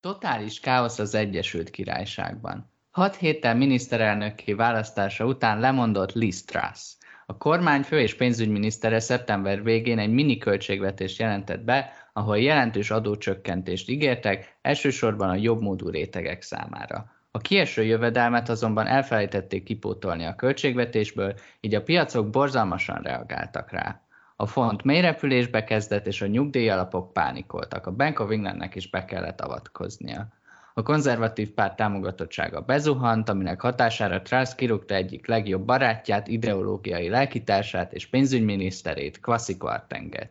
[0.00, 2.72] Totális káosz az Egyesült Királyságban.
[2.90, 6.96] Hat héttel miniszterelnöki választása után lemondott Liz Truss.
[7.26, 13.88] A kormány fő és pénzügyminisztere szeptember végén egy mini költségvetést jelentett be, ahol jelentős adócsökkentést
[13.88, 17.12] ígértek, elsősorban a jobbmódú rétegek számára.
[17.30, 24.00] A kieső jövedelmet azonban elfelejtették kipótolni a költségvetésből, így a piacok borzalmasan reagáltak rá.
[24.40, 27.86] A font mélyrepülésbe kezdett, és a nyugdíjalapok pánikoltak.
[27.86, 30.28] A Bank of Englandnek is be kellett avatkoznia.
[30.74, 38.06] A konzervatív párt támogatottsága bezuhant, aminek hatására Truss kirúgta egyik legjobb barátját, ideológiai lelkitársát és
[38.06, 40.30] pénzügyminiszterét, Kwasi Kwartenget.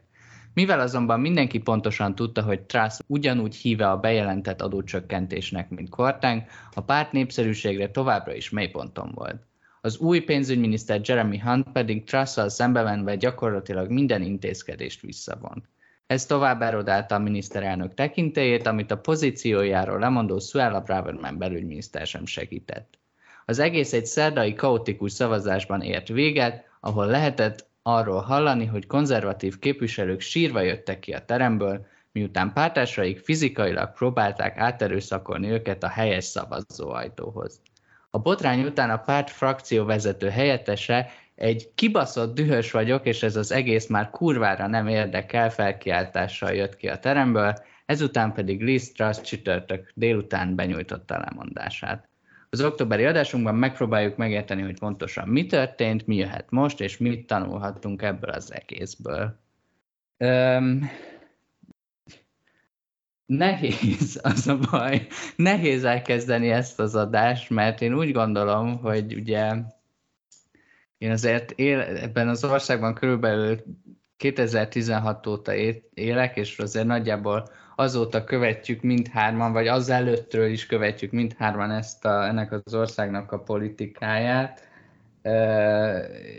[0.54, 6.82] Mivel azonban mindenki pontosan tudta, hogy Truss ugyanúgy híve a bejelentett adócsökkentésnek, mint Kwarteng, a
[6.82, 9.49] párt népszerűségre továbbra is mélyponton volt.
[9.90, 15.66] Az új pénzügyminiszter Jeremy Hunt pedig Truss-szal szembevenve gyakorlatilag minden intézkedést visszavont.
[16.08, 23.00] Ez tovább erodálta a miniszterelnök tekintélyét, amit a pozíciójáról lemondó Suella Braverman belügyminiszter sem segített.
[23.46, 30.20] Az egész egy szerdai kaotikus szavazásban ért véget, ahol lehetett arról hallani, hogy konzervatív képviselők
[30.20, 37.62] sírva jöttek ki a teremből, miután pártásaik fizikailag próbálták áterőszakolni őket a helyes szavazóajtóhoz.
[38.10, 43.52] A botrány után a párt frakció vezető helyettese egy kibaszott dühös vagyok, és ez az
[43.52, 47.54] egész már kurvára nem érdekel felkiáltással jött ki a teremből,
[47.86, 52.10] ezután pedig Liz Truss csütörtök délután benyújtotta a lemondását.
[52.50, 58.02] Az októberi adásunkban megpróbáljuk megérteni, hogy pontosan mi történt, mi jöhet most, és mit tanulhattunk
[58.02, 59.40] ebből az egészből.
[63.30, 65.08] Nehéz az a baj.
[65.36, 69.54] Nehéz elkezdeni ezt az adást, mert én úgy gondolom, hogy ugye
[70.98, 73.64] én azért él, ebben az országban körülbelül
[74.18, 75.54] 2016 óta
[75.94, 82.28] élek, és azért nagyjából azóta követjük mindhárman, vagy az előttről is követjük mindhárman ezt a,
[82.28, 84.68] ennek az országnak a politikáját,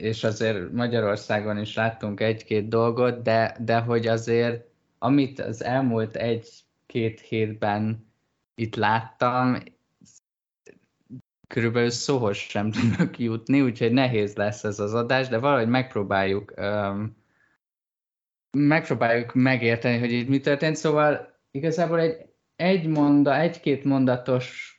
[0.01, 4.69] és azért Magyarországon is láttunk egy-két dolgot, de, de hogy azért
[5.03, 6.17] amit az elmúlt
[6.91, 8.13] egy-két hétben
[8.55, 9.59] itt láttam,
[11.47, 17.17] körülbelül szóhoz sem tudok jutni, úgyhogy nehéz lesz ez az adás, de valahogy megpróbáljuk um,
[18.59, 20.77] megpróbáljuk megérteni, hogy itt mi történt.
[20.77, 24.75] Szóval igazából egy, egy monda, egy-két mondatos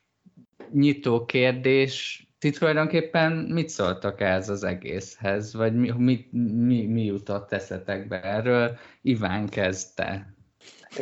[0.72, 7.52] nyitó kérdés, ti tulajdonképpen mit szóltak ez az egészhez, vagy mi, mi, mi, mi jutott
[7.52, 8.78] eszetekbe erről?
[9.02, 10.36] Iván kezdte.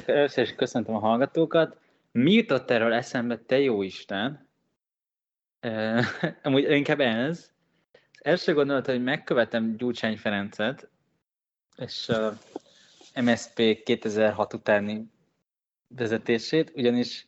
[0.05, 1.77] Először is köszöntöm a hallgatókat.
[2.11, 4.47] Mi jutott erről eszembe, te jó Isten?
[5.67, 6.05] Uh,
[6.43, 7.51] amúgy inkább ez.
[7.91, 10.89] Az első gondolat, hogy megkövetem Gyurcsány Ferencet,
[11.77, 12.37] és a
[13.21, 15.11] MSP 2006 utáni
[15.87, 17.27] vezetését, ugyanis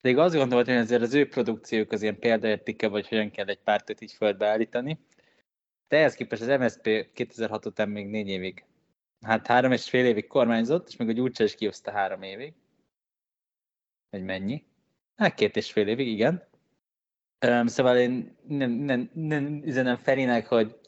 [0.00, 3.60] pedig azt gondoltam, hogy azért az ő produkciók az ilyen példaértéke, vagy hogyan kell egy
[3.64, 4.98] pártot így földbe állítani.
[5.88, 8.64] De ehhez képest az MSP 2006 után még négy évig,
[9.22, 12.54] hát három és fél évig kormányzott, és még a Gyurcsány is kihozta három évig.
[14.10, 14.64] Vagy mennyi?
[15.16, 16.48] Hát két és fél évig, igen.
[17.64, 20.80] Szóval én nem, nem, nem üzenem Ferinek, hogy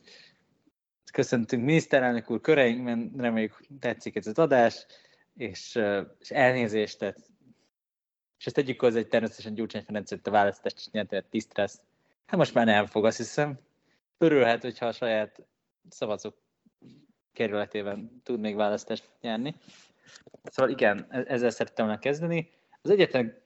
[1.12, 4.86] köszöntünk miniszterelnök úr köreinkben, reméljük tetszik ez az adás,
[5.36, 5.80] és,
[6.18, 7.16] és elnézést, tehát,
[8.38, 11.80] és ezt tegyük hozzá, hogy természetesen Gyurcsány Ferenc a választást nyert, tehát tisztrász.
[12.26, 13.58] Hát most már nem fog, azt hiszem.
[14.18, 15.46] Örülhet, hogyha a saját
[15.88, 16.44] szavazók
[17.34, 19.54] kerületében tud még választást nyerni.
[20.42, 22.50] Szóval igen, e-, ezzel szerettem volna kezdeni.
[22.82, 23.42] Az egyetlen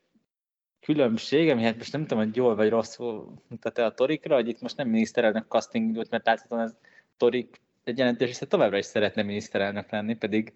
[0.81, 4.49] különbség, ami hát most nem tudom, hogy jól vagy rosszul mutat el a Torikra, hogy
[4.49, 6.77] itt most nem miniszterelnök casting volt, mert láthatóan ez
[7.17, 10.53] Torik egy jelentős része továbbra is szeretne miniszterelnök lenni, pedig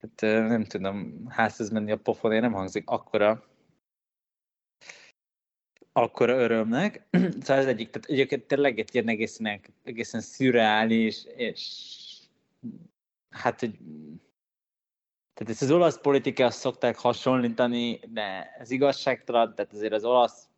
[0.00, 3.44] hát, nem tudom, házhoz menni a pofonért nem hangzik akkora
[5.92, 7.06] akkora örömnek.
[7.40, 11.60] szóval ez egyik, tehát egyébként tényleg egy ilyen egészen, egészen szürreális, és
[13.30, 13.78] hát, hogy
[15.34, 20.48] tehát ezt az olasz politikához szokták hasonlítani, de ez igazságtalan, tehát azért az olasz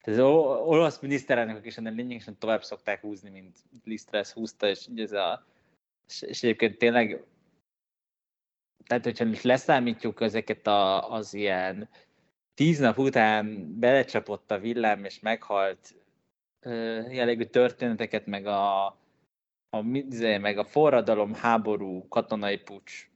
[0.00, 0.26] tehát az
[0.64, 5.46] olasz miniszterelnökök is ennél lényegesen tovább szokták húzni, mint Lisztresz húzta, és ez a
[6.08, 7.24] és, és egyébként tényleg
[8.84, 11.88] tehát hogyha leszámítjuk ezeket a, az ilyen
[12.54, 15.94] tíz nap után belecsapott a villám, és meghalt
[17.10, 18.86] jellegű történeteket, meg a,
[19.70, 23.10] a, izé, meg a forradalom, háború, katonai pucs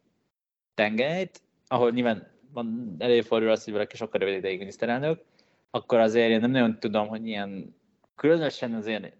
[0.74, 5.24] tengelyt, ahol nyilván van, előfordul az, hogy valaki sokkal rövid ideig miniszterelnök,
[5.70, 7.76] akkor azért én nem nagyon tudom, hogy ilyen
[8.16, 9.16] különösen azért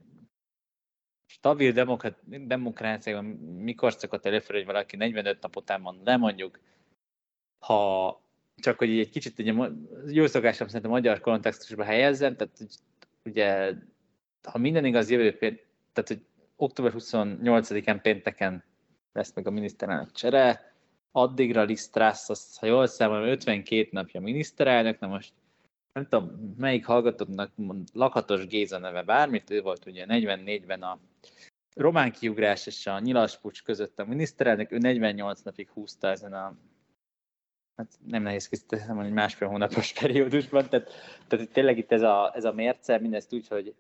[1.27, 6.61] stabil demokrat, demokráciában mikor szokott előfordulni, hogy valaki 45 nap után mond le, mondjuk,
[7.59, 8.21] ha
[8.57, 9.55] csak hogy egy kicsit ugye,
[10.07, 12.59] jó szokásom szerint a magyar kontextusba helyezzem, tehát
[13.25, 13.73] ugye,
[14.43, 15.37] ha minden igaz, jövő
[15.93, 16.25] tehát hogy
[16.63, 18.65] október 28-án pénteken
[19.13, 20.73] lesz meg a miniszterelnök csere,
[21.11, 25.33] addigra Liz Truss, azt, ha jól számolom, 52 napja miniszterelnök, na most
[25.93, 30.99] nem tudom, melyik hallgatóknak mond, Lakatos Géza neve bármit, ő volt ugye 44-ben a
[31.75, 36.57] román kiugrás és a nyilaspucs között a miniszterelnök, ő 48 napig húzta ezen a
[37.77, 40.91] hát nem nehéz készíteni, hogy másfél hónapos periódusban, tehát,
[41.27, 43.75] tehát tényleg itt ez a, ez a mérce, mindezt úgy, hogy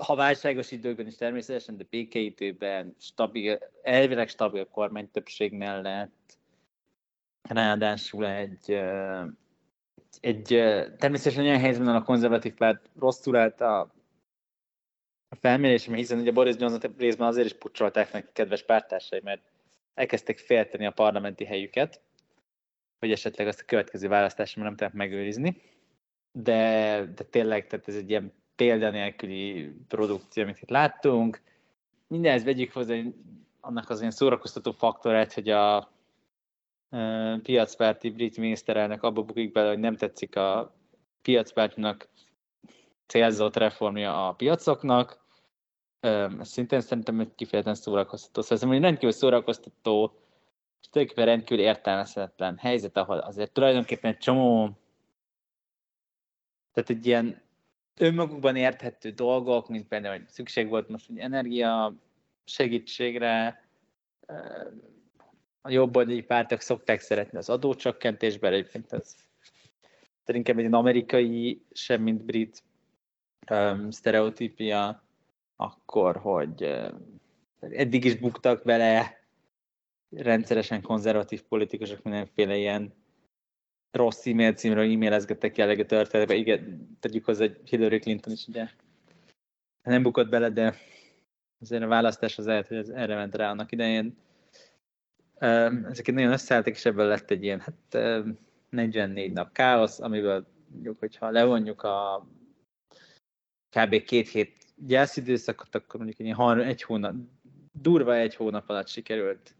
[0.00, 6.38] ha válságos időkben is természetesen, de békeidőben stabil, elvileg stabil kormány többség mellett,
[7.48, 8.80] ráadásul egy,
[10.20, 10.44] egy
[10.98, 13.80] természetesen olyan helyzetben a konzervatív párt rosszul állt a,
[15.28, 19.42] a felmérésem, hiszen ugye Boris Johnson részben azért is pucsolták neki kedves pártársai, mert
[19.94, 22.00] elkezdtek félteni a parlamenti helyüket,
[22.98, 25.62] hogy esetleg azt a következő választásra nem tudják megőrizni.
[26.32, 31.40] De, de tényleg, tehát ez egy ilyen példanélküli produkció, amit itt láttunk.
[32.06, 32.94] Mindenhez vegyük hozzá
[33.60, 35.92] annak az ilyen szórakoztató faktorát, hogy a
[37.42, 40.74] piacpárti brit miniszterelnök abba bukik bele, hogy nem tetszik a
[41.22, 42.08] piacpártnak
[43.06, 45.24] célzott reformja a piacoknak.
[46.00, 48.40] Ez szintén szerintem egy kifejezetten szórakoztató.
[48.40, 50.12] Szóval szerintem, hogy rendkívül szórakoztató
[50.80, 54.70] és tulajdonképpen rendkívül értelmezhetetlen helyzet, ahol azért tulajdonképpen egy csomó
[56.72, 57.48] tehát egy ilyen
[57.98, 61.94] önmagukban érthető dolgok, mint például, hogy szükség volt most hogy energia
[62.44, 63.64] segítségre,
[65.60, 69.14] a jobboldali pártok szokták szeretni az adócsökkentésben, egyébként ez
[70.26, 72.62] inkább egy amerikai, sem mint brit
[73.50, 75.04] um, sztereotípia,
[75.56, 76.62] akkor, hogy
[77.60, 79.24] eddig is buktak vele
[80.10, 82.94] rendszeresen konzervatív politikusok mindenféle ilyen
[83.90, 86.34] rossz e-mail címről e-mailezgettek jellegű történetbe.
[86.34, 88.68] Igen, tegyük hozzá, hogy Hillary Clinton is ugye
[89.82, 90.74] nem bukott bele, de
[91.60, 94.16] azért a választás az lehet, hogy ez erre ment rá annak idején.
[95.38, 98.24] Ezeket nagyon összeálltak, és ebből lett egy ilyen hát,
[98.70, 102.26] 44 nap káosz, amiből mondjuk, hogyha levonjuk a
[103.76, 104.02] kb.
[104.02, 107.14] két hét gyászidőszakot, akkor mondjuk egy, egy hónap,
[107.72, 109.54] durva egy hónap alatt sikerült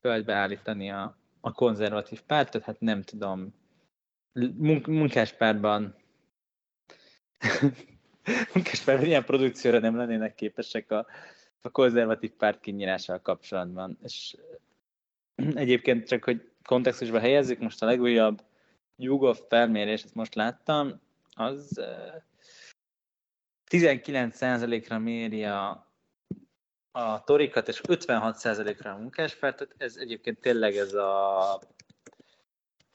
[0.00, 3.54] földbe állítani a, a konzervatív pártot, hát nem tudom,
[4.56, 5.94] munk, munkáspárban
[8.54, 11.06] munkáspárban ilyen produkcióra nem lennének képesek a,
[11.60, 13.98] a konzervatív párt kinyírással kapcsolatban.
[14.02, 14.36] És
[15.54, 18.42] egyébként csak, hogy kontextusba helyezzük, most a legújabb
[18.96, 21.00] YouGov felmérés, ezt most láttam,
[21.34, 21.80] az
[23.70, 25.85] 19%-ra méri a
[26.96, 29.74] a torikat, és 56%-ra a munkáspártot.
[29.78, 31.60] Ez egyébként tényleg ez a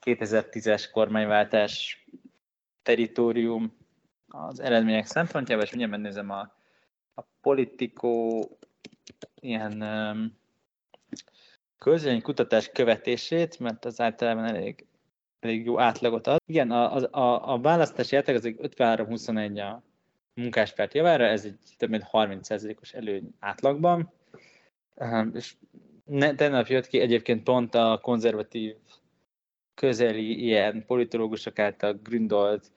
[0.06, 2.04] 2010-es kormányváltás
[2.82, 3.76] teritorium
[4.28, 6.54] az eredmények szempontjából, és ugye megnézem a,
[7.14, 8.48] a politikó
[9.40, 10.38] ilyen um,
[12.22, 14.86] kutatás követését, mert az általában elég,
[15.40, 16.40] elég jó átlagot ad.
[16.46, 19.91] Igen, a, a, a választási átlag az 53-21 a
[20.34, 24.12] munkáspárt javára, ez egy több mint 30%-os előny átlagban,
[25.32, 25.54] és
[26.36, 28.74] tegnap jött ki egyébként pont a konzervatív
[29.74, 32.70] közeli ilyen politológusok által gründolt,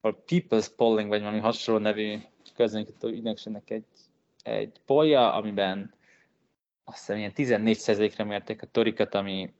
[0.00, 2.18] a People's Polling, vagy valami hasonló nevű
[2.54, 3.84] közönítő ügynökségnek egy,
[4.42, 5.94] egy polja, amiben
[6.84, 9.52] azt hiszem ilyen 14%-ra mérték a torikat, ami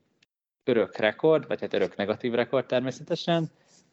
[0.65, 3.51] örök rekord, vagy hát örök negatív rekord természetesen,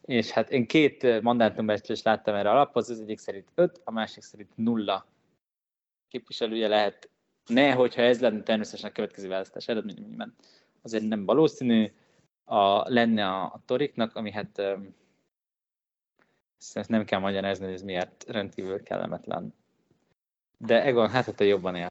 [0.09, 4.57] és hát én két mandátumbecslést láttam erre alaphoz, az egyik szerint 5, a másik szerint
[4.57, 5.05] nulla
[6.07, 7.09] képviselője lehet.
[7.45, 10.35] Ne, hogyha ez lenne természetesen a következő választás eredményben,
[10.81, 11.91] azért nem valószínű,
[12.45, 14.95] a, lenne a, a toriknak, ami hát um,
[16.87, 19.53] nem kell magyarázni, hogy ez miért rendkívül kellemetlen.
[20.57, 21.87] De Egon, hát te jobban él.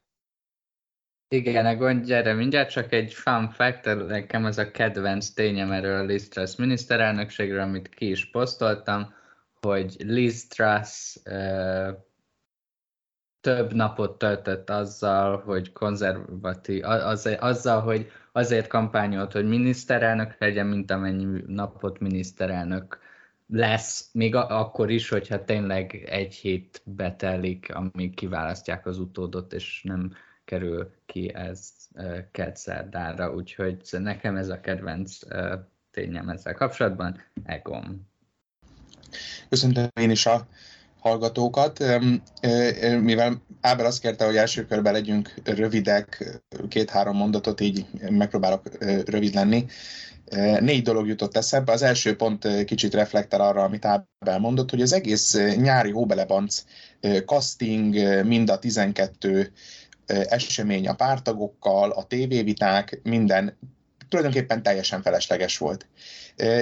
[1.31, 5.97] Igen, a gond, gyere, mindjárt csak egy fun fact, nekem ez a kedvenc tényem erről
[5.97, 9.15] a Liz Truss miniszterelnökségről, amit ki is posztoltam,
[9.61, 11.89] hogy Liz Truss uh,
[13.41, 20.91] több napot töltött azzal, hogy konzervatív, az, azzal, hogy azért kampányolt, hogy miniszterelnök legyen, mint
[20.91, 22.99] amennyi napot miniszterelnök
[23.47, 30.13] lesz, még akkor is, hogyha tényleg egy hét betelik, amíg kiválasztják az utódot, és nem
[30.49, 31.69] kerül ki ez
[32.31, 35.19] kedszerdára, úgyhogy nekem ez a kedvenc
[35.91, 38.07] tényem ezzel kapcsolatban, Egom.
[39.49, 40.47] Köszöntöm én is a
[41.01, 41.85] hallgatókat.
[43.01, 49.67] Mivel Ábel azt kérte, hogy első körben legyünk rövidek, két-három mondatot, így megpróbálok rövid lenni.
[50.61, 51.73] Négy dolog jutott eszembe.
[51.73, 56.65] Az első pont kicsit reflektál arra, amit Ábel mondott, hogy az egész nyári hóbelebanc
[57.27, 59.53] casting, mind a 12
[60.09, 63.59] esemény a pártagokkal, a tévéviták, minden
[64.09, 65.87] tulajdonképpen teljesen felesleges volt.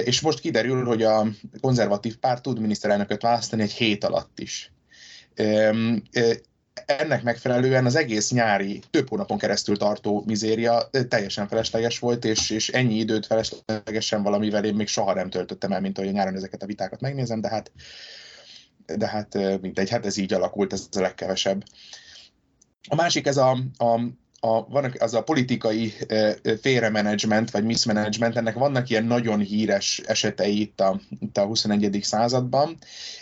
[0.03, 1.27] És most kiderül, hogy a
[1.61, 4.71] konzervatív párt tud miniszterelnököt választani egy hét alatt is
[6.85, 12.69] ennek megfelelően az egész nyári, több hónapon keresztül tartó mizéria teljesen felesleges volt, és, és
[12.69, 16.63] ennyi időt feleslegesen valamivel én még soha nem töltöttem el, mint ahogy a nyáron ezeket
[16.63, 17.71] a vitákat megnézem, de hát,
[18.97, 21.63] de hát mindegy, hát ez így alakult, ez a legkevesebb.
[22.87, 23.99] A másik ez a, a
[24.39, 25.93] a, van az a politikai
[26.61, 31.99] félremenedzsment, vagy mismanagement, ennek vannak ilyen nagyon híres esetei itt a, itt a 21.
[32.01, 32.77] században.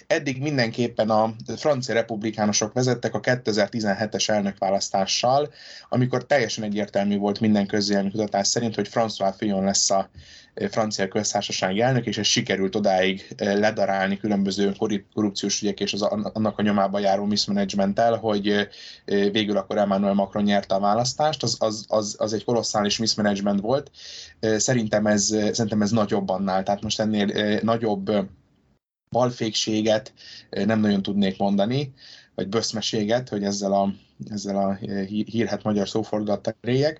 [0.08, 5.54] Eddig mindenképpen a francia republikánusok vezettek a 2017-es elnökválasztással,
[5.90, 10.10] amikor teljesen egyértelmű volt minden közélmi kutatás szerint, hogy François Fillon lesz a
[10.70, 14.76] francia köztársasági elnök, és ez sikerült odáig eh, ledarálni különböző
[15.14, 18.68] korrupciós ügyek és az, annak a nyomába járó mismanagementtel, hogy eh,
[19.32, 23.92] végül akkor Emmanuel Macron nyerte a választást, az, az, az, az egy kolosszális mismanagement volt.
[24.40, 28.12] Eh, szerintem ez, szerintem ez nagyobb annál, tehát most ennél nagyobb
[29.16, 30.14] balfékséget
[30.50, 31.94] nem nagyon tudnék mondani,
[32.36, 33.94] vagy böszmeséget, hogy ezzel a,
[34.30, 34.74] ezzel a
[35.06, 37.00] hírhet magyar szófordulattal réjek.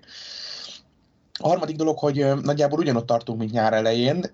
[1.38, 4.24] A harmadik dolog, hogy nagyjából ugyanott tartunk, mint nyár elején.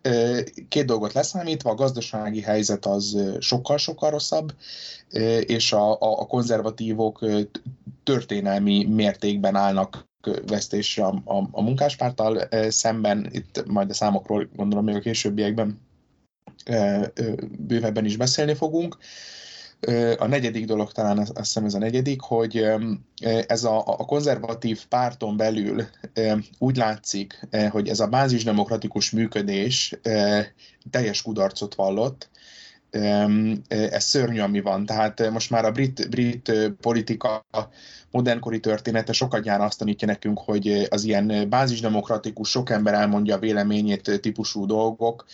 [0.68, 4.52] Két dolgot leszámítva, a gazdasági helyzet az sokkal-sokkal rosszabb,
[5.46, 7.26] és a, a konzervatívok
[8.02, 10.08] történelmi mértékben állnak
[10.46, 13.28] vesztésre a, a, a munkáspárttal szemben.
[13.32, 15.90] Itt majd a számokról gondolom még a későbbiekben
[17.58, 18.96] bővebben is beszélni fogunk.
[20.18, 22.66] A negyedik dolog talán azt hiszem ez a negyedik, hogy
[23.46, 25.86] ez a, a konzervatív párton belül
[26.58, 29.94] úgy látszik, hogy ez a bázisdemokratikus működés
[30.90, 32.30] teljes kudarcot vallott,
[33.68, 34.86] ez szörnyű, ami van.
[34.86, 37.44] Tehát most már a brit, brit politika
[38.10, 43.38] modernkori története sokat gyára azt tanítja nekünk, hogy az ilyen bázisdemokratikus, sok ember elmondja a
[43.38, 45.24] véleményét típusú dolgok,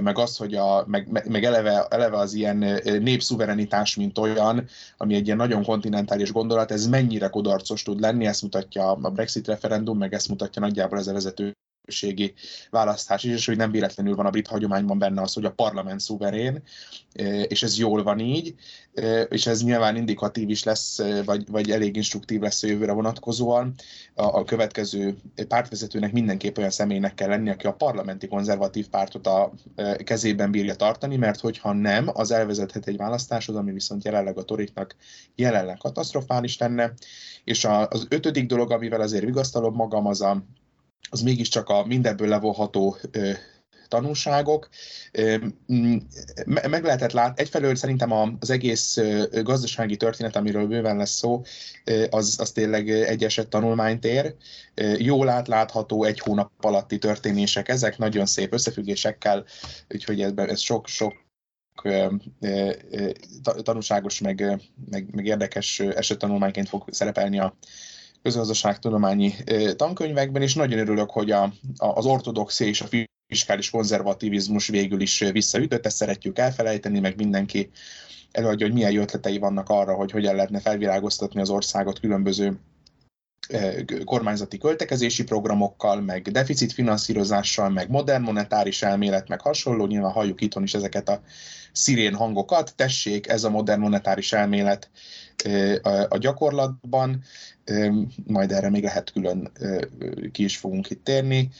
[0.00, 5.24] meg az, hogy a, meg, meg eleve, eleve az ilyen népszuverenitás, mint olyan, ami egy
[5.24, 10.14] ilyen nagyon kontinentális gondolat, ez mennyire kudarcos tud lenni, ezt mutatja a Brexit referendum, meg
[10.14, 12.34] ezt mutatja nagyjából ez a vezető elnökségi
[12.70, 16.00] választás is, és hogy nem véletlenül van a brit hagyományban benne az, hogy a parlament
[16.00, 16.62] szuverén,
[17.48, 18.54] és ez jól van így,
[19.28, 23.74] és ez nyilván indikatív is lesz, vagy, vagy elég instruktív lesz a jövőre vonatkozóan.
[24.14, 25.16] A, a következő
[25.48, 29.52] pártvezetőnek mindenképp olyan személynek kell lenni, aki a parlamenti konzervatív pártot a
[30.04, 34.96] kezében bírja tartani, mert hogyha nem, az elvezethet egy választáshoz, ami viszont jelenleg a toriknak
[35.34, 36.92] jelenleg katasztrofális lenne.
[37.44, 40.44] És az ötödik dolog, amivel azért vigasztalom magam, az a
[41.10, 42.96] az mégiscsak a mindenből levonható
[43.88, 44.68] tanulságok.
[46.46, 48.98] Meg lehetett látni, egyfelől szerintem az egész
[49.42, 51.42] gazdasági történet, amiről bőven lesz szó,
[52.10, 54.34] az, az tényleg egy eset tanulmányt ér.
[54.98, 59.44] Jól átlátható egy hónap alatti történések, ezek nagyon szép összefüggésekkel,
[59.88, 61.14] úgyhogy ez, ez sok, sok
[63.62, 67.56] tanulságos, meg, meg, meg érdekes esettanulmányként fog szerepelni a
[68.24, 69.34] közgazdaságtudományi
[69.76, 71.52] tankönyvekben, és nagyon örülök, hogy a, a,
[71.86, 72.86] az ortodoxia és a
[73.26, 77.70] fiskális konzervativizmus végül is visszaütött, ezt szeretjük elfelejteni, meg mindenki
[78.30, 82.58] előadja, hogy milyen ötletei vannak arra, hogy hogyan lehetne felvilágoztatni az országot különböző
[84.04, 89.86] kormányzati költekezési programokkal, meg deficitfinanszírozással, meg modern monetáris elmélet, meg hasonló.
[89.86, 91.22] Nyilván halljuk itthon is ezeket a
[91.72, 92.72] szirén hangokat.
[92.76, 94.90] Tessék, ez a modern monetáris elmélet
[96.08, 97.22] a gyakorlatban,
[98.26, 99.52] majd erre még lehet külön
[100.32, 101.50] ki is fogunk itt térni.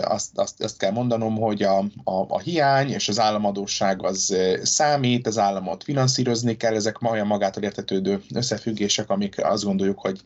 [0.00, 5.26] Azt, azt, azt kell mondanom, hogy a, a, a hiány és az államadóság az számít,
[5.26, 10.20] az államot finanszírozni kell, ezek olyan magától értetődő összefüggések, amik azt gondoljuk, hogy,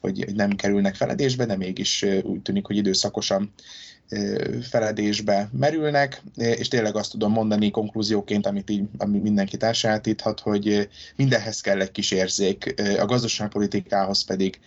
[0.00, 3.52] hogy nem kerülnek feledésbe, de mégis úgy tűnik, hogy időszakosan
[4.62, 11.60] feledésbe merülnek, és tényleg azt tudom mondani konklúzióként, amit így ami mindenkit elsajátíthat, hogy mindenhez
[11.60, 14.60] kell egy kis érzék, a gazdaságpolitikához pedig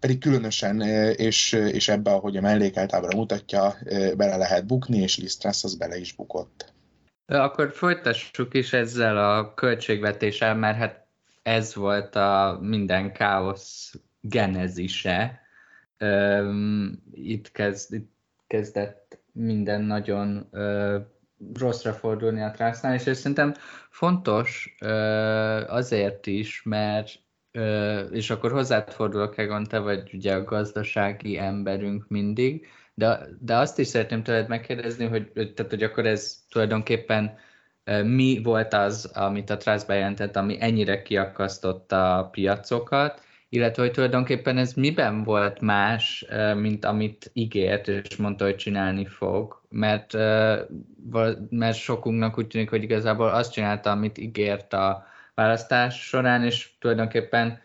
[0.00, 0.80] pedig különösen,
[1.16, 3.76] és, és ebbe, ahogy a mellékeltábra mutatja,
[4.16, 6.72] bele lehet bukni, és Lisztrász az bele is bukott.
[7.26, 11.06] Akkor folytassuk is ezzel a költségvetéssel, mert hát
[11.42, 15.40] ez volt a minden káosz genezise.
[17.12, 18.15] Itt, kezd, itt
[18.46, 20.98] kezdett minden nagyon ö,
[21.54, 23.54] rosszra fordulni a Trásznál, és ez szerintem
[23.90, 24.88] fontos ö,
[25.66, 27.10] azért is, mert
[27.52, 33.56] ö, és akkor hozzád fordulok, Egon, te vagy ugye a gazdasági emberünk mindig, De, de
[33.56, 37.38] azt is szeretném tőled megkérdezni, hogy, tehát, hogy akkor ez tulajdonképpen
[38.04, 44.58] mi volt az, amit a Trust bejelentett, ami ennyire kiakasztotta a piacokat, illetve hogy tulajdonképpen
[44.58, 50.12] ez miben volt más, mint amit ígért, és mondta, hogy csinálni fog, mert,
[51.50, 57.58] mert sokunknak úgy tűnik, hogy igazából azt csinálta, amit ígért a választás során, és tulajdonképpen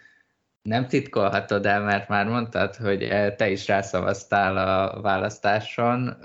[0.62, 3.08] nem titkolhatod el, mert már mondtad, hogy
[3.38, 6.18] te is rászavaztál a választáson,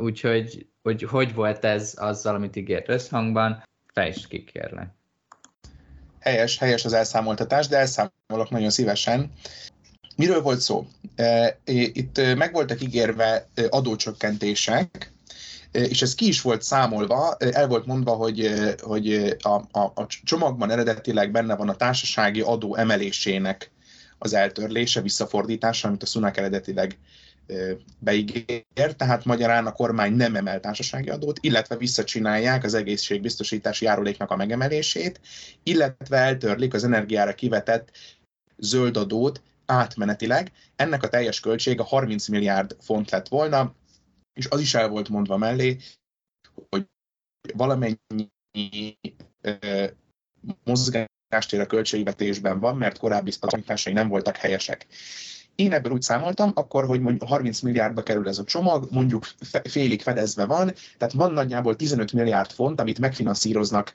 [0.00, 3.62] úgyhogy hogy, hogy volt ez azzal, amit ígért összhangban,
[3.92, 4.97] fejtsd ki, kérlek.
[6.20, 9.32] Helyes, helyes az elszámoltatás, de elszámolok nagyon szívesen.
[10.16, 10.86] Miről volt szó?
[11.64, 15.12] Itt meg voltak ígérve adócsökkentések,
[15.70, 20.70] és ez ki is volt számolva, el volt mondva, hogy, hogy a, a, a csomagban
[20.70, 23.70] eredetileg benne van a társasági adó emelésének
[24.18, 26.98] az eltörlése, visszafordítása, amit a Sunak eredetileg
[27.98, 34.36] beígér, tehát magyarán a kormány nem emel társasági adót, illetve visszacsinálják az egészségbiztosítási járuléknak a
[34.36, 35.20] megemelését,
[35.62, 37.90] illetve eltörlik az energiára kivetett
[38.56, 40.52] zöld adót átmenetileg.
[40.76, 43.74] Ennek a teljes költsége 30 milliárd font lett volna,
[44.32, 45.76] és az is el volt mondva mellé,
[46.68, 46.86] hogy
[47.54, 48.98] valamennyi
[50.64, 54.86] mozgástér a költségvetésben van, mert korábbi számításai nem voltak helyesek.
[55.58, 59.26] Én ebből úgy számoltam, akkor, hogy mondjuk 30 milliárdba kerül ez a csomag, mondjuk
[59.64, 63.92] félig fedezve van, tehát van nagyjából 15 milliárd font, amit megfinanszíroznak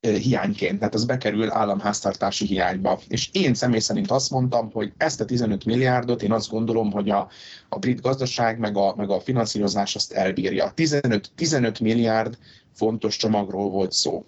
[0.00, 3.00] hiányként, tehát az bekerül államháztartási hiányba.
[3.08, 7.10] És én személy szerint azt mondtam, hogy ezt a 15 milliárdot én azt gondolom, hogy
[7.10, 7.28] a,
[7.68, 10.70] a brit gazdaság meg a, meg a finanszírozás azt elbírja.
[10.74, 12.38] 15, 15 milliárd
[12.72, 14.24] fontos csomagról volt szó.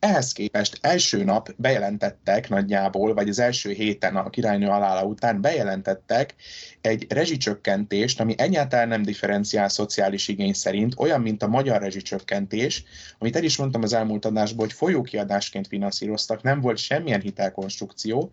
[0.00, 6.34] Ehhez képest első nap bejelentettek nagyjából, vagy az első héten a királynő alála után bejelentettek
[6.80, 12.84] egy rezsicsökkentést, ami egyáltalán nem differenciál szociális igény szerint, olyan, mint a magyar rezsicsökkentés,
[13.18, 18.30] amit el is mondtam az elmúlt adásból, hogy folyókiadásként finanszíroztak, nem volt semmilyen hitelkonstrukció,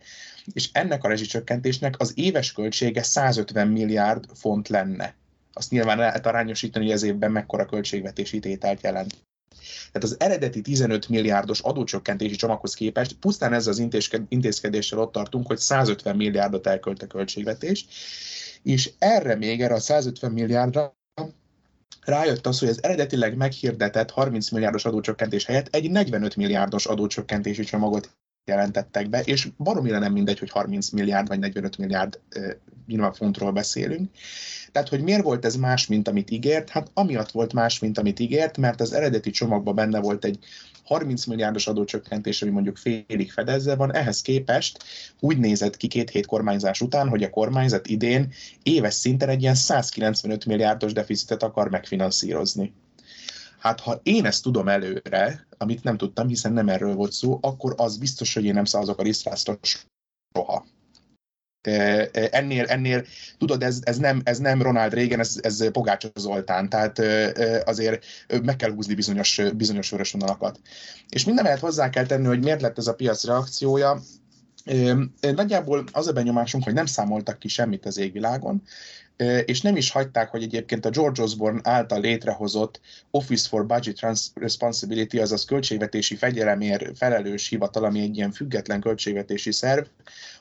[0.54, 5.16] és ennek a rezsicsökkentésnek az éves költsége 150 milliárd font lenne.
[5.54, 9.27] Azt nyilván lehet arányosítani, hogy ez évben mekkora költségvetési tételt jelent.
[9.92, 13.88] Tehát az eredeti 15 milliárdos adócsökkentési csomaghoz képest pusztán ezzel az
[14.30, 17.86] intézkedéssel ott tartunk, hogy 150 milliárdot elkölt a költségvetés,
[18.64, 20.96] és erre még, erre a 150 milliárdra
[22.06, 28.18] rájött az, hogy az eredetileg meghirdetett 30 milliárdos adócsökkentés helyett egy 45 milliárdos adócsökkentési csomagot
[28.48, 34.10] jelentettek be, és baromira nem mindegy, hogy 30 milliárd vagy 45 milliárd uh, fontról beszélünk.
[34.72, 36.70] Tehát, hogy miért volt ez más, mint amit ígért?
[36.70, 40.40] Hát amiatt volt más, mint amit ígért, mert az eredeti csomagban benne volt egy
[40.84, 44.84] 30 milliárdos adócsökkentés, ami mondjuk félig fedezve van, ehhez képest
[45.20, 48.34] úgy nézett ki két hét kormányzás után, hogy a kormányzat idén
[48.64, 52.74] éves szinten egy ilyen 195 milliárdos deficitet akar megfinanszírozni.
[53.60, 57.74] Hát ha én ezt tudom előre, amit nem tudtam, hiszen nem erről volt szó, akkor
[57.78, 59.60] az biztos, hogy én nem szavazok a Lisztrászra
[60.34, 60.66] soha.
[62.12, 63.06] Ennél, ennél
[63.38, 67.00] tudod, ez, ez, nem, ez nem Ronald Reagan, ez, ez Pogács Zoltán, tehát
[67.68, 68.06] azért
[68.44, 70.60] meg kell húzni bizonyos, bizonyos vörös vonalakat.
[71.10, 74.02] És minden mellett hozzá kell tenni, hogy miért lett ez a piac reakciója,
[75.20, 78.62] Nagyjából az a benyomásunk, hogy nem számoltak ki semmit az égvilágon,
[79.46, 82.80] és nem is hagyták, hogy egyébként a George Osborne által létrehozott
[83.12, 84.00] Office for Budget
[84.34, 89.86] Responsibility, azaz költségvetési fegyelemért felelős hivatal, ami egy ilyen független költségvetési szerv,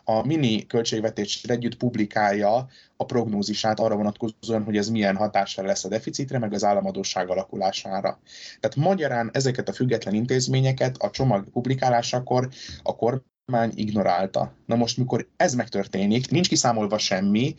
[0.05, 5.89] a mini költségvetésre együtt publikálja a prognózisát arra vonatkozóan, hogy ez milyen hatással lesz a
[5.89, 8.21] deficitre, meg az államadóság alakulására.
[8.61, 12.49] Tehát magyarán ezeket a független intézményeket a csomag publikálásakor
[12.83, 13.35] a kormány
[13.75, 14.53] ignorálta.
[14.67, 17.55] Na most, mikor ez megtörténik, nincs kiszámolva semmi,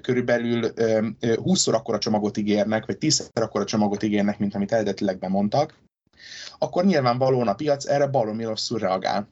[0.00, 0.72] körülbelül
[1.20, 5.78] 20-szor akkora csomagot ígérnek, vagy 10-szer akkora csomagot ígérnek, mint amit eredetileg bemondtak,
[6.58, 9.28] akkor nyilvánvalóan a piac erre baromi rosszul reagál.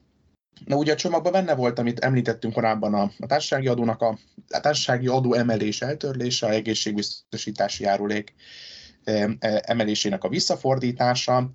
[0.65, 4.19] Na ugye a csomagban benne volt, amit említettünk korábban a, a társasági adónak a,
[4.49, 8.35] a társasági adó emelés eltörlése, a egészségbiztosítási járulék
[9.61, 11.51] emelésének a visszafordítása,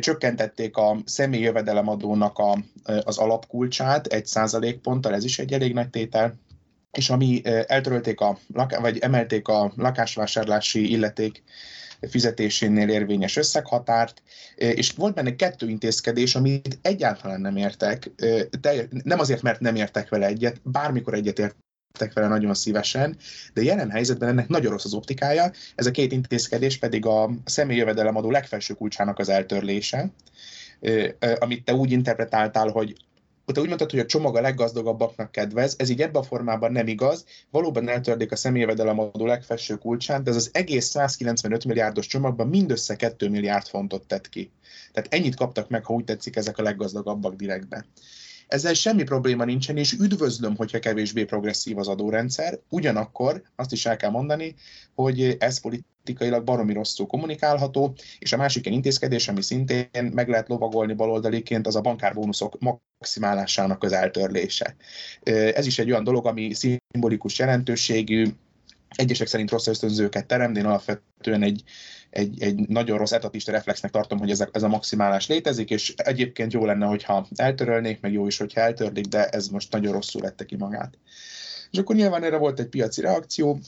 [0.00, 2.58] csökkentették a személyi jövedelemadónak a,
[3.04, 6.38] az alapkulcsát egy százalékponttal, ez is egy elég nagy tétel,
[6.92, 8.38] és ami eltörölték a,
[8.80, 11.42] vagy emelték a lakásvásárlási illeték
[12.00, 14.22] fizetésénél érvényes összeghatárt,
[14.54, 18.10] és volt benne kettő intézkedés, amit egyáltalán nem értek,
[19.02, 21.56] nem azért, mert nem értek vele egyet, bármikor egyet
[21.98, 23.16] értek vele nagyon szívesen,
[23.54, 27.78] de jelen helyzetben ennek nagyon rossz az optikája, ez a két intézkedés pedig a személyi
[27.78, 30.10] jövedelemadó legfelső kulcsának az eltörlése,
[31.38, 32.96] amit te úgy interpretáltál, hogy
[33.52, 36.86] te úgy mondtad, hogy a csomag a leggazdagabbaknak kedvez, ez így ebben a formában nem
[36.86, 42.96] igaz, valóban eltördik a személyvedelemadó legfelső kulcsán, de ez az egész 195 milliárdos csomagban mindössze
[42.96, 44.50] 2 milliárd fontot tett ki.
[44.92, 47.84] Tehát ennyit kaptak meg, ha úgy tetszik, ezek a leggazdagabbak direktben.
[48.48, 52.58] Ezzel semmi probléma nincsen, és üdvözlöm, hogyha kevésbé progresszív az adórendszer.
[52.68, 54.54] Ugyanakkor azt is el kell mondani,
[54.94, 60.48] hogy ez politikailag baromi rosszul kommunikálható, és a másik ilyen intézkedés, ami szintén meg lehet
[60.48, 62.58] lovagolni baloldaliként, az a bankárbónuszok
[62.98, 64.76] maximálásának az eltörlése.
[65.54, 68.26] Ez is egy olyan dolog, ami szimbolikus jelentőségű,
[68.88, 71.62] egyesek szerint rossz ösztönzőket terem, de én alapvetően egy,
[72.10, 75.94] egy, egy nagyon rossz etatista reflexnek tartom, hogy ez a, ez a maximálás létezik, és
[75.96, 80.20] egyébként jó lenne, hogyha eltörölnék, meg jó is, hogyha eltörlik, de ez most nagyon rosszul
[80.20, 80.98] vette ki magát.
[81.70, 83.58] És akkor nyilván erre volt egy piaci reakció,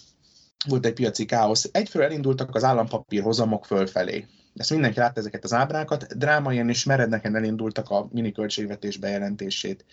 [0.68, 1.68] volt egy piaci káosz.
[1.72, 4.26] Egyfelől elindultak az állampapír hozamok fölfelé.
[4.54, 9.84] Ezt mindenki látta ezeket az ábrákat, drámaian és meredneken elindultak a mini költségvetés bejelentését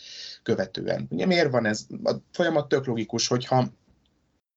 [0.44, 1.08] követően.
[1.10, 1.86] Ugye miért van ez?
[2.04, 3.68] A folyamat tök logikus, hogyha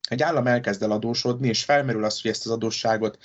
[0.09, 3.19] egy állam elkezd el adósodni, és felmerül az, hogy ezt az adósságot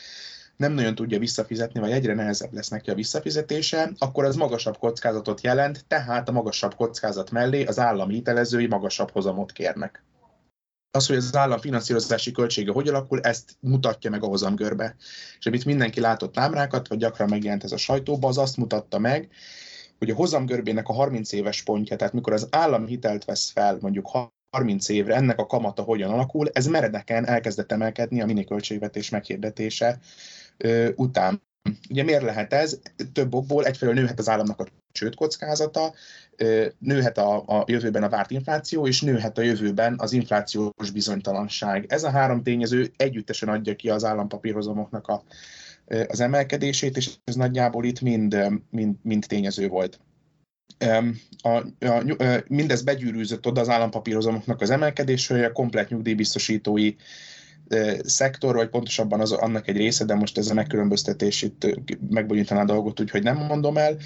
[0.57, 5.41] nem nagyon tudja visszafizetni, vagy egyre nehezebb lesz neki a visszafizetése, akkor az magasabb kockázatot
[5.41, 10.03] jelent, tehát a magasabb kockázat mellé az állami hitelezői magasabb hozamot kérnek.
[10.91, 14.95] Az, hogy az állam finanszírozási költsége hogy alakul, ezt mutatja meg a hozamgörbe.
[15.39, 19.29] És amit mindenki látott ábrákat, vagy gyakran megjelent ez a sajtóban, az azt mutatta meg,
[19.97, 24.05] hogy a hozamgörbének a 30 éves pontja, tehát mikor az állam hitelt vesz fel mondjuk
[24.55, 29.99] 30 évre, ennek a kamata hogyan alakul, ez meredeken elkezdett emelkedni a miniköltségvetés meghirdetése
[30.95, 31.41] után.
[31.89, 32.79] Ugye miért lehet ez?
[33.13, 35.93] Több okból egyfelől nőhet az államnak a csőd kockázata,
[36.77, 41.85] nőhet a, a jövőben a várt infláció, és nőhet a jövőben az inflációs bizonytalanság.
[41.87, 45.23] Ez a három tényező együttesen adja ki az állampapírhozamoknak a,
[46.07, 48.37] az emelkedését, és ez nagyjából itt mind,
[48.69, 49.99] mind, mind tényező volt.
[51.41, 51.63] A, a,
[52.47, 56.93] mindez begyűrűzött oda az állampapírhozamoknak az emelkedés, hogy a komplet nyugdíjbiztosítói
[58.03, 62.65] szektor, vagy pontosabban az, annak egy része, de most ez a megkülönböztetés itt megbonyítaná a
[62.65, 63.97] dolgot, úgyhogy nem mondom el,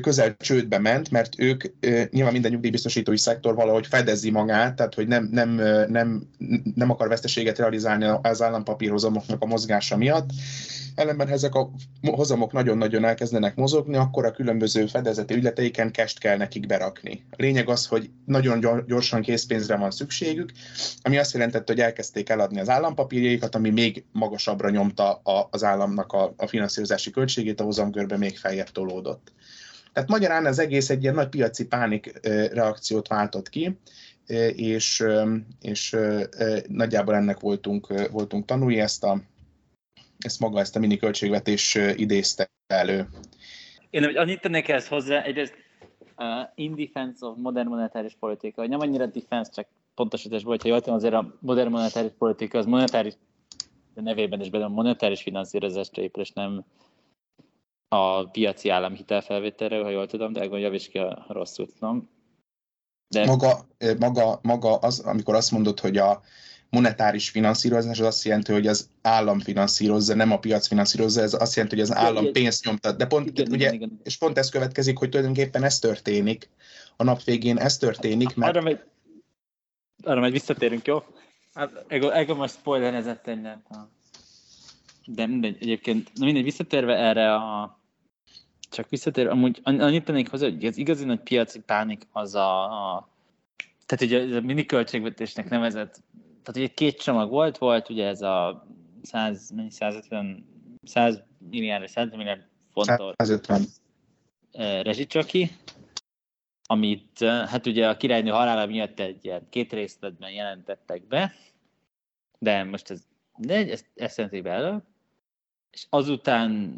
[0.00, 1.64] közel csődbe ment, mert ők
[2.10, 5.50] nyilván minden nyugdíjbiztosítói szektor valahogy fedezi magát, tehát hogy nem, nem,
[5.88, 6.22] nem,
[6.74, 10.30] nem akar veszteséget realizálni az állampapírhozamoknak a mozgása miatt,
[10.94, 11.70] ellenben ha ezek a
[12.02, 17.24] hozamok nagyon-nagyon elkezdenek mozogni, akkor a különböző fedezeti ügyleteiken kest kell nekik berakni.
[17.30, 20.52] A lényeg az, hogy nagyon gyorsan készpénzre van szükségük,
[21.02, 26.12] ami azt jelentette, hogy elkezdték eladni az állampapírjaikat, ami még magasabbra nyomta a, az államnak
[26.12, 29.32] a, a finanszírozási költségét, a hozamgörbe még feljebb tolódott.
[29.92, 32.12] Tehát magyarán az egész egy ilyen nagy piaci pánik
[32.52, 33.78] reakciót váltott ki,
[34.56, 35.04] és,
[35.60, 35.96] és
[36.68, 39.22] nagyjából ennek voltunk, voltunk tanulni, ezt a,
[40.18, 43.08] ezt maga, ezt a mini költségvetés idézte elő.
[43.90, 45.54] Én annyit tennék ezt hozzá, egyrészt
[46.16, 49.66] uh, in defense of modern monetáris politika, hogy nem annyira defense, csak
[50.00, 53.14] pontosítás volt, hogy jól tudom, azért a modern monetáris politika az monetáris
[53.94, 56.64] de nevében is benne a monetáris finanszírozásra épül, és nem
[57.88, 62.10] a piaci állam hitelfelvételre, ha jól tudom, de javíts ki, a rosszul tudom.
[63.08, 63.24] De...
[63.24, 63.66] Maga,
[63.98, 66.22] maga, maga az, amikor azt mondod, hogy a
[66.70, 71.54] monetáris finanszírozás az azt jelenti, hogy az állam finanszírozza, nem a piac finanszírozza, ez azt
[71.54, 72.96] jelenti, hogy az állam igen, pénzt nyomtat.
[72.96, 74.00] De pont, igen, ugye, igen, igen.
[74.02, 76.48] és pont ez következik, hogy tulajdonképpen ez történik.
[76.96, 78.56] A nap végén ez történik, mert...
[78.56, 78.84] Arra majd,
[80.02, 81.02] arra majd visszatérünk, jó?
[81.54, 83.62] Hát, Ego most spoilerezett nem.
[85.06, 87.78] De mindegy, egyébként, na mindegy, visszatérve erre a
[88.70, 93.08] csak visszatérve, amúgy annyit tennék hozzá, hogy az igazi nagy piaci pánik az a, a
[93.86, 96.02] tehát ugye a mini költségvetésnek nevezett
[96.42, 98.66] tehát ugye két csomag volt, volt ugye ez a
[99.02, 100.46] 100, 150,
[100.82, 103.62] 100 milliárd, 100 milliárd fontos 150.
[104.82, 105.50] rezsicsaki,
[106.70, 111.32] amit hát ugye a királynő halála miatt egy ilyen két részletben jelentettek be,
[112.38, 113.02] de most ez,
[113.36, 114.82] de jelentik be elő,
[115.70, 116.74] és azután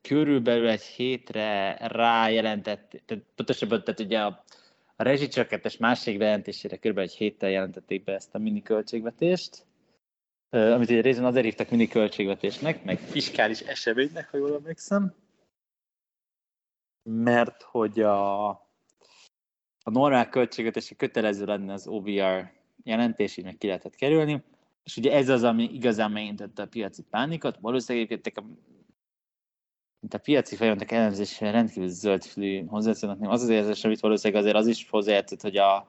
[0.00, 4.44] körülbelül egy hétre rájelentett, tehát pontosabban, tehát ugye a
[4.96, 6.98] a rezsicsökkentés másik bejelentésére kb.
[6.98, 9.66] egy héttel jelentették be ezt a mini költségvetést,
[10.50, 15.14] amit egy részben azért hívtak mini költségvetésnek, meg fiskális eseménynek, ha jól emlékszem,
[17.04, 18.48] mert hogy a,
[19.82, 24.44] a normál költségvetési kötelező lenne az OVR jelentés, így meg ki lehetett kerülni,
[24.84, 27.58] és ugye ez az, ami igazán megintette a piaci pánikot.
[27.60, 28.46] Valószínűleg egyébként
[30.00, 34.66] mint a piaci folyamatok elemzésére rendkívül zöldfülű hozzászólnak, az az érzés, amit valószínűleg azért az
[34.66, 35.88] is hozzájátszott, hogy a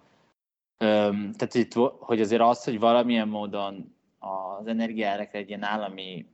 [0.78, 6.25] öm, tehát itt, hogy azért az, hogy valamilyen módon az energiára egy ilyen állami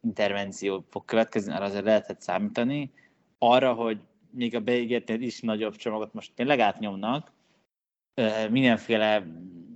[0.00, 2.92] intervenció fog következni, arra azért lehetett számítani.
[3.38, 4.00] Arra, hogy
[4.34, 7.32] még a beígértél is nagyobb csomagot most tényleg átnyomnak,
[8.50, 9.26] mindenféle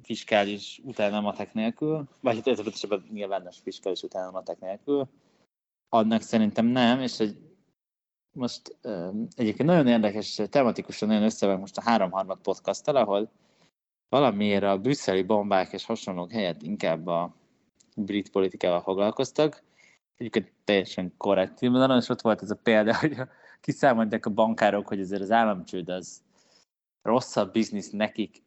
[0.03, 5.09] fiskális utánamatek nélkül, vagy hát pontosabban nyilvános fiskális utánamatek nélkül,
[5.89, 7.37] annak szerintem nem, és egy
[8.33, 8.77] most
[9.37, 13.31] egyébként nagyon érdekes, tematikusan nagyon összeven most a háromharmad podcasttal, ahol
[14.09, 17.35] valamiért a brüsszeli bombák és hasonlók helyett inkább a
[17.97, 19.63] brit politikával foglalkoztak.
[20.17, 23.17] Egyébként teljesen korrekt filmben, és ott volt ez a példa, hogy
[23.61, 26.23] kiszámolták a bankárok, hogy ezért az államcsőd az
[27.03, 28.43] rosszabb biznisz nekik,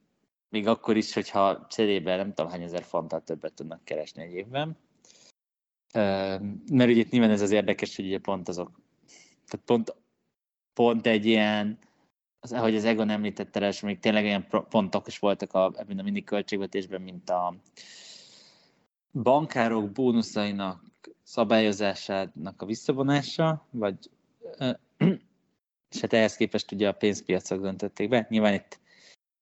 [0.49, 4.77] még akkor is, hogyha cserébe nem tudom hány ezer fonttal többet tudnak keresni egy évben.
[6.71, 8.81] Mert ugye itt nyilván ez az érdekes, hogy ugye pont azok,
[9.45, 9.95] tehát pont,
[10.73, 11.79] pont egy ilyen,
[12.39, 16.03] az, ahogy az Egon említette, és még tényleg olyan pontok is voltak a, ebben a
[16.03, 17.55] mini költségvetésben, mint a
[19.13, 20.83] bankárok bónuszainak
[21.23, 24.09] szabályozásának a visszavonása, vagy
[25.91, 28.25] és hát ehhez képest ugye a pénzpiacok döntötték be.
[28.29, 28.79] Nyilván itt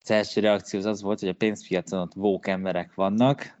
[0.02, 3.58] az első reakció az, az volt, hogy a pénzpiacon ott vók emberek vannak,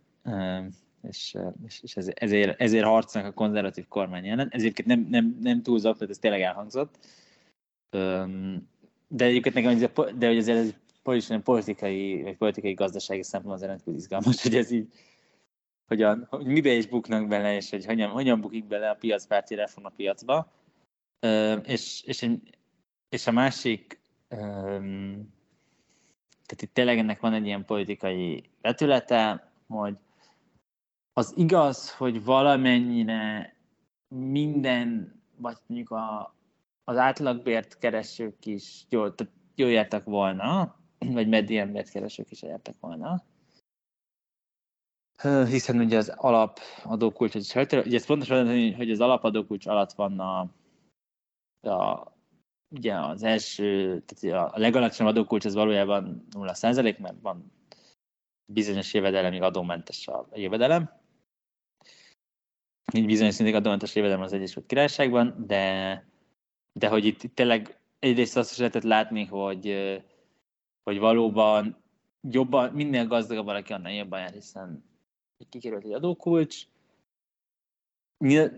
[1.02, 1.36] és,
[1.82, 4.48] és ezért, ezért harcolnak a konzervatív kormány ellen.
[4.50, 6.98] Ezért nem, nem, nem túlzok, tehát ez tényleg elhangzott.
[9.08, 9.78] De egyébként nekem,
[10.18, 10.74] de hogy azért ez
[11.42, 14.92] politikai, vagy politikai gazdasági szempontból azért rendkívül izgalmas, hogy ez így,
[15.86, 19.86] hogyan, hogy mibe is buknak bele, és hogy hogyan, hogyan bukik bele a piacpárti reform
[19.86, 20.52] a piacba.
[21.62, 22.30] És, és,
[23.08, 29.96] és a másik, tehát itt tényleg ennek van egy ilyen politikai vetülete, hogy
[31.12, 33.54] az igaz, hogy valamennyire
[34.08, 36.34] minden, vagy mondjuk a,
[36.84, 43.22] az átlagbért keresők is jól, tehát jól jártak volna, vagy medianbért keresők is jártak volna.
[45.46, 48.28] Hiszen ugye az alapadókulcs, ugye ez fontos
[48.76, 50.50] hogy az alapadókulcs alatt van a,
[51.62, 52.12] a
[52.68, 57.52] ugye az első, tehát a legalacsonyabb adókulcs az valójában 0 százalék, mert van
[58.52, 60.90] bizonyos jövedelemig adómentes a jövedelem.
[62.92, 66.04] Így bizonyos szintig adómentes jövedelem az Egyesült Királyságban, de,
[66.72, 69.76] de hogy itt tényleg egyrészt azt is lehetett látni, hogy,
[70.82, 71.82] hogy valóban
[72.20, 74.84] jobban, minél gazdagabb valaki, annál jobban jár, hiszen
[75.48, 76.66] kikerült egy adókulcs,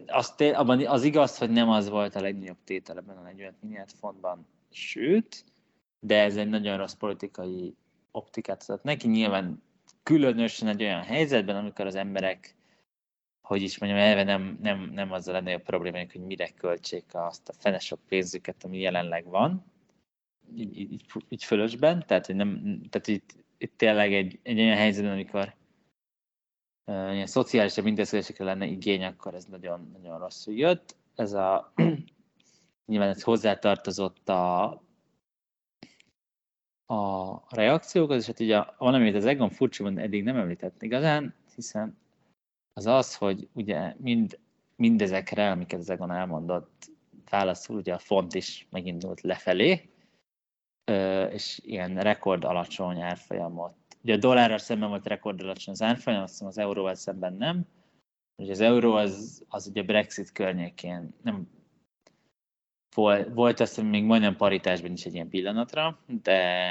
[0.06, 3.90] az, abban az igaz, hogy nem az volt a legnagyobb tétel ebben a 45 milliárd
[3.90, 5.44] fontban, sőt,
[6.00, 7.74] de ez egy nagyon rossz politikai
[8.10, 9.08] optikát adott neki.
[9.08, 9.62] Nyilván
[10.02, 12.56] különösen egy olyan helyzetben, amikor az emberek,
[13.42, 17.48] hogy is mondjam, elve nem, nem, nem az a legnagyobb problémájuk, hogy mire költsék azt
[17.48, 19.64] a fene sok pénzüket, ami jelenleg van,
[20.56, 25.12] így, így, így fölösben, tehát, hogy nem, tehát itt, itt tényleg egy, egy olyan helyzetben,
[25.12, 25.54] amikor
[27.12, 30.96] ilyen szociálisabb intézkedésekre lenne igény, akkor ez nagyon, nagyon rosszul jött.
[31.14, 31.72] Ez a,
[32.86, 34.62] nyilván ez hozzátartozott a,
[36.86, 41.98] a reakciókhoz, és hát ugye van, amit az Egon furcsa eddig nem említett igazán, hiszen
[42.72, 44.38] az az, hogy ugye mind,
[44.76, 46.90] mindezekre, amiket az Egon elmondott,
[47.30, 49.90] válaszul ugye a font is megindult lefelé,
[51.30, 56.32] és ilyen rekord alacsony árfolyamot Ugye a dollárral szemben volt rekord alacsony az árfolyam, azt
[56.32, 57.66] hiszem az euróval szemben nem.
[58.36, 61.48] Ugye az euró az, az ugye Brexit környékén nem
[62.94, 66.70] volt, volt azt hiszem még majdnem paritásban is egy ilyen pillanatra, de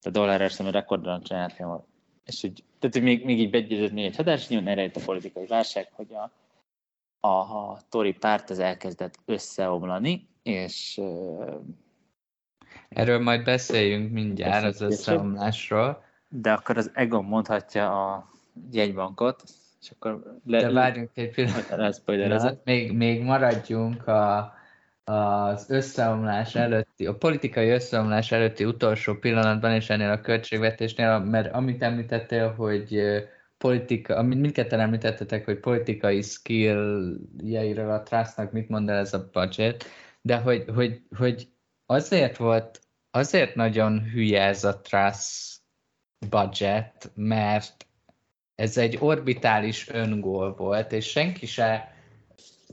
[0.00, 1.84] a dollárral szemben rekord alacsony árfolyam
[2.26, 5.88] és úgy, tehát még, még így begyőzött még egy hatás, nyilván erre a politikai válság,
[5.92, 6.32] hogy a,
[7.20, 11.00] a, a Tori párt az elkezdett összeomlani, és
[12.88, 18.30] Erről majd beszéljünk mindjárt az összeomlásról de akkor az Egon mondhatja a
[18.70, 19.42] jegybankot,
[19.80, 21.30] és akkor le, de várjunk egy
[22.04, 22.64] pillanat.
[22.64, 24.54] Még, még maradjunk a,
[25.04, 31.82] az összeomlás előtti, a politikai összeomlás előtti utolsó pillanatban, és ennél a költségvetésnél, mert amit
[31.82, 33.02] említettél, hogy
[33.58, 39.84] politika, amit mindketten említettetek, hogy politikai skilljeiről a Trustnak mit mond el ez a budget,
[40.20, 41.48] de hogy, hogy, hogy
[41.86, 45.55] azért volt, azért nagyon hülye ez a Trust
[46.30, 47.86] budget, mert
[48.54, 51.94] ez egy orbitális öngól volt, és senki se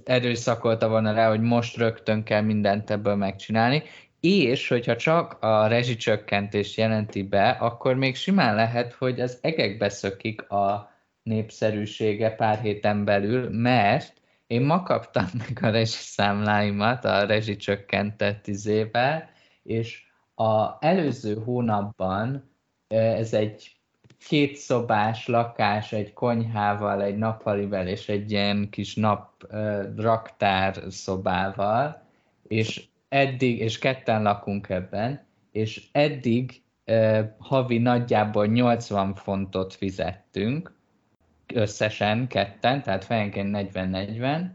[0.04, 3.84] erőszakolta volna rá, hogy most rögtön kell mindent ebből megcsinálni,
[4.20, 10.50] és hogyha csak a rezsicsökkentést jelenti be, akkor még simán lehet, hogy az egekbe szökik
[10.50, 10.92] a
[11.24, 19.30] népszerűsége pár héten belül, mert én ma kaptam meg a rezsiszámláimat a rezsicsökkentett izével,
[19.64, 20.04] és
[20.36, 22.53] a előző hónapban
[22.94, 23.76] ez egy
[24.28, 29.46] két szobás lakás, egy konyhával, egy nappalivel és egy ilyen kis nap
[29.98, 32.08] raktár szobával,
[32.48, 36.62] és eddig, és ketten lakunk ebben, és eddig
[37.38, 40.76] havi nagyjából 80 fontot fizettünk,
[41.54, 44.50] összesen ketten, tehát fejenként 40-40.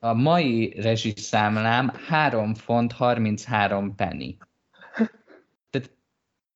[0.00, 4.36] A mai rezsiszámlám 3 font 33 penny.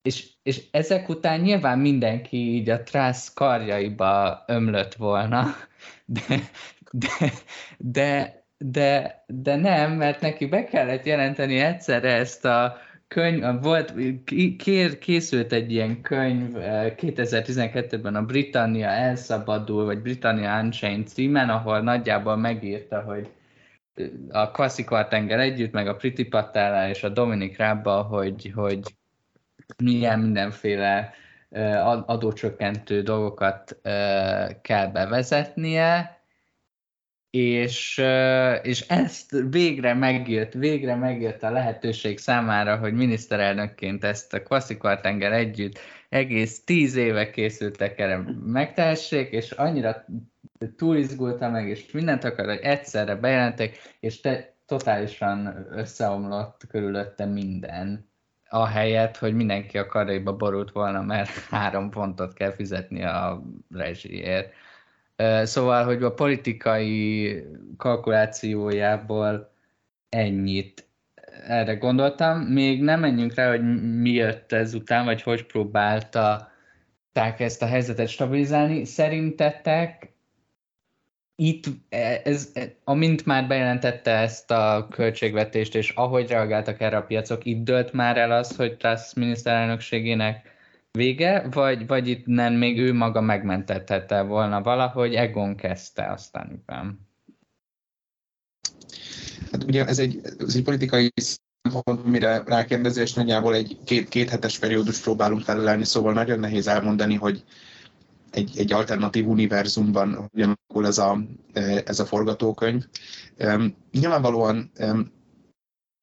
[0.02, 5.44] És, és ezek után nyilván mindenki így a trász karjaiba ömlött volna,
[6.04, 6.40] de,
[6.90, 7.32] de,
[7.78, 12.76] de, de, de nem, mert neki be kellett jelenteni egyszerre ezt a
[13.08, 13.94] könyv, volt,
[14.56, 22.36] kér, készült egy ilyen könyv 2012-ben a Britannia elszabadul, vagy Britannia Unchained címen, ahol nagyjából
[22.36, 23.30] megírta, hogy
[24.30, 28.80] a Klasszikvar tenger együtt, meg a Priti Patella és a Dominik Rábba, hogy, hogy
[29.76, 31.12] milyen mindenféle
[32.06, 33.78] adócsökkentő dolgokat
[34.62, 36.18] kell bevezetnie,
[37.30, 38.02] és,
[38.62, 45.78] és ezt végre megjött, végre megjött a lehetőség számára, hogy miniszterelnökként ezt a Klasszikvartenger együtt
[46.08, 50.04] egész tíz éve készültek erre megtehessék, és annyira
[50.76, 58.07] túlizgulta meg, és mindent akar, hogy egyszerre bejelentek, és te totálisan összeomlott körülötte minden.
[58.48, 63.42] Ahelyett, hogy mindenki a karaiba borult volna, mert három pontot kell fizetni a
[63.74, 64.52] rezsiért.
[65.42, 67.42] Szóval, hogy a politikai
[67.76, 69.52] kalkulációjából
[70.08, 70.88] ennyit
[71.46, 72.40] erre gondoltam.
[72.40, 76.50] Még nem menjünk rá, hogy mi jött ezután, vagy hogy próbálta
[77.38, 78.84] ezt a helyzetet stabilizálni.
[78.84, 80.07] Szerintetek
[81.40, 87.02] itt, e, ez, e, amint már bejelentette ezt a költségvetést, és ahogy reagáltak erre a
[87.02, 90.56] piacok, itt dölt már el az, hogy Truss miniszterelnökségének
[90.90, 97.08] vége, vagy, vagy itt nem még ő maga megmentethette volna valahogy, Egon kezdte aztán üben.
[99.52, 104.58] Hát ugye ez egy, ez egy politikai szempont, mire rákérdezés nagyjából egy két, két hetes
[104.58, 107.44] periódus próbálunk felelni, szóval nagyon nehéz elmondani, hogy
[108.38, 111.18] egy, egy alternatív univerzumban hogyan alakul ez a,
[111.84, 112.84] ez a forgatókönyv.
[113.90, 114.70] Nyilvánvalóan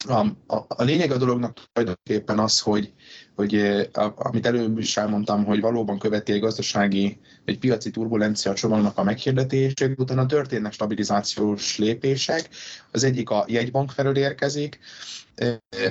[0.08, 2.94] a, a, a lényeg a dolognak tulajdonképpen az, hogy,
[3.36, 3.56] hogy
[3.94, 9.04] a, amit előbb is elmondtam, hogy valóban követi egy gazdasági, egy piaci turbulencia csomagnak a
[9.04, 12.50] meghirdetését, utána történnek stabilizációs lépések.
[12.92, 14.80] Az egyik a jegybank felől érkezik,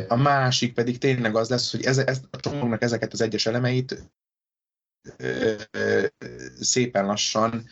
[0.08, 4.12] a másik pedig tényleg az lesz, hogy ez, ez a csomagnak ezeket az egyes elemeit
[6.64, 7.64] szépen lassan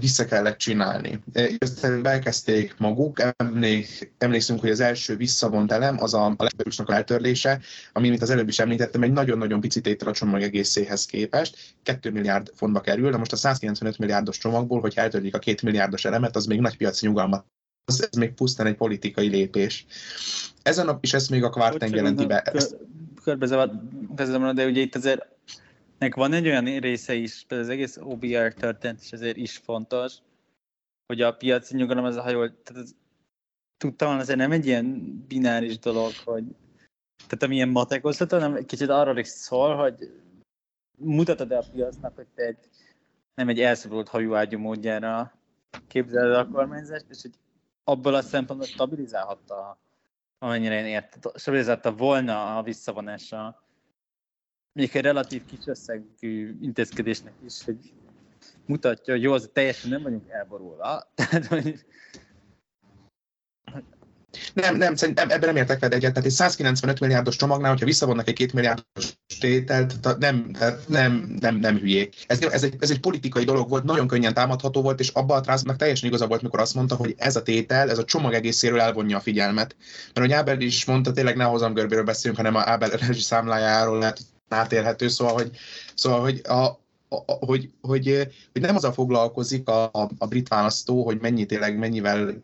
[0.00, 1.22] vissza kellett csinálni.
[1.58, 6.94] Aztán elkezdték maguk, emlék, emlékszünk, hogy az első visszavont elem az a, a legbősnek a
[6.94, 7.60] eltörlése,
[7.92, 12.10] ami, mint az előbb is említettem, egy nagyon-nagyon pici tétel a csomag egészéhez képest, 2
[12.10, 16.36] milliárd fontba kerül, de most a 195 milliárdos csomagból, hogy eltörlik a 2 milliárdos elemet,
[16.36, 17.44] az még nagy piaci nyugalmat
[17.84, 19.86] ez, ez még pusztán egy politikai lépés.
[20.62, 22.52] Ezen nap is ezt még a kvárteng jelenti be.
[23.24, 23.72] Körbezavart,
[24.54, 25.31] de ugye itt azért
[26.02, 30.18] nek van egy olyan része is, például az egész OBR történet is ezért is fontos,
[31.06, 32.94] hogy a piaci nyugalom az, ha jól, tehát ez,
[33.76, 36.44] tudtam, azért nem egy ilyen bináris dolog, hogy
[37.16, 39.94] tehát amilyen matekozható, hanem egy kicsit arról is szól, hogy
[40.98, 42.68] mutatod-e a piacnak, hogy te egy,
[43.34, 45.32] nem egy elszabadult hajóágyú módjára
[45.86, 47.34] képzeled a kormányzást, és hogy
[47.84, 49.78] abból a szempontból stabilizálhatta,
[50.38, 53.61] amennyire én értem, stabilizálta volna a visszavonása
[54.72, 57.92] még egy relatív kis összegű intézkedésnek is, hogy
[58.66, 61.02] mutatja, hogy jó, az teljesen nem vagyunk elborulva.
[61.14, 61.84] Tehát, hogy
[64.54, 66.12] nem, nem, szerintem ebben nem értek veled egyet.
[66.12, 70.50] Tehát egy 195 milliárdos csomagnál, hogyha visszavonnak egy 2 milliárdos tételt, nem,
[70.86, 72.14] nem, nem, nem hülyék.
[72.26, 75.40] Ez, ez, egy, ez egy politikai dolog volt, nagyon könnyen támadható volt, és abban a
[75.40, 78.80] Trumpnak teljesen igaza volt, mikor azt mondta, hogy ez a tétel, ez a csomag egészéről
[78.80, 79.76] elvonja a figyelmet.
[80.14, 84.20] Mert hogy Ábel is mondta, tényleg ne hozam görbéről beszélünk, hanem a Ábel számlájáról lehet
[84.52, 85.56] átélhető, szóval, hogy,
[85.94, 86.80] szóval, hogy a,
[87.24, 91.78] hogy, hogy, hogy nem az a foglalkozik a, a, a brit választó, hogy mennyi tényleg,
[91.78, 92.42] mennyivel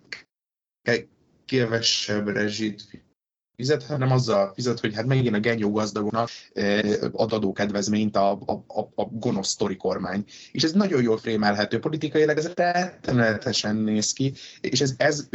[1.47, 3.07] kevesebb rezsit
[3.57, 6.31] fizet, hanem azzal fizet, hogy hát megint a genyó gazdagoknak
[7.13, 10.25] ad adókedvezményt a, a, a, a gonosz sztori kormány.
[10.53, 15.29] És ez nagyon jól frémelhető politikailag, ez rettenetesen néz ki, és ez, ez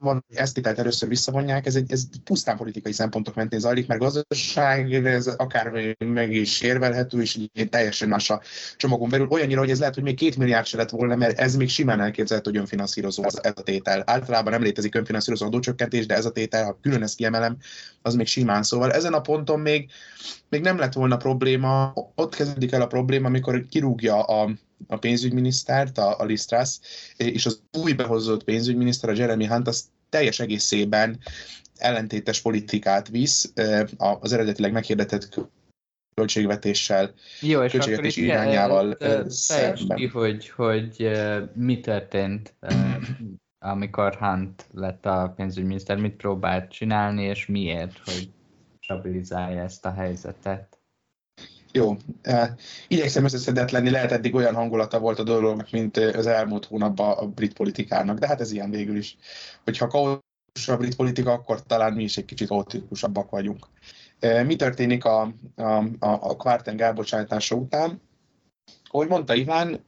[0.00, 5.06] van, ezt itt először visszavonják, ez, egy, ez pusztán politikai szempontok mentén zajlik, mert gazdaság,
[5.06, 7.38] ez akár meg is érvelhető, és
[7.70, 8.40] teljesen más a
[8.76, 11.56] csomagon belül, olyannyira, hogy ez lehet, hogy még két milliárd se lett volna, mert ez
[11.56, 14.02] még simán elképzelhető, hogy önfinanszírozó az, ez a tétel.
[14.06, 17.56] Általában nem létezik önfinanszírozó adócsökkentés, de ez a tétel, ha külön ezt kiemelem,
[18.02, 18.62] az még simán.
[18.62, 19.90] Szóval ezen a ponton még,
[20.48, 24.50] még nem lett volna probléma, ott kezdődik el a probléma, amikor kirúgja a,
[24.86, 26.80] a pénzügyminisztert, a, a Lisztrász,
[27.16, 31.18] és az új behozott pénzügyminiszter, a Jeremy Hunt, azt teljes egészében
[31.76, 33.52] ellentétes politikát visz
[33.96, 35.28] az eredetileg meghirdetett
[36.14, 38.96] költségvetéssel, Jó, és költségvetés akkor irányával
[39.28, 39.96] szemben.
[39.96, 41.10] Ki, hogy, hogy
[41.54, 42.54] mi történt,
[43.58, 48.30] amikor Hunt lett a pénzügyminiszter, mit próbált csinálni, és miért, hogy
[48.80, 50.79] stabilizálja ezt a helyzetet.
[51.72, 51.96] Jó.
[52.88, 57.52] Igyekszem összeszedetlenni, lehet eddig olyan hangulata volt a dolognak, mint az elmúlt hónapban a brit
[57.52, 59.16] politikának, de hát ez ilyen végül is.
[59.64, 63.66] Hogyha kaotikus a brit politika, akkor talán mi is egy kicsit kaotikusabbak vagyunk.
[64.44, 65.20] Mi történik a,
[65.56, 68.00] a, a Quarteng elbocsátása után?
[68.92, 69.84] Ahogy mondta Iván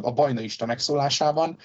[0.00, 1.56] a bajnaista megszólásában,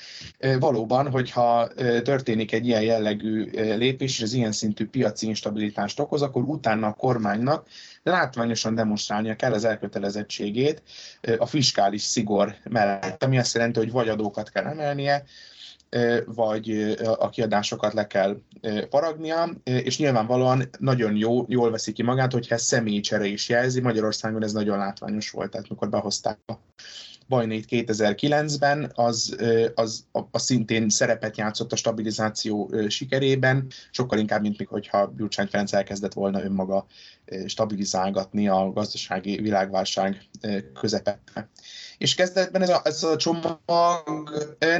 [0.60, 1.68] valóban, hogyha
[2.04, 6.94] történik egy ilyen jellegű lépés, és az ilyen szintű piaci instabilitást okoz, akkor utána a
[6.94, 7.68] kormánynak
[8.04, 10.82] látványosan demonstrálnia kell az elkötelezettségét
[11.38, 15.24] a fiskális szigor mellett, ami azt jelenti, hogy vagy adókat kell emelnie,
[16.26, 18.38] vagy a kiadásokat le kell
[18.90, 23.82] paragnia, és nyilvánvalóan nagyon jó, jól veszi ki magát, hogyha ez személycsere is jelzi.
[23.82, 26.54] Magyarországon ez nagyon látványos volt, tehát mikor behozták a
[27.28, 29.36] Bajnét 2009-ben, az,
[29.76, 35.74] az a, szintén szerepet játszott a stabilizáció sikerében, sokkal inkább, mint mikor, hogyha Gyurcsány Ferenc
[35.74, 36.86] elkezdett volna önmaga
[37.46, 40.24] stabilizálgatni a gazdasági világválság
[40.74, 41.50] közepette.
[41.98, 43.60] És kezdetben ez a, ez a csomag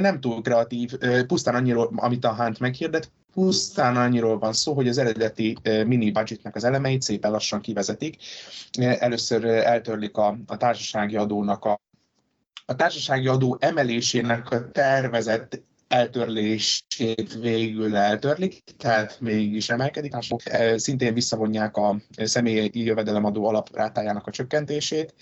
[0.00, 0.92] nem túl kreatív,
[1.26, 6.54] pusztán annyiról, amit a Hunt meghirdet, pusztán annyiról van szó, hogy az eredeti mini budgetnek
[6.56, 8.16] az elemeit szépen lassan kivezetik.
[8.78, 11.80] Először eltörlik a, a társasági adónak a
[12.70, 20.14] a társasági adó emelésének a tervezett eltörlését végül eltörlik, tehát mégis emelkedik.
[20.76, 25.14] Szintén visszavonják a személyi jövedelemadó alaprátájának a csökkentését.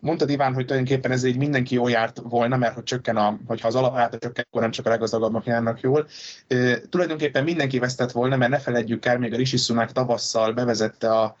[0.00, 3.68] Mondtad Iván, hogy tulajdonképpen ez így mindenki jól járt volna, mert hogy csökken a, hogyha
[3.68, 6.06] az alapráta csökken, akkor nem csak a leggazdagabbak járnak jól.
[6.48, 11.10] E, tulajdonképpen mindenki vesztett volna, mert ne feledjük el, még a Rishi Sunak tavasszal bevezette
[11.10, 11.36] a,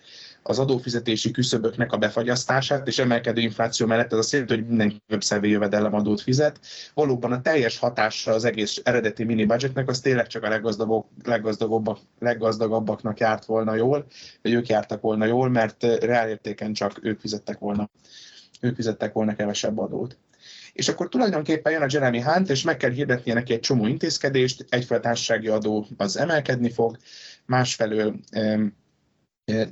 [0.48, 5.44] az adófizetési küszöböknek a befagyasztását, és emelkedő infláció mellett ez azt jelenti, hogy mindenki több
[5.44, 6.60] jövedelemadót fizet.
[6.94, 11.98] Valóban a teljes hatása az egész eredeti mini budgetnek az tényleg csak a leggazdagabbak, leggazdagabbak,
[12.18, 14.06] leggazdagabbaknak járt volna jól,
[14.42, 17.90] vagy ők jártak volna jól, mert reálértéken csak ők fizettek volna,
[18.60, 20.18] ők fizettek volna kevesebb adót.
[20.72, 24.66] És akkor tulajdonképpen jön a Jeremy Hunt, és meg kell hirdetnie neki egy csomó intézkedést,
[24.68, 26.96] egyfelől társasági adó az emelkedni fog,
[27.46, 28.14] másfelől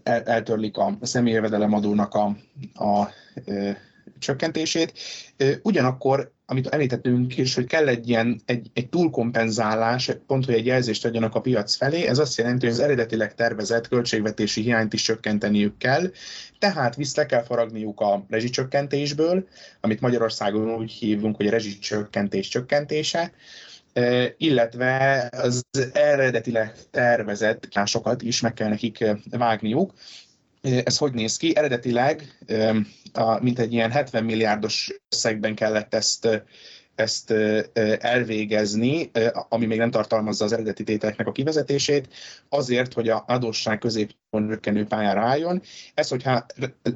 [0.03, 2.37] el, eltörlik a személyjövedelemadónak a,
[2.75, 3.09] a
[3.45, 3.77] e,
[4.19, 4.93] csökkentését.
[5.63, 11.05] Ugyanakkor, amit említettünk is, hogy kell egy ilyen egy, egy túlkompenzálás, pont, hogy egy jelzést
[11.05, 15.79] adjanak a piac felé, ez azt jelenti, hogy az eredetileg tervezett költségvetési hiányt is csökkenteniük
[15.79, 16.11] kell,
[16.59, 19.49] tehát visz le kell faragniuk a rezsicsökkentésből,
[19.81, 23.33] amit Magyarországon úgy hívunk, hogy a rezsicsökkentés csökkentése,
[24.37, 29.93] illetve az eredetileg tervezett másokat is meg kell nekik vágniuk.
[30.85, 31.57] Ez hogy néz ki?
[31.57, 32.39] Eredetileg
[33.41, 36.45] mint egy ilyen 70 milliárdos összegben kellett ezt
[36.97, 37.31] ezt
[37.99, 39.11] elvégezni,
[39.49, 42.09] ami még nem tartalmazza az eredeti tételeknek a kivezetését,
[42.49, 45.63] azért, hogy a adósság középon rökkenő pályára álljon.
[45.95, 46.47] Ez, hogyha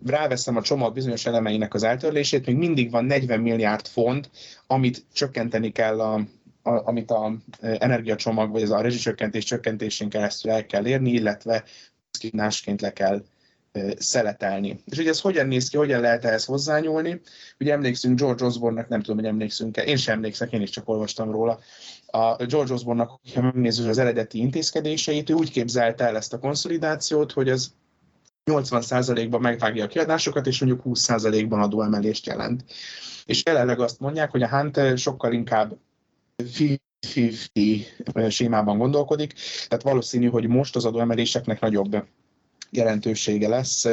[0.07, 4.30] ráveszem a csomag bizonyos elemeinek az eltörlését, még mindig van 40 milliárd font,
[4.66, 6.20] amit csökkenteni kell a,
[6.63, 11.65] amit a e, energiacsomag, vagy az a rezsicsökkentés csökkentésén keresztül el kell érni, illetve
[12.33, 13.25] másként le kell
[13.73, 14.81] e, szeletelni.
[14.85, 17.21] És hogy ez hogyan néz ki, hogyan lehet ehhez hozzányúlni?
[17.61, 21.31] Ugye emlékszünk George Osborne-nak, nem tudom, hogy emlékszünk-e, én sem emlékszek, én is csak olvastam
[21.31, 21.59] róla.
[22.07, 27.33] A George Osborne-nak, ha megnézzük az eredeti intézkedéseit, ő úgy képzelte el ezt a konszolidációt,
[27.33, 27.73] hogy az
[28.51, 32.65] 80%-ban megvágja a kiadásokat, és mondjuk 20%-ban adóemelést jelent.
[33.25, 35.77] És jelenleg azt mondják, hogy a Hunt sokkal inkább
[36.43, 39.34] 50-50 sémában gondolkodik,
[39.68, 42.05] tehát valószínű, hogy most az adóemeléseknek nagyobb
[42.70, 43.86] jelentősége lesz,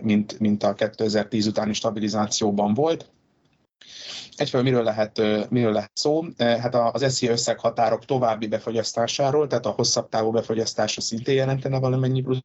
[0.00, 3.10] mint, mint a 2010 utáni stabilizációban volt.
[4.36, 6.24] Egyfelől miről lehet, miről lehet szó?
[6.38, 12.40] Hát az SZI összeghatárok további befogyasztásáról, tehát a hosszabb távú befogyasztása szintén jelentene valamennyi plusz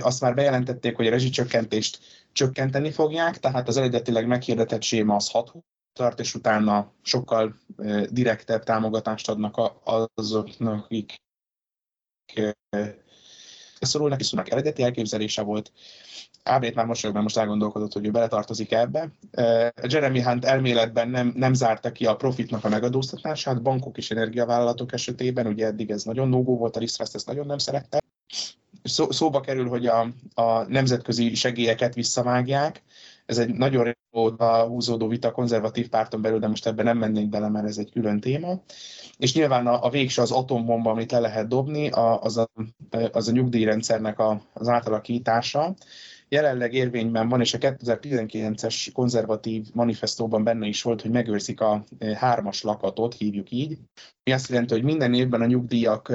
[0.00, 1.98] Azt már bejelentették, hogy a rezsicsökkentést
[2.32, 5.52] csökkenteni fogják, tehát az eredetileg meghirdetett séma az 6
[5.94, 7.56] tart, és utána sokkal
[8.10, 9.80] direktebb támogatást adnak
[10.14, 11.22] azoknak, akik
[13.80, 15.72] szorulnak, és szóval eredeti elképzelése volt.
[16.42, 19.10] Ábrét már mosolyogban most elgondolkodott, hogy ő beletartozik ebbe.
[19.82, 25.46] Jeremy Hunt elméletben nem, nem zárta ki a profitnak a megadóztatását, bankok és energiavállalatok esetében,
[25.46, 28.02] ugye eddig ez nagyon nógó volt, a Lisztraszt ezt nagyon nem szerette.
[28.82, 32.82] Szó, szóba kerül, hogy a, a nemzetközi segélyeket visszavágják,
[33.26, 37.48] ez egy nagyon régóta húzódó vita konzervatív párton belül, de most ebben nem mennénk bele,
[37.48, 38.62] mert ez egy külön téma.
[39.16, 42.50] És nyilván a, a végső az atombomba, amit le lehet dobni, a, az, a,
[43.12, 45.74] az a nyugdíjrendszernek a, az átalakítása.
[46.28, 52.62] Jelenleg érvényben van, és a 2019-es konzervatív manifestóban benne is volt, hogy megőrzik a hármas
[52.62, 53.78] lakatot, hívjuk így.
[54.22, 56.12] Mi azt jelenti, hogy minden évben a nyugdíjak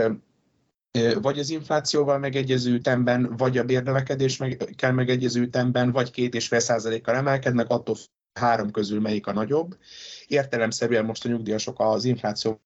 [1.21, 6.47] vagy az inflációval megegyező ütemben, vagy a bérnövekedés meg, kell megegyező ütemben, vagy két és
[6.47, 7.95] fél százalékkal emelkednek, attól
[8.39, 9.77] három közül melyik a nagyobb.
[10.27, 12.59] Értelemszerűen most a nyugdíjasok az inflációval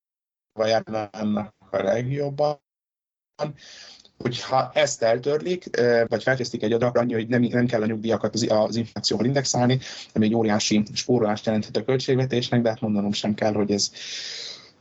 [0.55, 2.61] járnának a legjobban,
[4.17, 5.69] hogyha ezt eltörlik,
[6.07, 9.80] vagy feltesztik egy adagra annyi, hogy nem, nem kell a nyugdíjakat az, az inflációval indexálni,
[10.13, 13.91] ami egy óriási spórolást jelenthet a költségvetésnek, de hát mondanom sem kell, hogy ez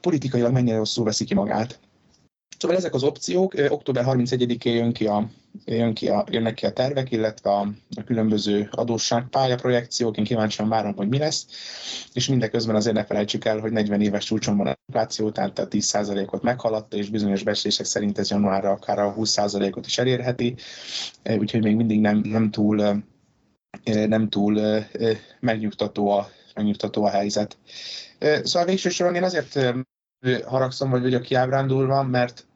[0.00, 1.80] politikailag mennyire rosszul veszi ki magát.
[2.62, 5.28] Szóval ezek az opciók, október 31-én jön ki a,
[5.64, 7.60] jön ki a, jönnek ki a tervek, illetve a,
[7.96, 11.46] a különböző adósságpálya projekciók, én kíváncsian várom, hogy mi lesz,
[12.12, 15.68] és mindeközben azért ne felejtsük el, hogy 40 éves csúcson van a infláció, tehát a
[15.68, 20.54] 10%-ot meghaladta, és bizonyos becslések szerint ez januárra akár a 20%-ot is elérheti,
[21.38, 23.02] úgyhogy még mindig nem, nem túl,
[23.84, 24.84] nem túl
[25.40, 27.56] megnyugtató a, megnyugtató a helyzet.
[28.18, 29.58] Szóval végső soron én azért
[30.44, 32.46] haragszom, vagy vagyok kiábrándulva, mert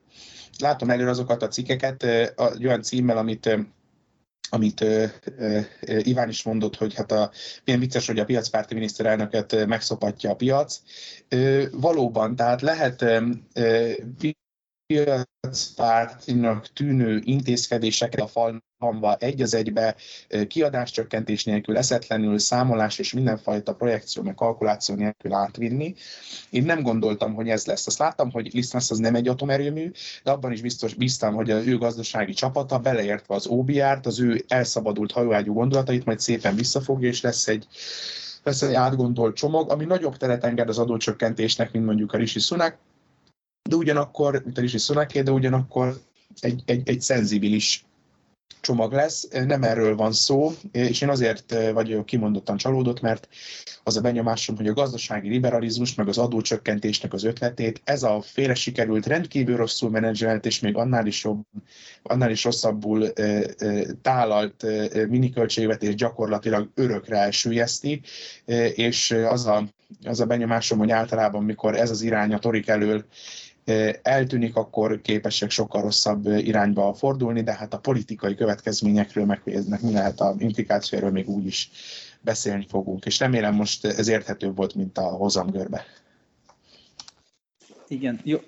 [0.61, 3.59] látom előre azokat a cikkeket, egy olyan címmel, amit
[4.51, 4.85] amit
[5.81, 7.31] Iván is mondott, hogy hát a,
[7.65, 10.81] milyen vicces, hogy a piacpárti miniszterelnöket megszopatja a piac.
[11.73, 13.05] Valóban, tehát lehet
[14.87, 19.97] piacpártinak tűnő intézkedéseket a falva egy az egybe
[20.49, 25.95] kiadáscsökkentés nélkül, eszetlenül, számolás és mindenfajta projekció, meg kalkuláció nélkül átvinni.
[26.51, 27.87] Én nem gondoltam, hogy ez lesz.
[27.87, 29.91] Azt láttam, hogy Lisztnasz az nem egy atomerőmű,
[30.25, 34.45] de abban is biztos bíztam, hogy a ő gazdasági csapata, beleértve az OBR-t, az ő
[34.49, 37.67] elszabadult hajóágyú gondolatait majd szépen visszafogja, és lesz egy
[38.43, 42.79] lesz egy átgondolt csomag, ami nagyobb teret enged az adócsökkentésnek, mint mondjuk a Rishi Sunak,
[43.69, 46.01] de ugyanakkor, mint a Rishi Sunaké, de ugyanakkor
[46.41, 47.87] egy, egy, egy szenzibilis
[48.67, 49.29] csomag lesz.
[49.47, 53.29] Nem erről van szó, és én azért vagyok kimondottan csalódott, mert
[53.83, 58.55] az a benyomásom, hogy a gazdasági liberalizmus, meg az adócsökkentésnek az ötletét, ez a félre
[58.55, 61.43] sikerült, rendkívül rosszul menedzselt, és még annál is, jobb,
[62.03, 63.13] annál is rosszabbul
[64.03, 64.67] tálalt
[65.09, 68.01] miniköltségvetés gyakorlatilag örökre elsüllyeszti,
[68.75, 69.65] és az a,
[70.05, 73.05] az a benyomásom, hogy általában, mikor ez az irány a torik elől
[74.03, 79.41] eltűnik, akkor képesek sokkal rosszabb irányba fordulni, de hát a politikai következményekről, meg
[79.83, 81.71] mi lehet a implikációról még úgy is
[82.21, 83.05] beszélni fogunk.
[83.05, 85.85] És remélem most ez érthetőbb volt, mint a hozamgörbe.
[87.89, 88.39] Igen, jó,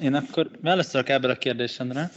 [0.00, 2.10] én akkor válaszolok ebből a kérdésemre.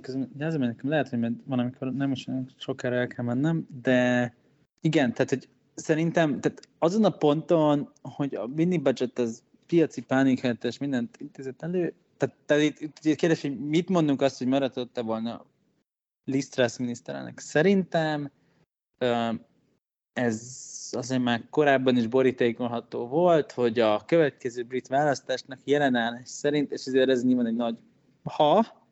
[0.00, 2.26] Közben jelzem, nekem lehet, hogy van, amikor nem is
[2.58, 4.34] sokára el kell mennem, de
[4.80, 10.78] igen, tehát hogy szerintem tehát azon a ponton, hogy a mini budget az piaci pánikhelyzetes
[10.78, 11.94] mindent intézett elő.
[12.16, 15.44] Tehát, tehát itt, itt kérdés, hogy mit mondunk azt, hogy maradott-e volna
[16.24, 17.38] Lisztrász miniszterelnök.
[17.38, 18.30] Szerintem
[20.12, 20.40] ez
[20.90, 27.08] azért már korábban is borítékolható volt, hogy a következő brit választásnak jelenállás szerint, és ezért
[27.08, 27.78] ez nyilván egy nagy
[28.22, 28.84] ha,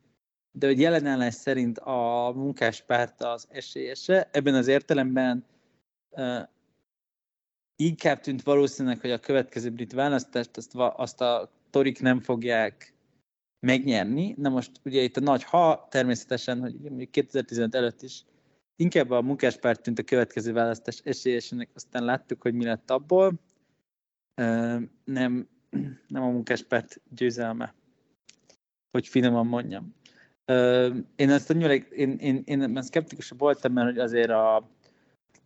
[0.53, 4.29] de hogy jelenállás szerint a munkáspárt az esélyese.
[4.33, 5.45] Ebben az értelemben
[7.77, 12.95] inkább tűnt valószínűleg, hogy a következő brit választást azt, azt a torik nem fogják
[13.67, 14.35] megnyerni.
[14.39, 18.25] Na most ugye itt a nagy ha természetesen, hogy 2015 előtt is
[18.77, 23.33] inkább a munkáspárt tűnt a következő választás esélyesének, aztán láttuk, hogy mi lett abból.
[25.05, 25.49] Nem,
[26.07, 27.75] nem a munkáspárt győzelme,
[28.91, 29.95] hogy finoman mondjam.
[31.17, 34.71] Én azt annyira, én, én, én, én szkeptikusabb voltam, mert azért a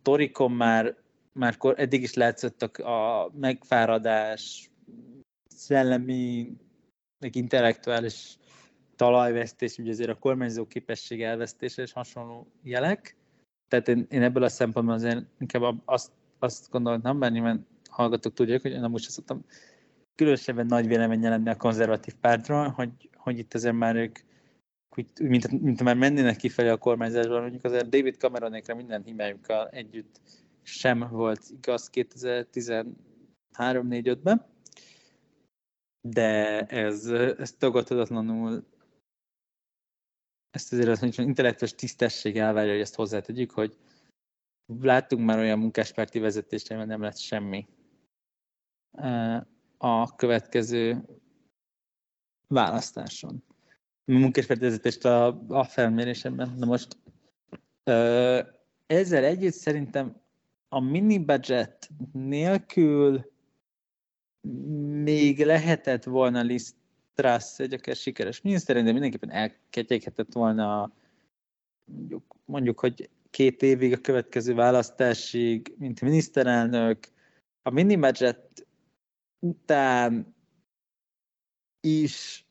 [0.01, 0.95] Torikon már
[1.39, 4.71] már eddig is látszott a megfáradás,
[5.47, 6.53] szellemi,
[7.19, 8.37] meg intellektuális
[8.95, 13.15] talajvesztés, ugye azért a kormányzó képesség elvesztése és hasonló jelek.
[13.67, 18.61] Tehát én, én ebből a szempontból azért inkább azt, azt gondoltam, bár nyilván hallgatók tudják,
[18.61, 19.45] hogy én nem most szoktam
[20.15, 24.19] különösebben nagy vélemény lenni a konzervatív pártról, hogy, hogy itt azért már ők
[24.89, 30.21] hogy, mint, mint már mennének kifelé a kormányzásban, mondjuk azért David Cameronékra minden hibájukkal együtt
[30.71, 34.45] sem volt igaz 2013-4-5-ben,
[36.01, 37.05] de ez,
[37.37, 38.67] ez tagadhatatlanul
[40.49, 43.77] ezt azért azt mondjuk, intellektuális tisztesség elvárja, hogy ezt hozzátegyük, hogy
[44.81, 47.67] láttunk már olyan munkáspárti vezetést, hogy nem lett semmi
[49.77, 51.05] a következő
[52.47, 53.43] választáson.
[54.05, 56.53] A munkáspárti vezetést a, a felmérésemben.
[56.57, 56.97] Na most
[58.85, 60.21] ezzel együtt szerintem
[60.69, 63.31] a mini budget nélkül
[65.03, 66.75] még lehetett volna Liz
[67.13, 70.93] Truss egy akár sikeres miniszter, de mindenképpen elketyeghetett volna
[71.85, 76.99] mondjuk, mondjuk, hogy két évig a következő választásig, mint miniszterelnök.
[77.61, 78.67] A mini budget
[79.39, 80.35] után
[81.81, 82.45] is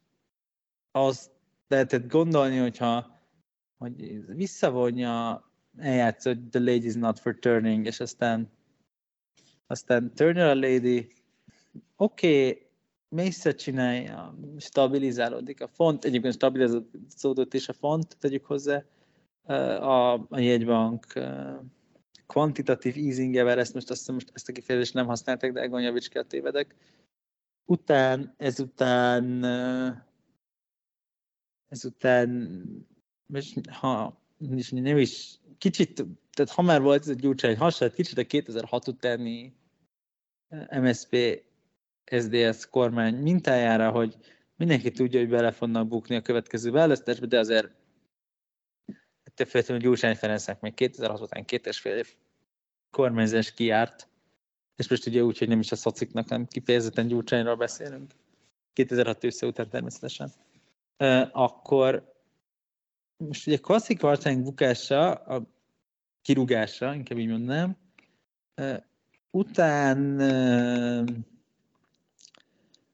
[0.91, 1.31] azt
[1.69, 3.17] lehetett gondolni, hogyha
[3.79, 5.48] hogy visszavonja,
[5.81, 8.51] eljátszott The Lady is Not for Turning, és aztán
[9.67, 11.13] aztán Turner a Lady,
[11.97, 12.67] oké, okay,
[13.09, 18.85] Mesa csinálja, stabilizálódik a font, egyébként stabilizálódott is a font, tegyük hozzá,
[19.43, 21.07] a, a jegybank
[22.27, 26.09] kvantitatív easing-evel, ezt most azt hiszem, most ezt a kifejezést nem használták, de Egon javíts
[26.09, 26.75] kell tévedek.
[27.65, 29.45] Után, ezután
[31.69, 32.29] ezután
[33.27, 34.21] most ha
[34.71, 35.39] nem is.
[35.59, 39.57] Kicsit, tehát ha már volt ez a gyurcsány hasonló, kicsit a 2006 utáni
[40.71, 41.43] MSP
[42.05, 44.17] SDS kormány mintájára, hogy
[44.57, 47.71] mindenki tudja, hogy bele fognak bukni a következő választásba, de azért
[49.23, 52.15] ettől függetlenül Gyurcsány Ferencnek még 2006 után két és fél év
[52.91, 54.09] kormányzás kiárt,
[54.77, 58.13] és most ugye úgy, hogy nem is a szociknak, hanem kifejezetten Gyurcsányról beszélünk,
[58.73, 60.33] 2006 ősze után természetesen,
[61.33, 62.17] akkor
[63.19, 65.43] most ugye klasszik Vartány bukása, a
[66.23, 67.77] kirúgása, inkább így mondanám,
[69.31, 70.17] után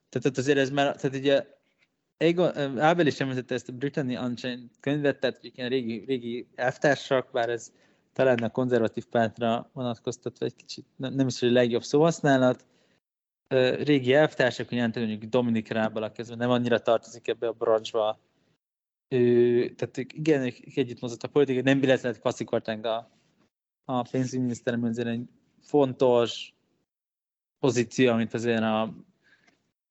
[0.08, 1.46] tehát azért ez már, tehát ugye
[2.16, 7.48] Egon, Ábel is említette ezt a Brittany Unchained könyvet, tehát ilyen régi, régi elvtársak, bár
[7.48, 7.72] ez
[8.12, 12.64] talán a konzervatív pártra vonatkoztatva egy kicsit nem, is a legjobb szóhasználat.
[13.78, 18.18] Régi elvtársak, hogy jelenteni mondjuk Dominik Rábala kezdve nem annyira tartozik ebbe a branchba.
[19.08, 22.50] Ő, tehát igen, együtt mozott a politikai, nem véletlenül klasszik
[22.84, 23.10] a,
[23.84, 25.28] a pénzügyminiszterem egy
[25.60, 26.54] fontos
[27.58, 29.04] pozíció, amit azért a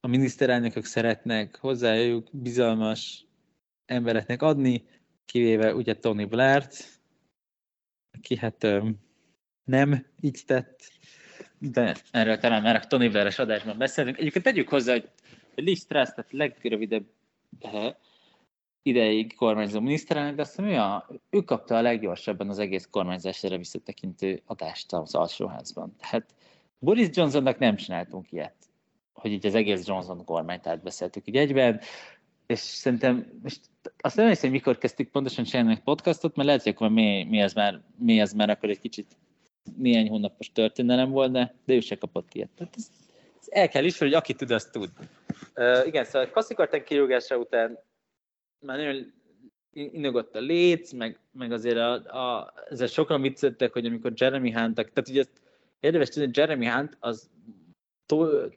[0.06, 3.26] a miniszterelnökök szeretnek hozzájuk bizalmas
[3.86, 4.84] embereknek adni,
[5.26, 7.02] kivéve ugye Tony Blair-t,
[8.12, 8.68] aki hát
[9.64, 10.92] nem így tett,
[11.60, 14.18] de erről talán már a Tony Blair-es adásban beszélünk.
[14.18, 15.10] Egyébként tegyük hozzá, hogy
[15.56, 17.06] Liz Truss, tehát legrövidebb
[17.60, 17.94] eh,
[18.84, 24.42] ideig kormányzó miniszterelnök, de azt mondja, a, ő kapta a leggyorsabban az egész kormányzásra visszatekintő
[24.46, 25.96] adást az alsóházban.
[25.98, 26.34] Tehát
[26.80, 28.56] Boris Johnsonnak nem csináltunk ilyet
[29.24, 31.80] hogy így az egész Johnson kormányt átbeszéltük így egyben,
[32.46, 33.60] és szerintem most
[33.98, 37.40] azt nem hiszem, mikor kezdtük pontosan csinálni egy podcastot, mert lehet, hogy akkor mi, mi,
[37.40, 39.18] ez már, mi ez már akkor egy kicsit
[39.78, 42.50] néhány hónapos történelem volt, de, de ő se kapott ilyet.
[42.58, 42.88] Tehát ez,
[43.40, 44.90] ez el kell is, hogy aki tud, azt tud.
[45.56, 47.80] Uh, igen, szóval Kasszikartán kirúgása után
[48.64, 49.14] már nagyon
[49.74, 54.76] inogott a léc, meg, meg azért a, a, ezzel sokan vicceltek, hogy amikor Jeremy Hunt,
[54.76, 55.26] tehát ugye
[55.80, 57.32] érdemes tudni, Jeremy Hunt az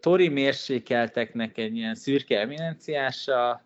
[0.00, 3.64] Tori mérsékelteknek egy ilyen szürke eminenciása,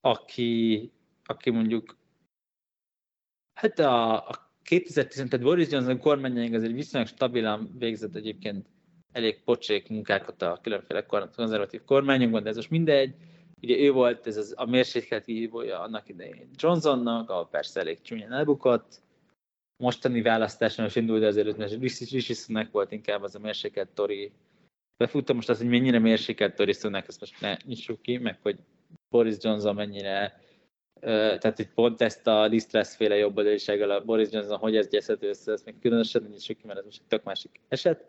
[0.00, 0.90] aki,
[1.24, 1.96] aki mondjuk
[3.60, 8.66] hát a, a 2010, tehát Boris Johnson kormányáig azért viszonylag stabilan végzett egyébként
[9.12, 13.14] elég pocsék munkákat a különféle konzervatív kormányokban, de ez most mindegy.
[13.64, 18.32] Ugye ő volt ez az, a mérsékelt hívója annak idején Johnsonnak, ahol persze elég csúnyán
[18.32, 19.02] elbukott.
[19.82, 24.32] Mostani választáson is indult, azért mert Rishi Sunak volt inkább az a mérsékelt Tori
[24.96, 28.58] befuttam most az, hogy mennyire mérsékelt Tori Sunak, ezt most ne nyissuk ki, meg hogy
[29.08, 30.42] Boris Johnson mennyire
[31.00, 35.52] tehát hogy pont ezt a Listress féle jobboldalisággal a Boris Johnson hogy ez gyeszhető össze,
[35.52, 38.04] ezt még különösen nem nyissuk ki, mert ez most egy tök másik eset.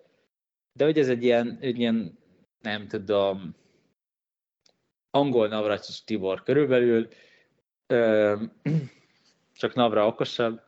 [0.74, 2.18] De hogy ez egy ilyen, egy ilyen
[2.62, 3.56] nem tudom,
[5.16, 7.08] angol Navracsics Tibor körülbelül,
[9.60, 10.62] csak Navra okosabb,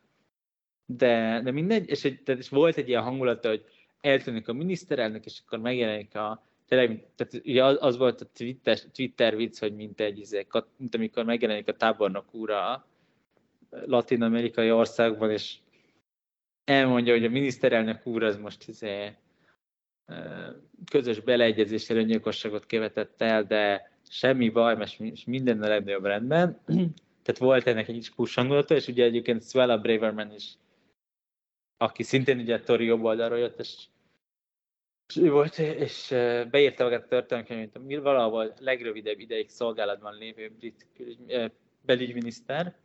[0.85, 3.65] de, de mindegy, és, egy, tehát, és volt egy ilyen hangulata, hogy
[4.01, 8.79] eltűnik a miniszterelnök, és akkor megjelenik a tényleg, tehát ugye az, az volt a Twitter,
[8.79, 12.87] Twitter vicc, hogy mint egy, izé, mint amikor megjelenik a tábornok úr a
[13.69, 15.57] latin-amerikai országban, és
[16.63, 19.15] elmondja, hogy a miniszterelnök úr az most izé,
[20.91, 26.59] közös beleegyezéssel öngyilkosságot követett el, de semmi baj, mert minden a legnagyobb rendben.
[27.23, 30.57] Tehát volt ennek egy kis push és ugye egyébként Swella Braverman is
[31.77, 33.87] aki szintén ugye a Tori jobb oldalról jött, és,
[35.15, 36.07] ő volt, és
[36.51, 40.87] beírta magát a történelmi mint valahol legrövidebb ideig szolgálatban lévő brit
[41.81, 42.75] belügyminiszter,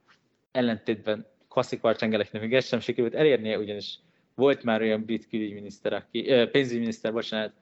[0.50, 3.98] ellentétben Kwasi Kwarcsengeleknek még ezt sem sikerült elérnie, ugyanis
[4.34, 7.52] volt már olyan brit külügyminiszter, aki, pénzügyminiszter, bocsánat,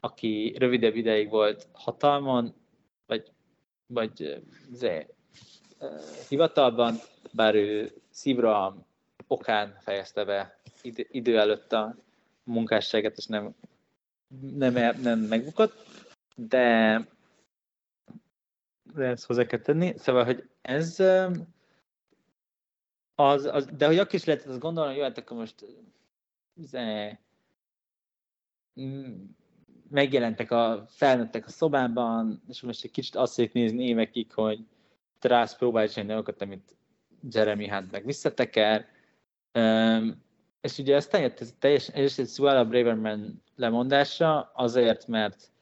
[0.00, 2.54] aki rövidebb ideig volt hatalmon,
[3.86, 5.06] vagy zé,
[6.28, 6.96] hivatalban,
[7.32, 8.76] bár ő szívra
[9.26, 10.58] okán fejezte be
[11.10, 11.96] idő, előtt a
[12.44, 13.54] munkásságet, és nem,
[14.40, 15.86] nem, nem megbukott,
[16.36, 16.98] de
[18.94, 19.94] de ezt hozzá kell tenni.
[19.96, 21.00] Szóval, hogy ez
[23.14, 25.64] az, az de hogy akkor is lehetett azt gondolni, hogy jöhet, akkor most
[26.54, 27.20] ze,
[29.94, 34.58] megjelentek a felnőttek a szobában, és most egy kicsit azt szét nézni évekig, hogy
[35.18, 36.76] Trász próbálja csinálni dolgokat, amit
[37.30, 38.86] Jeremy Hunt meg visszateker.
[39.52, 40.22] Um,
[40.60, 45.52] és ugye ez teljesen, ez teljesen, és egy Suella Braverman lemondása azért, mert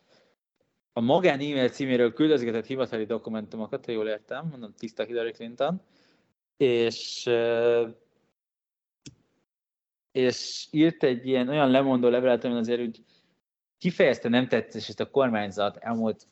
[0.93, 5.81] a magán e-mail címéről küldözgetett hivatali dokumentumokat, ha jól értem, mondom, tiszta Hillary Clinton,
[6.57, 7.31] és
[10.13, 13.05] és írt egy ilyen olyan lemondó levelet, ami azért úgy
[13.83, 16.27] kifejezte nem tetszését a kormányzat elmúlt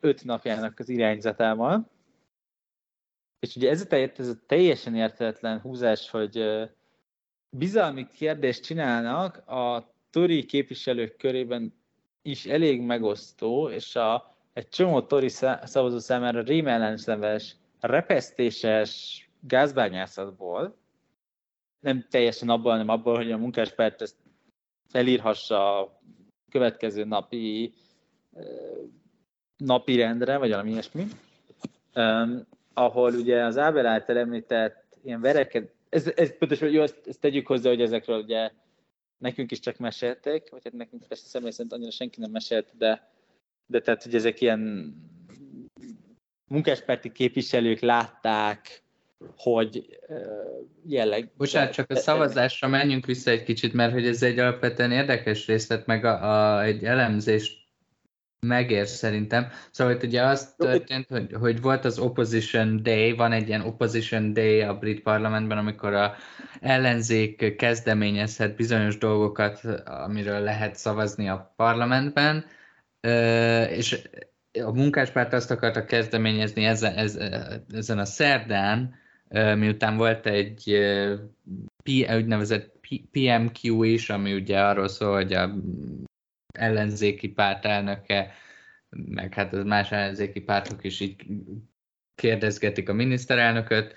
[0.00, 1.90] öt napjának az irányzatával.
[3.38, 6.44] És ugye ez a, ez a teljesen értetlen húzás, hogy
[7.50, 11.74] bizalmi kérdést csinálnak a tori képviselők körében
[12.22, 15.28] is elég megosztó, és a, egy csomó tori
[15.62, 20.76] szavazó számára rémellenszemes, repesztéses gázbányászatból,
[21.80, 24.16] nem teljesen abból, hanem abból, hogy a munkáspárt ezt
[24.88, 25.92] felírhassa
[26.54, 27.74] következő napi
[29.56, 31.06] napi rendre, vagy valami ilyesmi,
[32.74, 37.46] ahol ugye az Ábel által említett ilyen vereket, ez, ez pontosan, jó, ezt, ezt tegyük
[37.46, 38.50] hozzá, hogy ezekről ugye
[39.18, 43.10] nekünk is csak mesélték, vagy hát nekünk persze személy szerint annyira senki nem mesélt, de,
[43.66, 44.94] de tehát, hogy ezek ilyen
[46.50, 48.83] munkáspárti képviselők látták,
[49.36, 49.98] hogy
[50.86, 51.30] jelleg.
[51.36, 55.86] Bocsánat, csak a szavazásra menjünk vissza egy kicsit, mert hogy ez egy alapvetően érdekes részlet,
[55.86, 57.62] meg a, a, egy elemzést
[58.44, 59.48] megér szerintem.
[59.70, 64.32] Szóval hogy ugye az történt, hogy, hogy volt az Opposition Day, van egy ilyen Opposition
[64.32, 66.14] Day a brit parlamentben, amikor a
[66.60, 72.44] ellenzék kezdeményezhet bizonyos dolgokat, amiről lehet szavazni a parlamentben,
[73.68, 74.08] és
[74.64, 76.96] a munkáspárt azt akarta kezdeményezni ezen,
[77.72, 78.94] ezen a szerdán,
[79.34, 80.68] miután volt egy
[82.16, 82.78] úgynevezett
[83.10, 85.54] PMQ is, ami ugye arról szól, hogy a
[86.58, 88.32] ellenzéki párt elnöke,
[88.88, 91.26] meg hát az más ellenzéki pártok is így
[92.14, 93.94] kérdezgetik a miniszterelnököt,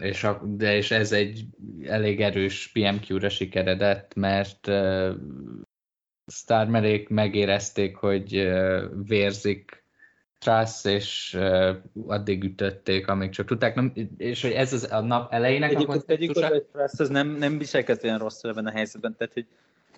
[0.00, 1.44] és, a, de és ez egy
[1.84, 4.70] elég erős PMQ-ra sikeredett, mert
[6.32, 8.52] Starmerék megérezték, hogy
[9.06, 9.83] vérzik
[10.44, 11.76] Truss, és uh,
[12.06, 15.90] addig ütötték, amíg csak tudták, nem, és hogy ez az a nap elejének egyik, a
[15.90, 16.48] kontextusa.
[16.48, 19.46] hogy Truss az nem, nem viselkedett olyan rosszul ebben a helyzetben, tehát hogy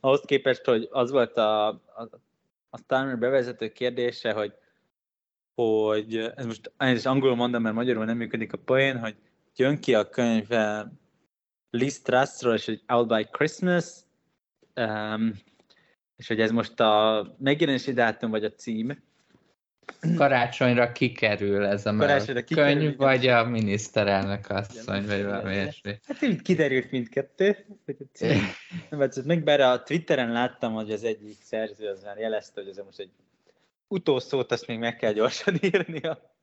[0.01, 2.09] ahhoz képest, hogy az volt a, a,
[2.71, 4.53] a Starmer bevezető kérdése, hogy
[5.55, 9.17] hogy ez most én is angolul mondom, mert magyarul nem működik a poén, hogy
[9.57, 10.49] jön ki a könyv
[11.71, 13.85] Liz Trussról, és hogy Out by Christmas,
[14.75, 15.33] um,
[16.17, 19.03] és hogy ez most a megjelenési dátum, vagy a cím,
[20.17, 22.97] Karácsonyra kikerül ez a Karácsonyra kikerül, könyv, igen.
[22.97, 25.99] vagy a miniszterelnök asszony, igen, vagy valami ilyesmi.
[26.07, 27.67] Hát így kiderült mindkettő.
[28.91, 32.71] Nem vetszett meg, bár a Twitteren láttam, hogy az egyik szerző az már jelezte, hogy
[32.71, 33.11] ez most egy
[33.89, 36.35] utószót, azt még meg kell gyorsan írnia.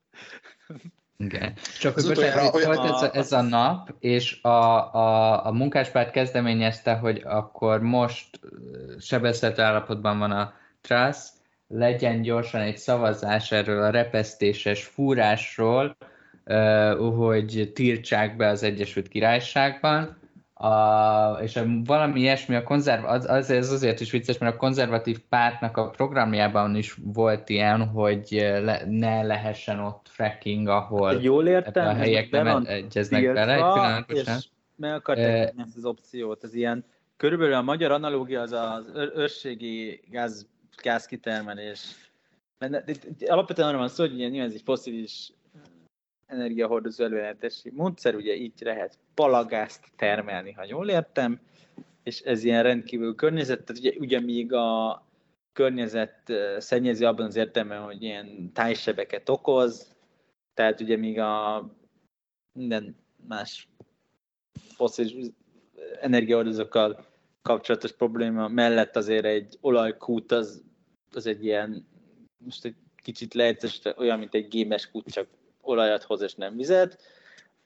[1.17, 1.53] Igen.
[1.79, 4.47] Csak hogy bocsánat, hogy volt ez a, ez a nap, és a,
[4.93, 8.39] a, a munkáspárt kezdeményezte, hogy akkor most
[8.99, 11.17] sebezhető állapotban van a Truss,
[11.67, 15.97] legyen gyorsan egy szavazás erről a repesztéses fúrásról,
[17.15, 20.21] hogy tiltsák be az Egyesült Királyságban,
[20.53, 24.57] a, és a, valami ilyesmi a konzerv, az, az, ez azért is vicces, mert a
[24.57, 28.25] konzervatív pártnak a programjában is volt ilyen, hogy
[28.63, 34.05] le, ne lehessen ott fracking, ahol Jól értem, a helyek nem egyeznek bele.
[34.07, 36.85] Egy és meg akarták ezt az opciót, ez ilyen,
[37.17, 40.47] körülbelül a magyar analógia az az őrségi gáz
[40.81, 42.11] gázkitermelés.
[43.25, 45.31] Alapvetően arra van szó, hogy ilyen, ez egy foszilis
[46.25, 51.39] energiahordozó előállítási módszer, ugye így lehet palagázt termelni, ha jól értem,
[52.03, 55.05] és ez ilyen rendkívül környezet, tehát ugye, ugye még a
[55.53, 59.95] környezet szennyezi abban az értelemben, hogy ilyen tájsebeket okoz,
[60.53, 61.65] tehát ugye még a
[62.51, 62.95] minden
[63.27, 63.67] más
[64.75, 65.25] foszilis
[66.01, 67.05] energiahordozókkal
[67.43, 70.63] kapcsolatos probléma mellett azért egy olajkút az,
[71.11, 71.87] az egy ilyen,
[72.37, 75.27] most egy kicsit leegyszerűsítve olyan, mint egy gémes kút, csak
[75.61, 77.01] olajat hoz és nem vizet.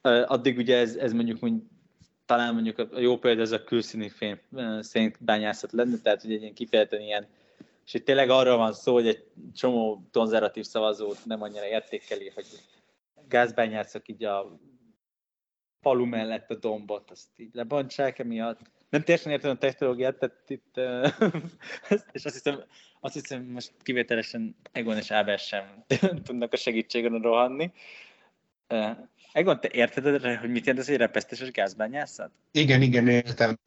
[0.02, 1.64] Addig ugye ez, ez mondjuk, mondjuk
[2.26, 4.38] talán mondjuk a jó példa ez a külszíni fém
[4.80, 7.26] szénbányászat lenne, tehát ugye egy ilyen kifejezetten ilyen,
[7.86, 9.24] és itt tényleg arra van szó, hogy egy
[9.54, 12.46] csomó konzervatív szavazót nem annyira értékeli, hogy
[13.28, 14.58] gázbányászok így a
[15.80, 18.60] falu mellett a dombot, azt így lebontsák emiatt.
[18.88, 20.80] Nem teljesen értem a technológiát, tehát itt,
[22.12, 22.62] és azt hiszem,
[23.00, 25.84] azt hiszem most kivételesen Egon és Ábel sem
[26.24, 27.72] tudnak a segítségen rohanni.
[29.32, 32.30] Egon, te érted, hogy mit jelent ez egy repesztéses gázbányászat?
[32.50, 33.58] Igen, igen, értem.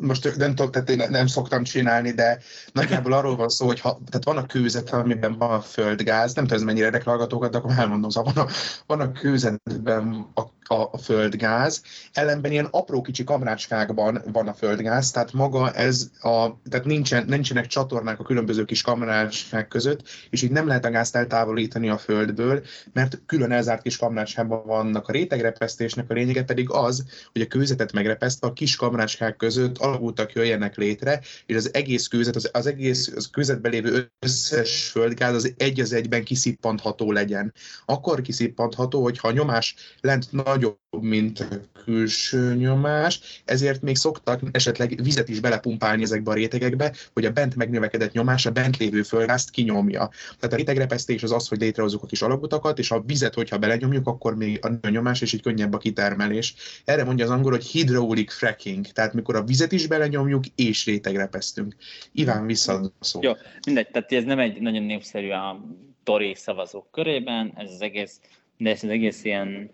[0.00, 2.38] Most nem, tudom, tehát én nem szoktam csinálni, de
[2.72, 6.44] nagyjából arról van szó, hogy ha, tehát van a kőzet, amiben van a földgáz, nem
[6.44, 8.50] tudom, ez mennyire érdekel de akkor elmondom, szóval van a,
[8.86, 15.32] van a kőzetben a, a, földgáz, ellenben ilyen apró kicsi kamrácskákban van a földgáz, tehát
[15.32, 20.66] maga ez a, tehát nincsen, nincsenek csatornák a különböző kis kamrácskák között, és így nem
[20.66, 22.62] lehet a gázt eltávolítani a földből,
[22.92, 27.92] mert külön elzárt kis kamrácskában vannak a rétegrepesztésnek a lényege pedig az, hogy a kőzetet
[27.92, 33.12] megrepesztve a kis kamrácskák között alagútak jöjjenek létre, és az egész kőzet, az, az egész
[33.16, 37.52] az kőzetben lévő összes földgáz az egy az egyben kiszippantható legyen.
[37.84, 41.48] Akkor kiszippantható, hogyha a nyomás lent nagyobb, mint
[41.84, 47.56] külső nyomás, ezért még szoktak esetleg vizet is belepumpálni ezekbe a rétegekbe, hogy a bent
[47.56, 50.10] megnövekedett nyomás a bent lévő földgázt kinyomja.
[50.38, 54.06] Tehát a rétegrepesztés az az, hogy létrehozzuk a kis alagutakat, és a vizet, hogyha belenyomjuk,
[54.06, 56.54] akkor még a nyomás, és így könnyebb a kitermelés.
[56.84, 61.74] Erre mondja az angol, hogy hydraulic fracking, tehát mikor a vizet is belenyomjuk, és rétegrepesztünk.
[62.12, 63.22] Iván, vissza szó.
[63.22, 63.32] Jó,
[63.66, 65.64] mindegy, tehát ez nem egy nagyon népszerű a
[66.04, 68.20] Tori szavazók körében, ez az egész,
[68.56, 69.70] de ez az egész ilyen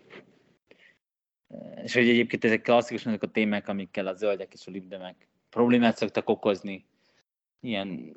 [1.83, 5.97] és hogy egyébként ezek klasszikusan ezek a témák, amikkel a zöldek és a libdemek problémát
[5.97, 6.85] szoktak okozni,
[7.59, 8.13] ilyen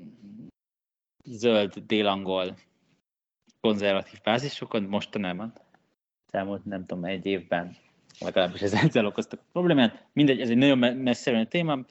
[1.24, 2.56] zöld, délangol,
[3.60, 5.52] konzervatív bázisokon mostanában
[6.34, 7.76] elmúlt nem tudom, egy évben,
[8.20, 10.06] legalábbis ez ezzel okoztak a problémát.
[10.12, 11.84] Mindegy, ez egy nagyon messzire a téma,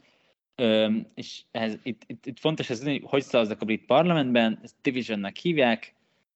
[1.14, 5.94] és ez, itt, itt, itt, fontos ez, hogy szavaznak a brit parlamentben, ezt divisionnek hívják,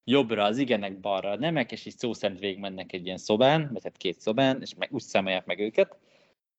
[0.10, 3.84] jobbra az igenek, balra a nemek, és így szó szerint végigmennek egy ilyen szobán, vagy
[3.84, 5.98] hát két szobán, és meg, úgy számolják meg őket.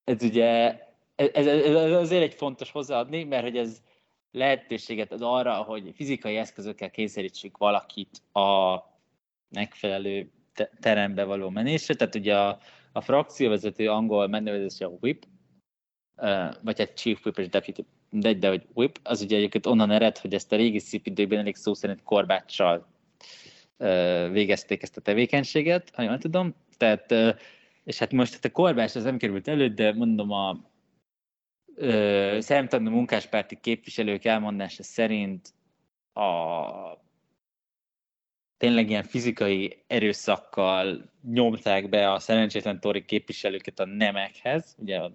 [0.04, 0.78] Ez ugye,
[1.14, 3.82] ez, ez, ez azért egy fontos hozzáadni, mert hogy ez
[4.30, 8.76] lehetőséget ad arra, hogy fizikai eszközökkel kényszerítsük valakit a
[9.48, 10.30] megfelelő
[10.80, 12.58] terembe való menésre, tehát ugye a,
[12.92, 15.26] a frakcióvezető angol megnevezése a whip,
[16.62, 20.18] vagy egy chief whip és deputy, de, de hogy whip, az ugye egyébként onnan ered,
[20.18, 22.96] hogy ezt a régi szép időben elég szó szerint korbáccsal
[24.30, 26.54] végezték ezt a tevékenységet, ha jól tudom.
[26.76, 27.14] Tehát,
[27.84, 30.56] és hát most hát a korbács az nem került elő, de mondom a
[32.38, 35.54] szemtanú munkáspárti képviselők elmondása szerint
[36.12, 36.26] a
[38.56, 44.74] tényleg ilyen fizikai erőszakkal nyomták be a szerencsétlen tori képviselőket a nemekhez.
[44.78, 45.12] Ugye a,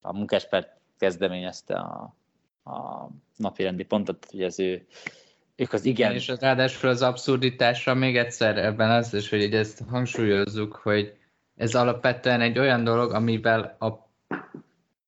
[0.00, 2.16] a munkáspárt kezdeményezte a,
[2.70, 4.86] a napirendi pontot, hogy az ő
[5.56, 6.12] ők az igen.
[6.12, 11.16] És ráadásul az abszurditásra még egyszer ebben az is, hogy ezt hangsúlyozzuk, hogy
[11.56, 14.10] ez alapvetően egy olyan dolog, amivel a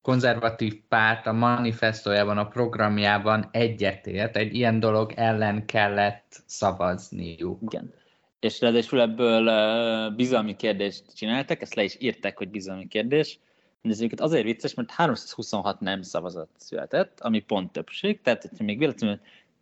[0.03, 7.59] konzervatív párt a manifestójában, a programjában egyetért, egy ilyen dolog ellen kellett szavazniuk.
[7.63, 7.93] Igen.
[8.41, 13.39] És ráadásul ebből uh, bizalmi kérdést csináltak, ezt le is írták, hogy bizalmi kérdés,
[13.83, 18.79] de ez azért vicces, mert 326 nem szavazat született, ami pont többség, tehát hogyha még
[18.79, 19.21] véletlenül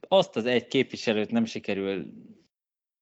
[0.09, 2.13] azt az egy képviselőt nem sikerül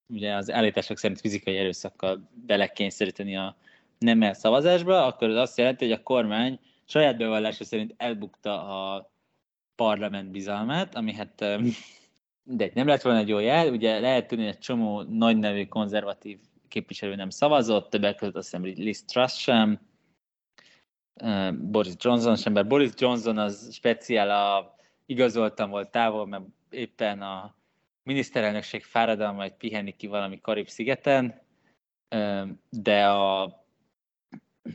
[0.07, 3.57] ugye az állítások szerint fizikai erőszakkal belekényszeríteni a
[3.98, 9.12] nem szavazásba, akkor az azt jelenti, hogy a kormány saját bevallása szerint elbukta a
[9.74, 11.44] parlament bizalmát, ami hát
[12.42, 15.66] de nem lett volna egy jó jel, ugye lehet tudni, hogy egy csomó nagy nevű
[15.66, 16.38] konzervatív
[16.68, 19.80] képviselő nem szavazott, többek között azt hiszem Liz Truss sem,
[21.61, 24.74] Boris Johnson sem, mert Boris Johnson az speciál a
[25.07, 27.54] igazoltam volt távol, mert éppen a
[28.02, 31.40] miniszterelnökség fáradalma, hogy pihenni ki valami Karib-szigeten,
[32.70, 33.58] de a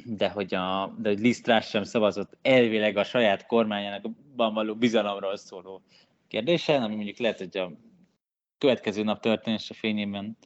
[0.05, 5.37] de hogy, a, de hogy Liz Truss sem szavazott elvileg a saját kormányának való bizalomról
[5.37, 5.81] szóló
[6.27, 7.71] kérdésen, ami mondjuk lehet, hogy a
[8.57, 10.37] következő nap történése fényében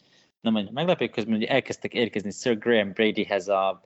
[0.41, 3.83] nem annyira meglepő, közben ugye elkezdtek érkezni Sir Graham Bradyhez a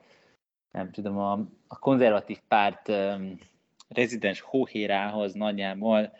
[0.70, 1.32] nem tudom, a,
[1.66, 3.38] a konzervatív párt um,
[3.88, 6.12] rezidens hóhérához nagyjából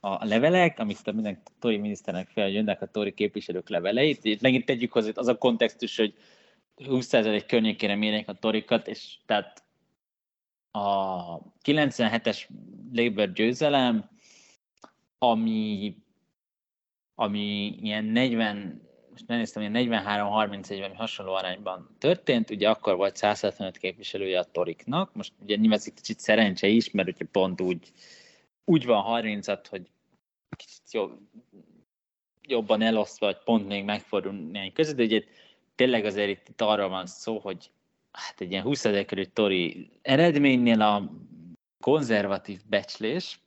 [0.00, 4.24] a levelek, amit a minden tori miniszternek fel, jönnek a tori képviselők leveleit.
[4.24, 6.14] Itt megint tegyük hozzá az a kontextus, hogy
[6.76, 9.64] 20% környékére mérnek a torikat, és tehát
[10.70, 12.48] a 97-es
[12.92, 14.10] Labour győzelem,
[15.18, 15.96] ami,
[17.14, 23.16] ami ilyen 40, most nem néztem, ilyen 43-31, ami hasonló arányban történt, ugye akkor volt
[23.16, 27.92] 175 képviselője a toriknak, most ugye nyilván egy kicsit szerencse is, mert ugye pont úgy,
[28.70, 29.90] úgy van 30 hogy
[30.56, 31.18] kicsit jobb,
[32.42, 35.24] jobban elosztva, vagy pont még megfordul néhány között, de ugye
[35.74, 37.70] tényleg azért itt, itt arra van szó, hogy
[38.12, 41.10] hát egy ilyen 20 körül tori eredménynél a
[41.80, 43.40] konzervatív becslés,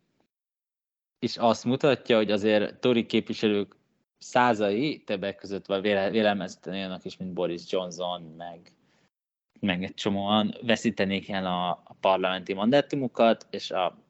[1.19, 3.76] és azt mutatja, hogy azért tori képviselők
[4.17, 8.71] százai, többek között vagy vélemezten olyanok is, mint Boris Johnson, meg,
[9.59, 14.02] meg egy csomóan veszítenék el a, a parlamenti mandátumukat, és, a,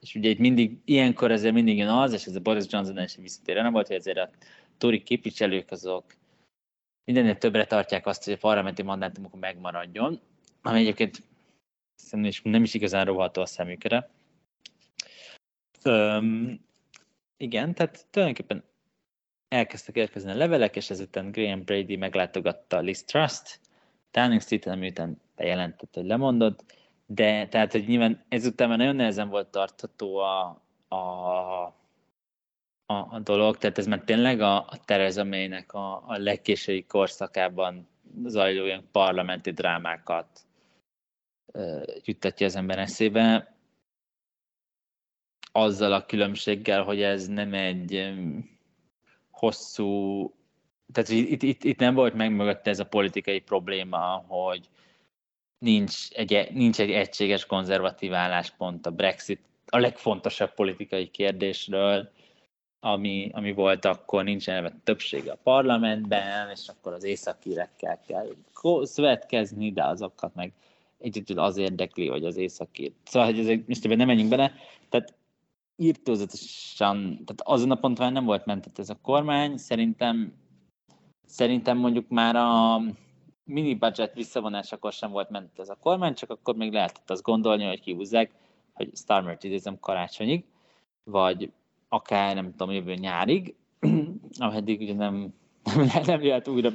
[0.00, 3.16] és ugye itt mindig, ilyenkor ezért mindig jön az, és ez a Boris Johnson is
[3.16, 4.30] visszatérő nem volt, hogy ezért a
[4.78, 6.04] tori képviselők azok
[7.04, 10.20] mindennél többre tartják azt, hogy a parlamenti mandátumok megmaradjon,
[10.62, 11.22] ami egyébként
[12.42, 14.10] nem is igazán roható a szemükre.
[15.82, 16.60] Öm,
[17.36, 18.64] igen, tehát tulajdonképpen
[19.48, 23.60] elkezdtek érkezni a levelek, és ezután Graham Brady meglátogatta Liz Trust,
[24.10, 26.79] Downing Street-en, miután bejelentett, hogy lemondott,
[27.12, 30.96] de tehát, hogy nyilván ezután már nagyon nehezen volt tartható a, a,
[32.86, 37.88] a, a dolog, tehát ez már tényleg a, a Theresa May-nek a, a legkésői korszakában
[38.24, 40.26] zajló ilyen parlamenti drámákat
[41.46, 43.54] uh, juttatja az ember eszébe,
[45.52, 48.12] azzal a különbséggel, hogy ez nem egy
[49.30, 50.22] hosszú,
[50.92, 54.68] tehát itt, itt, itt nem volt meg mögötte ez a politikai probléma, hogy
[55.60, 62.10] nincs egy, nincs egy egységes konzervatív álláspont a Brexit a legfontosabb politikai kérdésről,
[62.80, 68.26] ami, ami volt akkor, nincs elve többsége a parlamentben, és akkor az északírekkel kell
[68.82, 70.52] szövetkezni, de azokat meg
[70.98, 72.92] egyébként az érdekli, hogy az északír.
[73.04, 74.52] Szóval, hogy ezek, most nem menjünk bele,
[74.88, 75.14] tehát
[75.76, 80.32] írtózatosan, tehát azon a ponton nem volt mentett ez a kormány, szerintem
[81.26, 82.80] szerintem mondjuk már a
[83.44, 87.64] mini budget visszavonásakor sem volt mentett ez a kormány, csak akkor még lehetett azt gondolni,
[87.64, 88.30] hogy kihúzzák,
[88.72, 90.44] hogy Starmer idézem karácsonyig,
[91.04, 91.52] vagy
[91.88, 93.54] akár nem tudom, jövő nyárig,
[94.38, 95.34] ameddig ugye nem,
[95.92, 96.70] nem, nem lehet újra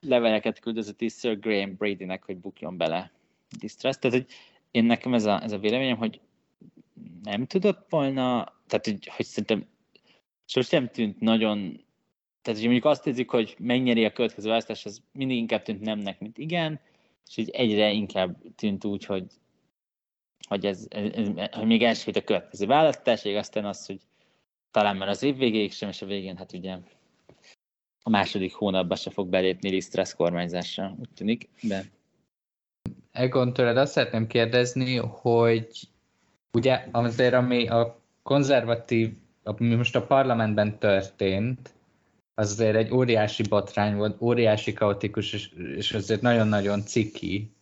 [0.00, 3.12] leveleket küldözött Sir Graham Bradynek, hogy bukjon bele
[3.58, 3.96] distress.
[3.98, 4.26] Tehát, hogy
[4.70, 6.20] én nekem ez a, ez a véleményem, hogy
[7.22, 9.66] nem tudott volna, tehát hogy, hogy szerintem
[10.44, 11.83] sosem tűnt nagyon,
[12.44, 16.20] tehát hogy mondjuk azt érzik, hogy megnyeri a következő választás, az mindig inkább tűnt nemnek,
[16.20, 16.80] mint igen,
[17.26, 19.24] és így egyre inkább tűnt úgy, hogy,
[20.48, 24.00] hogy, ez, ez, hogy még első a következő választás, és aztán az, hogy
[24.70, 26.78] talán már az év végéig sem, és a végén hát ugye
[28.02, 31.84] a második hónapban se fog belépni Lisztrász kormányzásra, úgy tűnik, de...
[33.12, 35.68] Egon, tőled azt szeretném kérdezni, hogy
[36.52, 41.74] ugye azért, ami a konzervatív, ami most a parlamentben történt,
[42.34, 47.56] az azért egy óriási botrány volt, óriási kaotikus, és, és azért nagyon-nagyon ciki.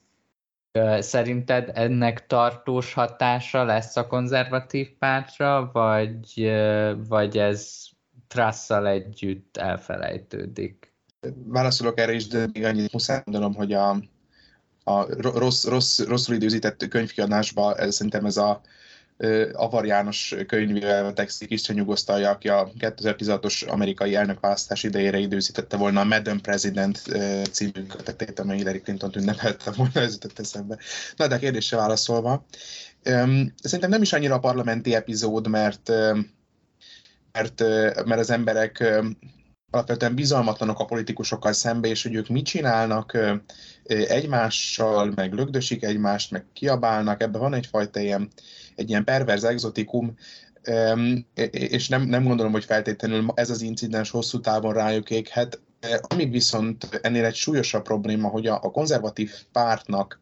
[0.99, 6.53] Szerinted ennek tartós hatása lesz a konzervatív pártra, vagy,
[7.09, 7.85] vagy ez
[8.29, 10.93] trasszal együtt elfelejtődik?
[11.45, 13.91] Válaszolok erre is, de még annyit muszáj mondanom, hogy a,
[14.85, 18.61] a rossz, rossz, rosszul időzített könyvkiadásban ez, szerintem ez a
[19.53, 26.05] Avar János könyvével tekszik Isten nyugosztalja, aki a 2016-os amerikai elnökválasztás idejére időzítette volna a
[26.05, 27.03] Madam President
[27.51, 30.79] című kötetét, amely Hillary Clinton ünnepelte volna, ez jutott eszembe.
[31.17, 32.47] Na, de a kérdésre válaszolva,
[33.63, 35.93] szerintem nem is annyira a parlamenti epizód, mert
[37.33, 37.61] mert,
[38.05, 38.85] mert az emberek
[39.71, 43.19] alapvetően bizalmatlanok a politikusokkal szembe, és hogy ők mit csinálnak
[43.87, 48.31] egymással, meg lögdösik egymást, meg kiabálnak, ebben van egyfajta ilyen,
[48.77, 50.15] egy ilyen perverz exotikum,
[51.51, 55.61] és nem, nem gondolom, hogy feltétlenül ez az incidens hosszú távon rájuk éghet.
[56.01, 60.21] Amíg viszont ennél egy súlyosabb probléma, hogy a, a konzervatív pártnak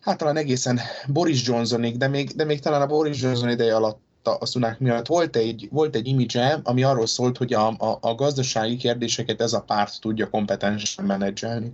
[0.00, 4.00] hát talán egészen Boris Johnsonig, de még, de még talán a Boris Johnson ideje alatt
[4.22, 8.14] a, Sunak miatt volt egy, volt egy image ami arról szólt, hogy a, a, a
[8.14, 11.72] gazdasági kérdéseket ez a párt tudja kompetensen menedzselni.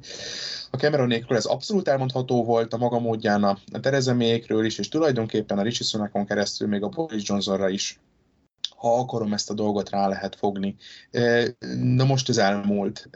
[0.71, 4.89] A Cameronékről ez abszolút elmondható volt a maga módján a, a Theresa May-ekről is, és
[4.89, 7.99] tulajdonképpen a Richie Sunakon keresztül még a Boris Johnsonra is
[8.85, 10.77] ha akarom ezt a dolgot rá lehet fogni.
[11.79, 13.09] Na most ez elmúlt.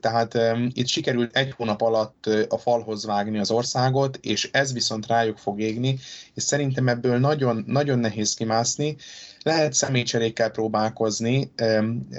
[0.00, 0.38] Tehát
[0.68, 5.60] itt sikerült egy hónap alatt a falhoz vágni az országot, és ez viszont rájuk fog
[5.60, 5.98] égni,
[6.34, 8.96] és szerintem ebből nagyon, nagyon nehéz kimászni.
[9.42, 11.52] Lehet személycserékkel próbálkozni,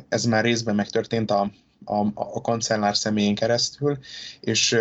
[0.09, 1.51] ez már részben megtörtént a,
[1.85, 3.97] a, a kancellár személyén keresztül,
[4.39, 4.77] és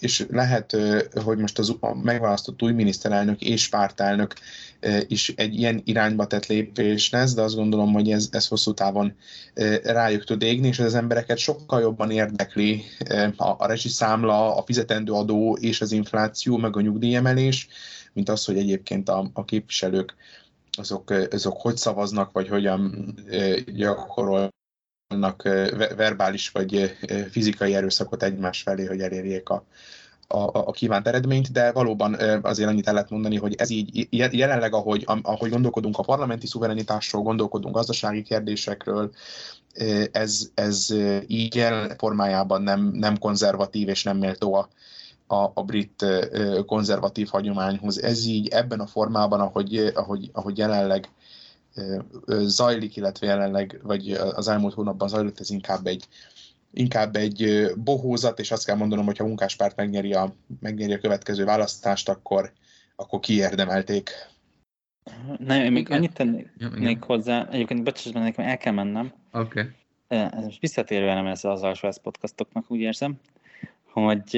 [0.00, 0.76] és lehet,
[1.24, 4.34] hogy most az megválasztott új miniszterelnök és pártelnök
[5.06, 9.14] is egy ilyen irányba tett lépés lesz, de azt gondolom, hogy ez, ez hosszú távon
[9.82, 12.82] rájuk tud égni, és az embereket sokkal jobban érdekli
[13.36, 17.68] a, a rezsiszámla, a fizetendő adó és az infláció, meg a nyugdíjemelés,
[18.12, 20.14] mint az, hogy egyébként a, a képviselők
[20.78, 23.14] azok, azok hogy szavaznak, vagy hogyan
[25.08, 25.42] gyakorolnak
[25.96, 26.96] verbális vagy
[27.30, 29.64] fizikai erőszakot egymás felé, hogy elérjék a,
[30.28, 34.74] a, a kívánt eredményt, de valóban azért annyit el lehet mondani, hogy ez így jelenleg,
[34.74, 39.10] ahogy, ahogy gondolkodunk a parlamenti szuverenitásról, gondolkodunk gazdasági kérdésekről,
[40.12, 40.94] ez, ez
[41.26, 44.68] így jelen formájában nem, nem konzervatív és nem méltó a,
[45.34, 46.04] a, a brit
[46.66, 48.02] konzervatív hagyományhoz.
[48.02, 51.08] Ez így ebben a formában, ahogy, ahogy, ahogy jelenleg
[52.26, 56.04] zajlik, illetve jelenleg, vagy az elmúlt hónapban zajlott, ez inkább egy,
[56.72, 60.98] inkább egy bohózat, és azt kell mondanom, hogy ha a munkáspárt megnyeri a, megnyeri a
[60.98, 62.52] következő választást, akkor,
[62.96, 64.10] akkor kiérdemelték.
[65.38, 69.12] Nem, én még annyit tennék ja, hozzá, egyébként bocsásban nekem el kell mennem.
[69.32, 69.60] Oké.
[69.60, 69.72] Okay.
[70.08, 73.20] Ez most visszatérve nem ez az alsóház podcastoknak, úgy érzem,
[73.84, 74.36] hogy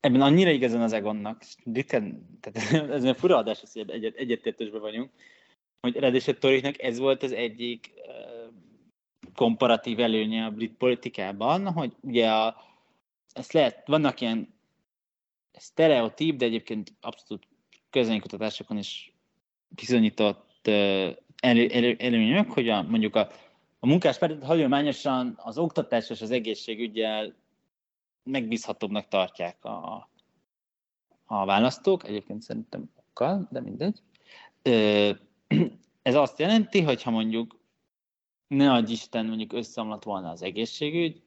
[0.00, 1.42] ebben annyira igazán az Egonnak,
[1.72, 5.10] ritkán, tehát ez egy fura adás, hogy egyet, egyetértésben vagyunk,
[5.80, 7.92] hogy ráadásul Toriknak ez volt az egyik
[9.34, 12.56] komparatív előnye a brit politikában, hogy ugye a,
[13.32, 14.54] ezt lehet, vannak ilyen
[15.52, 17.46] sztereotíp, de egyébként abszolút
[17.90, 19.14] közönkutatásokon is
[19.68, 20.66] bizonyított
[21.36, 23.28] elő, elő, előnyök, hogy a, mondjuk a,
[23.78, 27.34] a munkáspárt hagyományosan az oktatás és az egészségügyel
[28.22, 30.10] megbízhatóbbnak tartják a,
[31.24, 34.02] a választók, egyébként szerintem okkal, de mindegy.
[36.02, 37.58] Ez azt jelenti, hogy ha mondjuk
[38.46, 41.22] ne adj Isten, mondjuk összeomlott volna az egészségügy,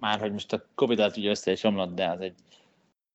[0.00, 2.34] már hogy most a Covid alatt ugye össze is omlott, de az egy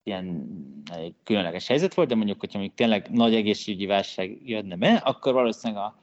[0.04, 0.48] ilyen
[0.92, 5.34] egy különleges helyzet volt, de mondjuk, hogyha még tényleg nagy egészségügyi válság jönne be, akkor
[5.34, 6.00] valószínűleg a,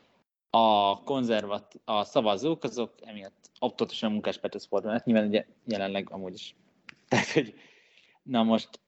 [0.58, 6.54] a konzervat, a szavazók, azok emiatt optatosan munkáspárthoz fordulnak, nyilván ugye jelenleg amúgy is.
[7.08, 7.54] Tehát, hogy
[8.22, 8.80] na most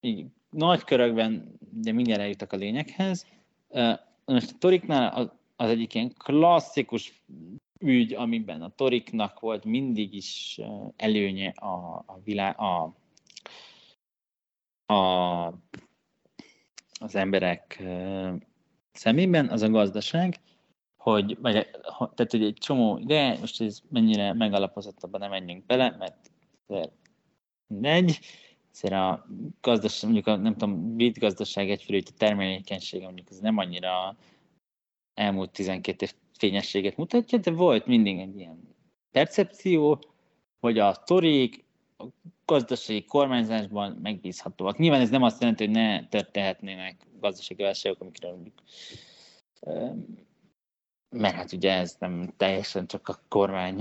[0.00, 3.26] így nagy körökben, de mindjárt eljutok a lényeghez.
[4.24, 7.22] Most a Toriknál az, egyik ilyen klasszikus
[7.78, 10.60] ügy, amiben a Toriknak volt mindig is
[10.96, 12.94] előnye a, a, világ, a,
[14.92, 15.52] a
[17.00, 17.82] az emberek
[18.92, 20.40] szemében, az a gazdaság,
[20.96, 21.52] hogy, vagy,
[21.98, 26.30] tehát hogy egy csomó ide, most ez mennyire megalapozottabban nem menjünk bele, mert
[27.66, 28.18] mindegy,
[28.76, 29.26] Szóval a
[29.60, 34.16] gazdaság, mondjuk a, nem tudom, brit gazdaság egyfelől a termelékenysége mondjuk ez nem annyira
[35.14, 38.76] elmúlt 12 év fényességet mutatja, de volt mindig egy ilyen
[39.10, 40.02] percepció,
[40.60, 41.64] hogy a torik
[41.98, 42.04] a
[42.44, 44.78] gazdasági kormányzásban megbízhatóak.
[44.78, 48.62] Nyilván ez nem azt jelenti, hogy ne történhetnének gazdasági válságok, amikről mondjuk
[51.08, 53.80] mert hát ugye ez nem teljesen csak a kormány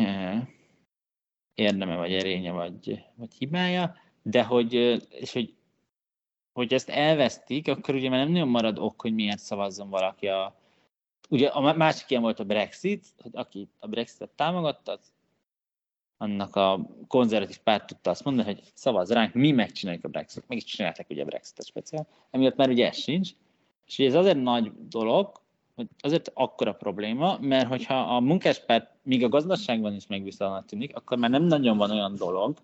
[1.53, 4.73] érdeme, vagy erénye, vagy, vagy hibája, de hogy,
[5.09, 5.53] és hogy,
[6.53, 10.55] hogy ezt elvesztik, akkor ugye már nem nagyon marad ok, hogy miért szavazzon valaki a...
[11.29, 14.99] Ugye a másik ilyen volt a Brexit, hogy aki a Brexitet támogatta,
[16.17, 20.47] annak a konzervatív párt tudta azt mondani, hogy szavaz ránk, mi megcsináljuk a Brexit.
[20.47, 22.07] Meg is csinálták ugye a Brexit-et speciál.
[22.31, 23.29] Emiatt már ugye ez sincs.
[23.85, 25.41] És ugye ez azért nagy dolog,
[25.75, 31.17] hogy azért akkora probléma, mert hogyha a munkáspárt míg a gazdaságban is megbízhatóan tűnik, akkor
[31.17, 32.57] már nem nagyon van olyan dolog,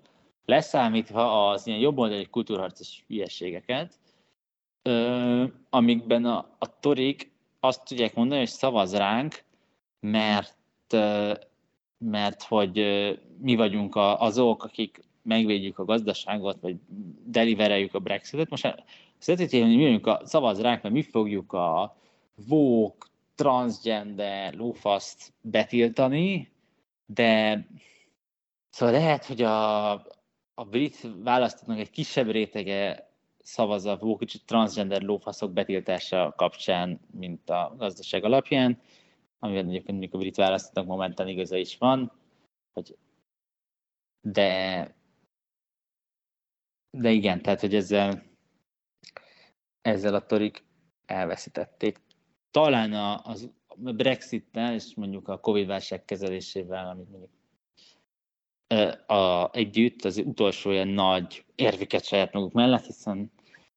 [0.46, 4.00] leszámítva az ilyen jobboldali kultúrharcos hülyeségeket,
[4.82, 9.44] ö, amikben a, a torik azt tudják mondani, hogy szavaz ránk,
[10.00, 10.58] mert,
[10.90, 11.34] ö,
[11.98, 16.76] mert hogy ö, mi vagyunk a, azok, akik megvédjük a gazdaságot, vagy
[17.26, 18.50] delivereljük a Brexitet.
[18.50, 18.84] Most
[19.18, 21.96] szeretnék, hogy mi vagyunk a szavaz ránk, mert mi fogjuk a
[22.48, 26.52] vók, transgender, lófaszt betiltani,
[27.06, 27.66] de
[28.70, 29.92] szóval lehet, hogy a,
[30.62, 33.10] a brit választóknak egy kisebb rétege
[33.40, 38.82] szavaz a kicsit transgender lófaszok betiltása kapcsán, mint a gazdaság alapján,
[39.40, 42.12] amivel egyébként még a brit választóknak momentán igaza is van,
[42.74, 42.98] hogy
[44.22, 44.96] de
[46.98, 48.24] de igen, tehát, hogy ezzel
[49.82, 50.64] ezzel a torik
[51.06, 52.02] elveszítették.
[52.52, 57.41] Talán a, az Brexit-tel és mondjuk a Covid-válság kezelésével, amit mondjuk
[59.08, 63.32] a, együtt az utolsó ilyen nagy érviket saját maguk mellett, hiszen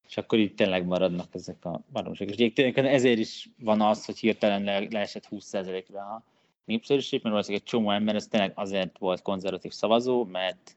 [0.07, 2.77] és akkor így tényleg maradnak ezek a baromságos gyék.
[2.77, 6.23] Ezért is van az, hogy hirtelen le, leesett 20%-ra a
[6.65, 10.75] népszerűség, mert valószínűleg egy csomó ember ez tényleg azért volt konzervatív szavazó, mert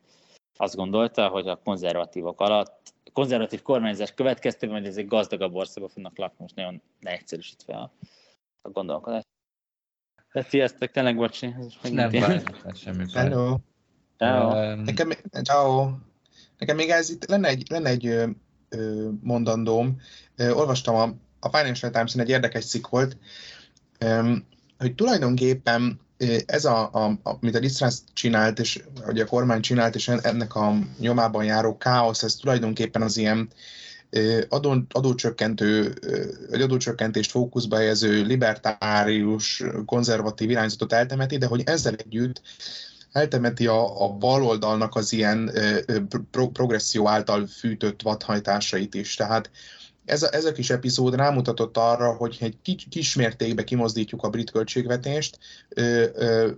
[0.56, 6.18] azt gondolta, hogy a konzervatívok alatt, a konzervatív kormányzás következtében, hogy ezek gazdagabb országban fognak
[6.18, 7.92] lakni, most nagyon leegyszerűsítve a,
[8.62, 9.26] a gondolkodást.
[10.28, 11.54] Hát sziasztok, tényleg bocsi.
[11.82, 12.42] Nem baj,
[12.74, 13.04] semmi.
[13.12, 13.56] Hello.
[14.18, 14.74] Ciao.
[14.74, 15.10] Nekem,
[15.42, 15.90] ciao.
[16.58, 18.26] Nekem még ez itt lenne egy, lenne egy ö,
[18.68, 20.00] ö, mondandóm.
[20.36, 23.16] Ö, olvastam a, a Financial times egy érdekes cikk volt,
[23.98, 24.32] ö,
[24.78, 26.00] hogy tulajdonképpen
[26.46, 30.74] ez, a, a, amit a Lisztrász csinált, és hogy a kormány csinált, és ennek a
[30.98, 33.48] nyomában járó káosz, ez tulajdonképpen az ilyen
[34.48, 35.94] adó, adócsökkentő,
[36.50, 42.42] vagy adócsökkentést fókuszba helyező libertárius, konzervatív irányzatot eltemeti, de hogy ezzel együtt
[43.18, 45.50] eltemeti a, a baloldalnak az ilyen
[46.30, 49.14] pro, progresszió által fűtött vadhajtásait is.
[49.14, 49.50] Tehát
[50.04, 54.30] ez a, ez a kis epizód rámutatott arra, hogy egy kis, kis mértékben kimozdítjuk a
[54.30, 55.38] brit költségvetést,
[55.68, 56.50] ö, ö,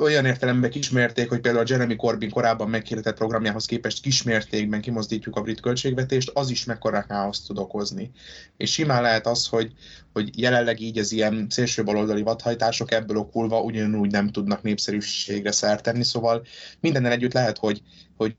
[0.00, 5.40] olyan értelemben kismérték, hogy például a Jeremy Corbyn korábban meghirdetett programjához képest kismértékben kimozdítjuk a
[5.40, 8.10] brit költségvetést, az is mekkora káoszt tud okozni.
[8.56, 9.72] És simán lehet az, hogy,
[10.12, 15.82] hogy jelenleg így az ilyen szélső baloldali vadhajtások ebből okulva ugyanúgy nem tudnak népszerűségre szert
[15.82, 16.46] tenni, szóval
[16.80, 17.82] mindennel együtt lehet, hogy,
[18.16, 18.36] hogy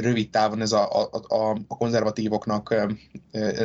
[0.00, 2.74] rövid távon ez a, a, a, a konzervatívoknak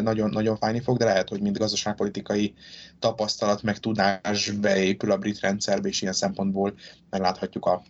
[0.01, 2.53] nagyon, nagyon fájni fog, de lehet, hogy mind gazdaságpolitikai
[2.99, 6.73] tapasztalat, meg tudás beépül a brit rendszerbe, és ilyen szempontból
[7.09, 7.81] megláthatjuk a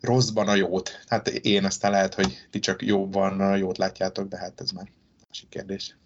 [0.00, 0.90] rosszban a jót.
[1.06, 4.86] Hát én aztán lehet, hogy ti csak jóban a jót látjátok, de hát ez már
[5.26, 5.96] másik kérdés.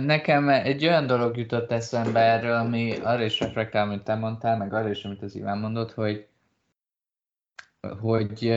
[0.00, 4.72] Nekem egy olyan dolog jutott eszembe erről, ami arra is reflektál, amit te mondtál, meg
[4.72, 6.26] arra is, amit az Iván mondott, hogy,
[8.00, 8.52] hogy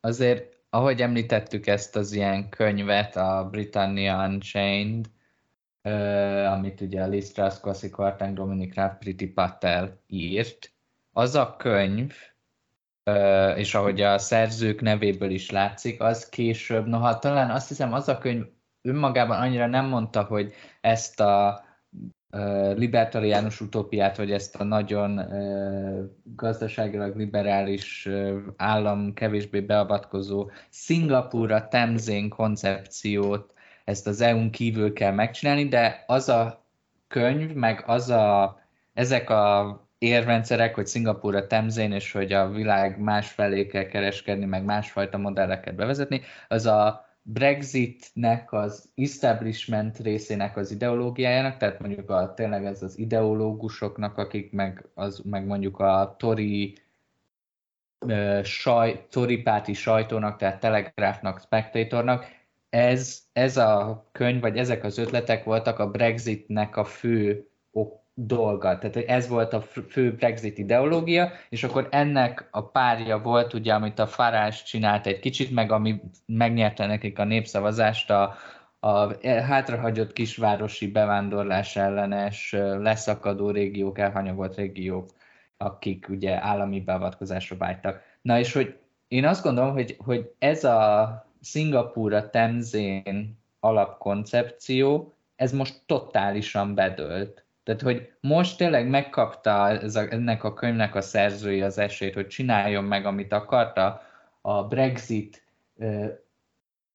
[0.00, 5.06] azért, ahogy említettük ezt az ilyen könyvet, a Britannia Unchained,
[6.46, 10.72] amit ugye a Liz Truss, Kwasi Kwarteng, Dominic Raab, Priti Patel írt,
[11.12, 12.14] az a könyv,
[13.56, 18.18] és ahogy a szerzők nevéből is látszik, az később, noha talán azt hiszem az a
[18.18, 18.44] könyv
[18.82, 21.64] önmagában annyira nem mondta, hogy ezt a
[22.74, 25.20] libertariánus utópiát, vagy ezt a nagyon
[26.22, 28.08] gazdaságilag liberális
[28.56, 33.52] állam kevésbé beavatkozó Szingapúra temzén koncepciót,
[33.84, 36.64] ezt az EU-n kívül kell megcsinálni, de az a
[37.08, 38.58] könyv, meg az a,
[38.94, 44.64] ezek a érrendszerek, hogy Szingapúra temzén, és hogy a világ más felé kell kereskedni, meg
[44.64, 52.64] másfajta modelleket bevezetni, az a Brexitnek az establishment részének az ideológiájának, tehát mondjuk a, tényleg
[52.64, 56.78] ez az ideológusoknak, akik meg, az, meg mondjuk a Tori
[58.42, 62.24] saj, Tori párti sajtónak, tehát Telegráfnak, Spectatornak,
[62.70, 67.47] ez, ez a könyv, vagy ezek az ötletek voltak a Brexitnek a fő
[68.26, 68.78] dolga.
[68.78, 73.98] Tehát ez volt a fő Brexit ideológia, és akkor ennek a párja volt, ugye, amit
[73.98, 78.34] a Farás csinált egy kicsit, meg ami megnyerte nekik a népszavazást, a,
[78.78, 85.10] a hátrahagyott kisvárosi bevándorlás ellenes, leszakadó régiók, elhanyagolt régiók,
[85.56, 88.02] akik ugye állami beavatkozásra vágytak.
[88.22, 88.78] Na és hogy
[89.08, 97.46] én azt gondolom, hogy, hogy ez a Szingapúra temzén alapkoncepció, ez most totálisan bedölt.
[97.68, 102.26] Tehát, hogy most tényleg megkapta ez a, ennek a könyvnek a szerzői az esélyt, hogy
[102.26, 104.02] csináljon meg, amit akarta,
[104.40, 105.44] a Brexit,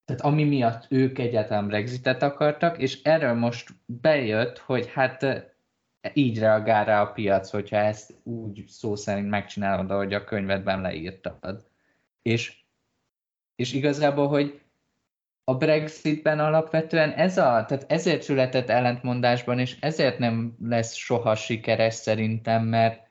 [0.06, 5.46] tehát ami miatt ők egyáltalán Brexitet akartak, és erről most bejött, hogy hát
[6.14, 11.66] így reagál rá a piac, hogyha ezt úgy szó szerint megcsinálod, ahogy a könyvedben leírtad.
[12.22, 12.64] És,
[13.56, 14.62] és igazából, hogy
[15.44, 21.94] a Brexitben alapvetően ez a, tehát ezért született ellentmondásban, és ezért nem lesz soha sikeres
[21.94, 23.02] szerintem, mert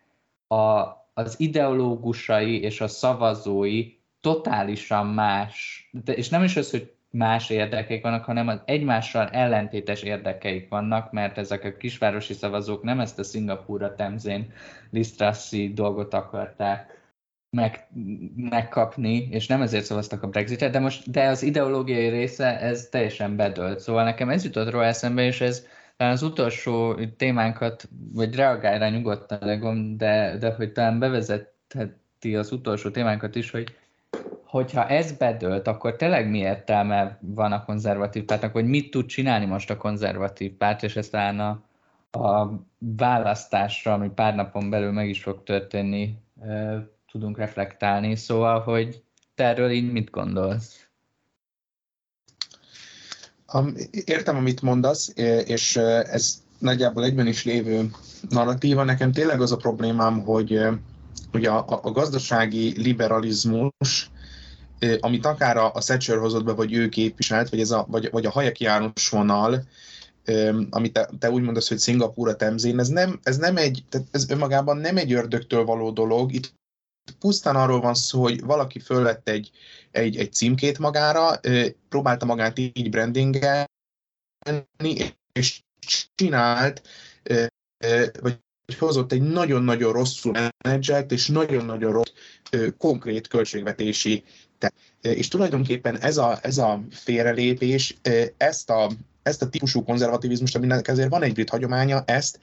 [0.46, 0.82] a,
[1.14, 8.02] az ideológusai és a szavazói totálisan más, de, és nem is az, hogy más érdekeik
[8.02, 13.24] vannak, hanem az egymással ellentétes érdekeik vannak, mert ezek a kisvárosi szavazók nem ezt a
[13.24, 14.52] Szingapúra temzén
[14.90, 17.01] Lisztraszi dolgot akarták
[17.56, 17.86] meg,
[18.36, 23.36] megkapni, és nem ezért szavaztak a Brexitre, de most de az ideológiai része, ez teljesen
[23.36, 23.80] bedölt.
[23.80, 25.66] Szóval nekem ez jutott róla eszembe, és ez
[25.96, 32.90] talán az utolsó témánkat, vagy reagálj rá nyugodtan, de, de hogy talán bevezetheti az utolsó
[32.90, 33.76] témánkat is, hogy
[34.44, 39.46] hogyha ez bedölt, akkor tényleg mi értelme van a konzervatív pártnak, hogy mit tud csinálni
[39.46, 41.62] most a konzervatív párt, és ez talán a,
[42.18, 46.14] a választásra, ami pár napon belül meg is fog történni,
[47.12, 49.02] tudunk reflektálni, szóval, hogy
[49.34, 50.86] te erről így mit gondolsz?
[54.04, 55.12] Értem, amit mondasz,
[55.44, 57.90] és ez nagyjából egyben is lévő
[58.28, 58.84] narratíva.
[58.84, 60.60] Nekem tényleg az a problémám, hogy,
[61.30, 64.10] hogy a, a gazdasági liberalizmus,
[65.00, 68.26] amit akár a, a Thatcher hozott be, vagy ő képviselt, vagy, ez a, vagy, vagy
[68.26, 69.64] a Hayek János vonal,
[70.70, 74.30] amit te, te úgy mondasz, hogy Szingapúra temzén, ez nem, ez nem egy, tehát ez
[74.30, 76.32] önmagában nem egy ördögtől való dolog.
[76.32, 76.60] Itt
[77.18, 79.50] pusztán arról van szó, hogy valaki fölvett egy,
[79.90, 81.40] egy, egy címkét magára,
[81.88, 83.66] próbálta magát így brandingelni,
[85.32, 85.62] és
[86.14, 86.82] csinált,
[88.20, 88.38] vagy
[88.78, 90.32] hozott egy nagyon-nagyon rosszul
[90.64, 92.12] menedzselt és nagyon-nagyon rossz
[92.78, 94.24] konkrét költségvetési
[95.00, 97.96] és tulajdonképpen ez a, ez a félrelépés,
[98.36, 98.90] ezt a,
[99.22, 102.38] ezt a típusú konzervativizmust, aminek ezért van egy brit hagyománya, ezt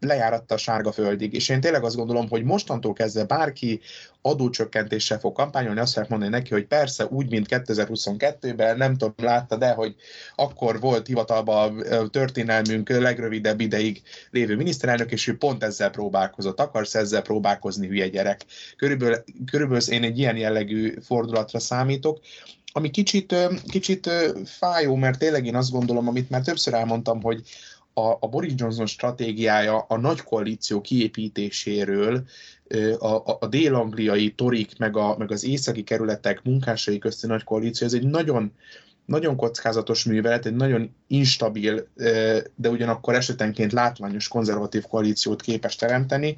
[0.00, 1.34] lejáratta a sárga földig.
[1.34, 3.80] És én tényleg azt gondolom, hogy mostantól kezdve bárki
[4.22, 9.56] adócsökkentéssel fog kampányolni, azt fogják mondani neki, hogy persze úgy, mint 2022-ben, nem tudom, látta,
[9.56, 9.94] de hogy
[10.34, 16.60] akkor volt hivatalban történelmünk legrövidebb ideig lévő miniszterelnök, és ő pont ezzel próbálkozott.
[16.60, 18.44] Akarsz ezzel próbálkozni, hülye gyerek?
[18.76, 22.20] Körülbelül, körülbelül én egy ilyen jellegű fordulatra számítok,
[22.72, 23.34] ami kicsit,
[23.68, 24.10] kicsit
[24.44, 27.42] fájó, mert tényleg én azt gondolom, amit már többször elmondtam, hogy
[27.98, 32.24] a, a Boris Johnson stratégiája a nagy koalíció kiépítéséről,
[32.98, 37.86] a, a, a dél-angliai torik, meg, a, meg az északi kerületek munkásai közti nagy koalíció,
[37.86, 38.52] ez egy nagyon,
[39.04, 41.86] nagyon kockázatos művelet, egy nagyon instabil,
[42.54, 46.36] de ugyanakkor esetenként látványos konzervatív koalíciót képes teremteni.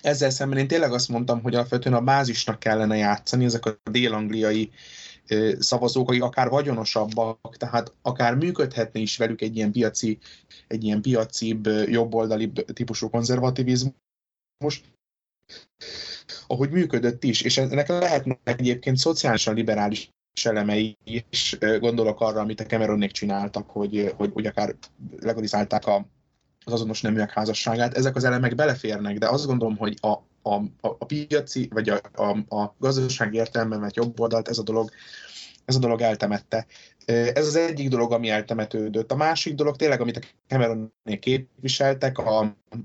[0.00, 4.70] Ezzel szemben én tényleg azt mondtam, hogy alapvetően a bázisnak kellene játszani, ezek a dél-angliai
[5.58, 10.18] szavazók, akik akár vagyonosabbak, tehát akár működhetne is velük egy ilyen piaci,
[10.66, 13.94] egy ilyen piacibb, jobboldali típusú konzervativizmus,
[16.46, 20.10] ahogy működött is, és ennek lehetnek egyébként szociálisan liberális
[20.44, 24.74] elemei is, gondolok arra, amit a Cameronék csináltak, hogy, hogy, hogy akár
[25.20, 26.06] legalizálták a,
[26.64, 30.96] az azonos neműek házasságát, ezek az elemek beleférnek, de azt gondolom, hogy a, a, a,
[30.98, 34.90] a piaci, vagy a, a, a gazdasági értelemben vett jobb oldalt ez a dolog,
[35.64, 36.66] ez a dolog eltemette.
[37.06, 39.12] Ez az egyik dolog, ami eltemetődött.
[39.12, 42.38] A másik dolog tényleg, amit a cameron képviseltek, a,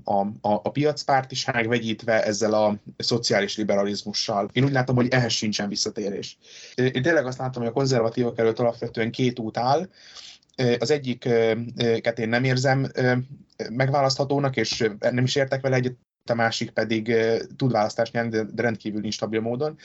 [0.04, 4.48] a, a, a piacpártiság vegyítve ezzel a szociális liberalizmussal.
[4.52, 6.38] Én úgy látom, hogy ehhez sincsen visszatérés.
[6.74, 9.88] Én tényleg azt látom, hogy a konzervatívok előtt alapvetően két út áll.
[10.78, 12.90] Az egyiket én nem érzem
[13.70, 15.96] megválaszthatónak, és nem is értek vele egyet,
[16.30, 17.14] a másik pedig
[17.56, 19.78] tud választást nyerni, de rendkívül instabil módon.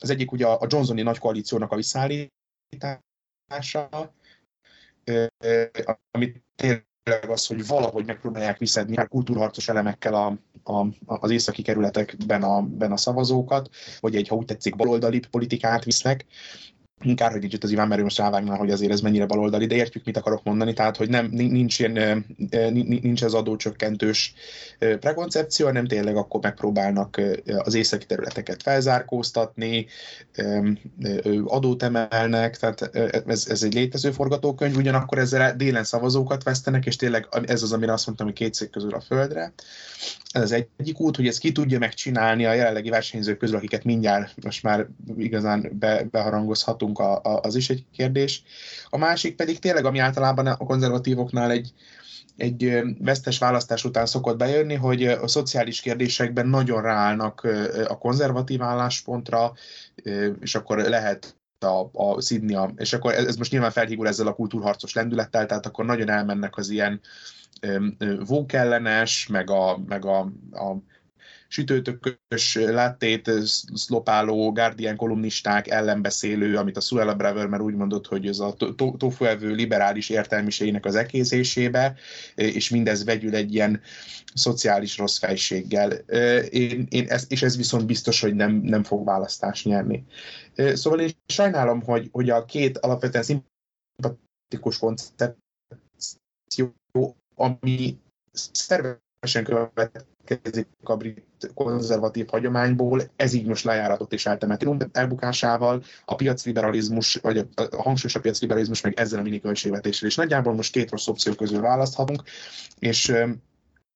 [0.00, 3.88] Az egyik ugye a Johnsoni nagy koalíciónak a visszaállítása,
[6.10, 10.38] amit tényleg az, hogy valahogy megpróbálják visszedni a kultúrharcos elemekkel a,
[10.72, 13.68] a, az északi kerületekben a, ben a szavazókat,
[14.00, 16.26] vagy egy, ha úgy tetszik, baloldali politikát visznek,
[17.14, 18.20] Kár, hogy nincs itt az Iván, mert most
[18.58, 22.24] hogy azért ez mennyire baloldali, de értjük, mit akarok mondani, tehát, hogy nem, nincs, ilyen,
[22.72, 24.34] nincs ez adócsökkentős
[24.78, 27.20] prekoncepció, hanem tényleg akkor megpróbálnak
[27.58, 29.86] az északi területeket felzárkóztatni,
[31.44, 32.96] adót emelnek, tehát
[33.26, 37.92] ez, ez egy létező forgatókönyv, ugyanakkor ezzel délen szavazókat vesztenek, és tényleg ez az, amire
[37.92, 39.52] azt mondtam, hogy két szék közül a földre.
[40.32, 44.44] Ez az egyik út, hogy ezt ki tudja megcsinálni a jelenlegi versenyzők közül, akiket mindjárt
[44.44, 48.42] most már igazán be, beharangozhatunk, a, a, az is egy kérdés.
[48.88, 51.72] A másik pedig tényleg, ami általában a konzervatívoknál egy,
[52.36, 57.46] egy vesztes választás után szokott bejönni, hogy a szociális kérdésekben nagyon ráállnak
[57.88, 59.52] a konzervatív álláspontra,
[60.40, 64.94] és akkor lehet a, a Sydney, és akkor ez most nyilván felhígul ezzel a kultúrharcos
[64.94, 67.00] lendülettel, tehát akkor nagyon elmennek az ilyen
[68.26, 70.18] vókellenes, meg a, meg a,
[70.52, 70.76] a
[71.48, 73.30] sütőtökös láttét
[73.74, 78.56] szlopáló Guardian kolumnisták ellenbeszélő, amit a Suella Bravermer úgy mondott, hogy ez a
[78.96, 81.94] tofuevő liberális értelmiségnek az ekézésébe,
[82.34, 83.80] és mindez vegyül egy ilyen
[84.34, 85.90] szociális rossz fejséggel.
[86.40, 90.04] Én, én ezt, és ez viszont biztos, hogy nem, nem fog választást nyerni.
[90.54, 95.36] Szóval én sajnálom, hogy, hogy a két alapvetően szimpatikus koncepció
[97.34, 98.00] ami
[98.32, 107.14] szervesen következik a brit konzervatív hagyományból, ez így most lejáratott és eltemető elbukásával, a piacliberalizmus,
[107.14, 110.08] vagy a, a hangsúlyos a piacliberalizmus meg ezzel a mini költségvetéssel.
[110.08, 112.22] És nagyjából most két rossz opció közül választhatunk,
[112.78, 113.12] és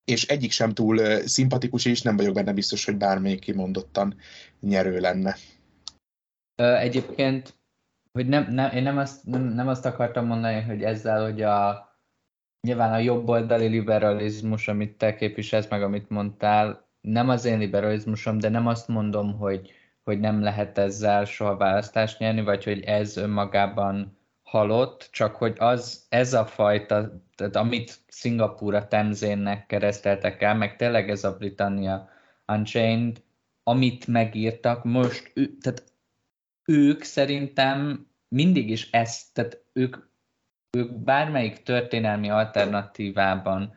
[0.04, 4.16] és egyik sem túl szimpatikus, és nem vagyok benne biztos, hogy bármelyik kimondottan
[4.60, 5.36] nyerő lenne.
[6.54, 7.54] Egyébként,
[8.12, 11.91] hogy nem, nem, én nem azt, nem, nem azt akartam mondani, hogy ezzel, hogy a,
[12.66, 18.48] nyilván a jobboldali liberalizmus, amit te képviselsz, meg amit mondtál, nem az én liberalizmusom, de
[18.48, 19.70] nem azt mondom, hogy,
[20.02, 26.06] hogy nem lehet ezzel soha választást nyerni, vagy hogy ez önmagában halott, csak hogy az,
[26.08, 32.08] ez a fajta, tehát amit Szingapúra Temzénnek kereszteltek el, meg tényleg ez a Britannia
[32.46, 33.22] Unchained,
[33.62, 35.92] amit megírtak, most, tehát
[36.64, 39.96] ők szerintem mindig is ezt, tehát ők
[40.76, 43.74] ők bármelyik történelmi alternatívában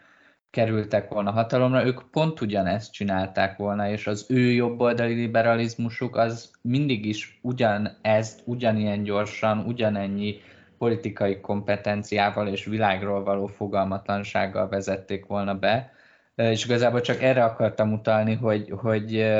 [0.49, 7.05] kerültek volna hatalomra, ők pont ugyanezt csinálták volna, és az ő jobboldali liberalizmusuk az mindig
[7.05, 10.41] is ugyanezt, ugyanilyen gyorsan, ugyanennyi
[10.77, 15.91] politikai kompetenciával és világról való fogalmatlansággal vezették volna be.
[16.35, 19.33] és igazából csak erre akartam utalni, hogy, hogy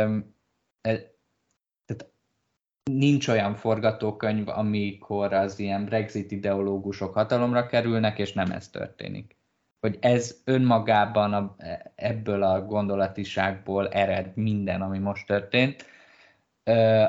[2.91, 9.36] nincs olyan forgatókönyv, amikor az ilyen Brexit ideológusok hatalomra kerülnek, és nem ez történik.
[9.80, 11.56] Hogy ez önmagában a,
[11.95, 15.86] ebből a gondolatiságból ered minden, ami most történt.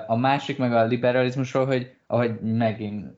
[0.06, 3.16] A másik meg a liberalizmusról, hogy ahogy megint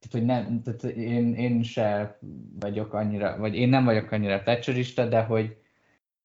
[0.00, 2.18] tehát, hogy nem, tehát én, én se
[2.60, 5.56] vagyok annyira, vagy én nem vagyok annyira thatcherista, de hogy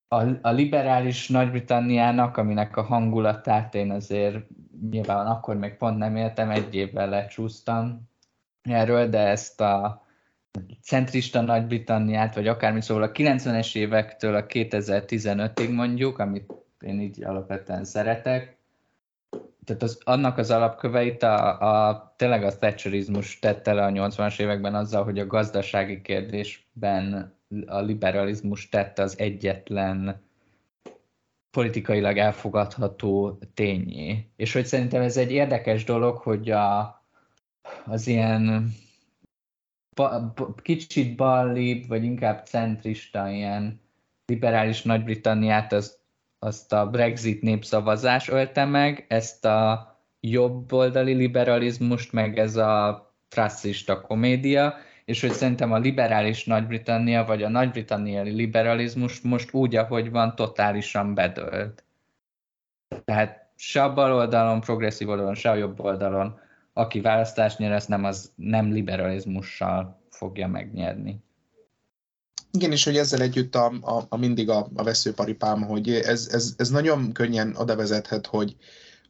[0.07, 4.47] a, a liberális Nagy-Britanniának, aminek a hangulatát én azért
[4.89, 8.09] nyilván akkor még pont nem éltem, egy évvel lecsúsztam
[8.61, 10.03] erről, de ezt a
[10.81, 17.83] centrista Nagy-Britanniát, vagy akármi, szóval a 90-es évektől a 2015-ig mondjuk, amit én így alapvetően
[17.83, 18.57] szeretek,
[19.65, 24.75] tehát az, annak az alapköveit a, a, tényleg a Thatcherizmus tette le a 80-as években
[24.75, 27.33] azzal, hogy a gazdasági kérdésben
[27.65, 30.24] a liberalizmus tette az egyetlen
[31.55, 34.29] politikailag elfogadható tényé.
[34.35, 37.01] És hogy szerintem ez egy érdekes dolog, hogy a,
[37.85, 38.73] az ilyen
[39.95, 43.81] ba, ba, kicsit ballibb, vagy inkább centrista, ilyen
[44.25, 45.97] liberális Nagy-Britanniát az
[46.39, 54.73] azt a Brexit népszavazás ölte meg, ezt a jobboldali liberalizmust, meg ez a trasszista komédia,
[55.05, 61.13] és hogy szerintem a liberális Nagy-Britannia, vagy a nagy-britanniai liberalizmus most úgy, ahogy van, totálisan
[61.13, 61.83] bedölt.
[63.05, 66.39] Tehát se a bal oldalon, progresszív oldalon, se a jobb oldalon,
[66.73, 71.23] aki választást nyer, ezt nem, az nem liberalizmussal fogja megnyerni.
[72.51, 76.53] Igen, és hogy ezzel együtt a, a, a mindig a, a veszőparipám, hogy ez, ez,
[76.57, 78.55] ez nagyon könnyen oda vezethet, hogy,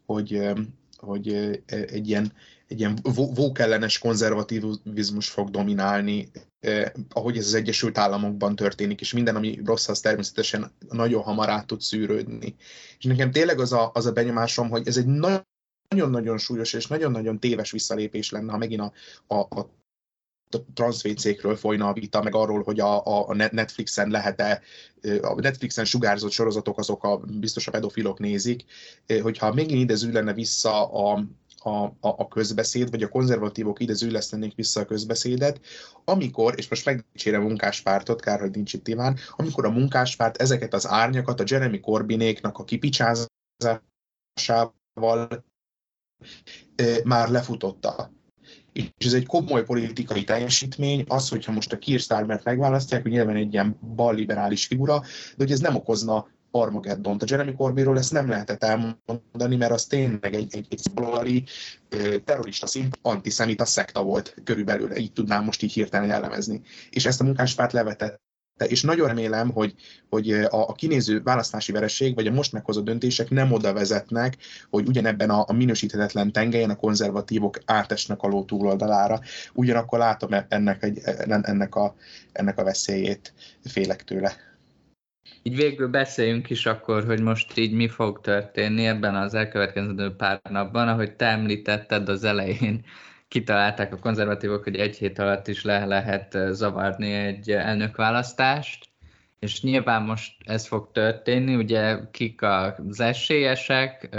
[0.06, 0.52] hogy,
[0.98, 1.28] hogy
[1.68, 2.32] egy ilyen,
[2.76, 3.00] egy ilyen
[3.34, 9.88] vókellenes konzervativizmus fog dominálni, eh, ahogy ez az Egyesült Államokban történik, és minden, ami rossz,
[9.88, 12.56] az természetesen nagyon hamar át tud szűrődni.
[12.98, 17.40] És nekem tényleg az a, az a benyomásom, hogy ez egy nagyon-nagyon súlyos és nagyon-nagyon
[17.40, 18.92] téves visszalépés lenne, ha megint a,
[19.36, 19.70] a, a
[20.74, 24.62] transzvécékről folyna a vita, meg arról, hogy a, a Netflixen lehet-e,
[25.22, 28.64] a Netflixen sugárzott sorozatok azok a biztos a pedofilok nézik,
[29.22, 31.24] hogyha megint idező lenne vissza a,
[31.66, 35.60] a, a, a közbeszéd, vagy a konzervatívok ide zűlesztenék vissza a közbeszédet,
[36.04, 40.74] amikor, és most megdicsérem a munkáspártot, kár, hogy nincs itt Iván, amikor a munkáspárt ezeket
[40.74, 43.82] az árnyakat a Jeremy Corbynéknak a kipicsázásával
[47.04, 48.12] már lefutotta.
[48.74, 53.36] És ez egy komoly politikai teljesítmény, az, hogyha most a Keir Starmert megválasztják, hogy nyilván
[53.36, 57.18] egy ilyen balliberális figura, de hogy ez nem okozna Armageddon.
[57.20, 61.44] A Jeremy Corbynról ezt nem lehetett elmondani, mert az tényleg egy, egy, egy szolali
[62.26, 66.62] terrorista szint, antiszemita szekta volt körülbelül, így tudnám most így hirtelen jellemezni.
[66.90, 68.24] És ezt a munkáspárt levetett
[68.68, 69.74] és nagyon remélem, hogy,
[70.10, 74.38] hogy a, a kinéző választási veresség, vagy a most meghozott döntések nem oda vezetnek,
[74.70, 79.20] hogy ugyanebben a, a minősíthetetlen tengelyen a konzervatívok átesnek a ló túloldalára.
[79.54, 81.02] Ugyanakkor látom e, ennek, egy,
[81.42, 81.96] ennek, a,
[82.32, 83.34] ennek a veszélyét,
[83.64, 84.55] félek tőle.
[85.44, 90.40] Így végül beszéljünk is akkor, hogy most így mi fog történni ebben az elkövetkező pár
[90.50, 92.86] napban, ahogy te említetted az elején,
[93.28, 98.90] kitalálták a konzervatívok, hogy egy hét alatt is le lehet zavarni egy elnökválasztást,
[99.40, 104.18] és nyilván most ez fog történni, ugye kik az esélyesek,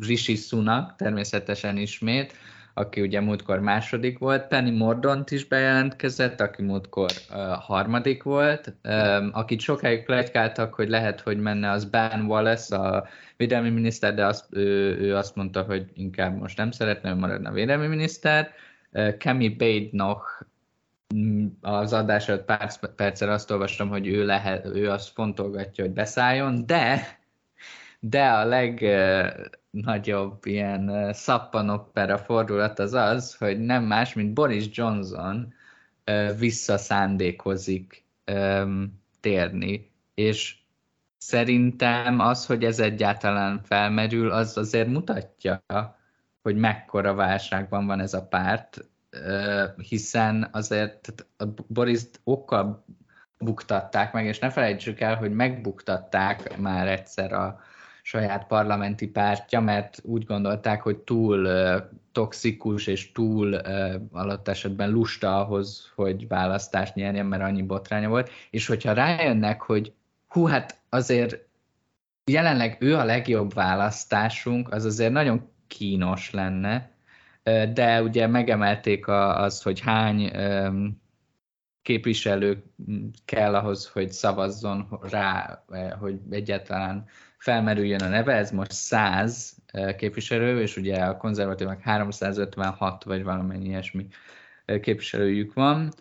[0.00, 2.32] Rishi Sunak természetesen ismét,
[2.74, 9.30] aki ugye múltkor második volt, Penny Mordont is bejelentkezett, aki múltkor uh, harmadik volt, um,
[9.32, 14.46] akit sokáig plegykáltak, hogy lehet, hogy menne az Ben Wallace, a védelmi miniszter, de azt,
[14.50, 18.50] ő, ő azt mondta, hogy inkább most nem szeretne, hogy maradna a védelmi miniszter.
[18.92, 20.46] Uh, Kemi Bade-nok
[21.14, 25.92] mm, az adás előtt pár perccel azt olvastam, hogy ő, lehet, ő azt fontolgatja, hogy
[25.92, 27.20] beszálljon, de
[28.04, 28.44] de a
[29.72, 35.52] legnagyobb ilyen szappanopera fordulat az az, hogy nem más, mint Boris Johnson
[36.38, 38.04] visszaszándékozik
[39.20, 40.56] térni, és
[41.18, 45.62] szerintem az, hogy ez egyáltalán felmerül, az azért mutatja,
[46.42, 48.88] hogy mekkora válságban van ez a párt,
[49.88, 52.84] hiszen azért a Boris okkal
[53.38, 57.60] buktatták meg, és ne felejtsük el, hogy megbuktatták már egyszer a,
[58.02, 61.48] saját parlamenti pártja, mert úgy gondolták, hogy túl
[62.12, 63.54] toxikus és túl
[64.12, 69.92] alatt esetben lusta ahhoz, hogy választást nyerjen, mert annyi botránya volt, és hogyha rájönnek, hogy
[70.28, 71.38] hú, hát azért
[72.30, 76.90] jelenleg ő a legjobb választásunk, az azért nagyon kínos lenne,
[77.72, 80.30] de ugye megemelték az, hogy hány
[81.82, 82.62] képviselő
[83.24, 85.64] kell ahhoz, hogy szavazzon rá,
[86.00, 87.06] hogy egyáltalán
[87.42, 89.56] felmerüljön a neve, ez most 100
[89.96, 94.08] képviselő, és ugye a konzervatívnak 356 vagy valamennyi ilyesmi
[94.80, 95.92] képviselőjük van.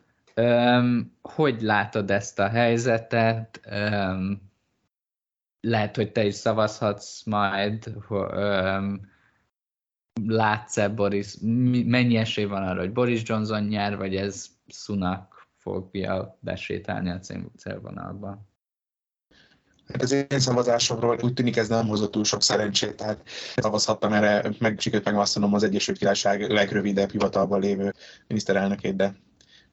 [1.22, 3.60] Hogy látod ezt a helyzetet?
[5.62, 7.96] Lehet, hogy te is szavazhatsz majd,
[10.26, 11.36] látsz-e Boris,
[11.86, 17.20] mennyi esély van arra, hogy Boris Johnson nyer, vagy ez Sunak fogja besétálni a
[17.58, 18.50] célvonalba?
[19.92, 23.18] Hát az én szavazásomról úgy tűnik ez nem hozott túl sok szerencsét, tehát
[23.56, 27.94] szavazhattam erre, meg sikerült megválasztanom az Egyesült Királyság legrövidebb hivatalban lévő
[28.28, 29.16] miniszterelnökét, de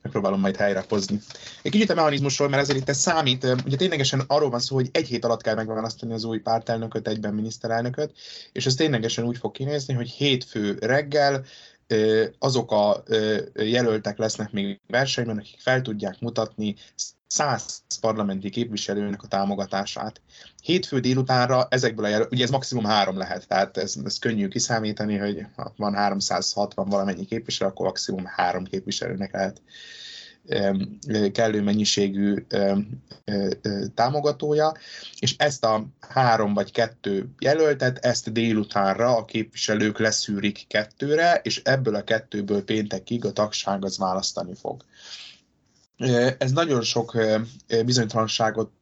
[0.02, 1.20] megpróbálom majd helyrehozni.
[1.62, 3.44] Egy kicsit a mechanizmusról, mert ezért itt ez számít.
[3.64, 7.34] Ugye ténylegesen arról van szó, hogy egy hét alatt kell megválasztani az új pártelnököt, egyben
[7.34, 8.12] miniszterelnököt,
[8.52, 11.44] és ez ténylegesen úgy fog kinézni, hogy hétfő reggel
[12.38, 13.02] azok a
[13.54, 16.74] jelöltek lesznek még versenyben, akik fel tudják mutatni
[17.28, 20.20] száz parlamenti képviselőnek a támogatását.
[20.62, 25.16] Hétfő délutánra ezekből a jelölt, ugye ez maximum három lehet, tehát ez, ez könnyű kiszámítani,
[25.16, 29.62] hogy ha van 360 valamennyi képviselő, akkor maximum három képviselőnek lehet
[31.32, 32.46] kellő mennyiségű
[33.94, 34.74] támogatója,
[35.18, 41.94] és ezt a három vagy kettő jelöltet, ezt délutánra a képviselők leszűrik kettőre, és ebből
[41.94, 44.84] a kettőből péntekig a tagság az választani fog.
[46.38, 47.16] Ez nagyon sok
[47.84, 48.72] bizonytalanságot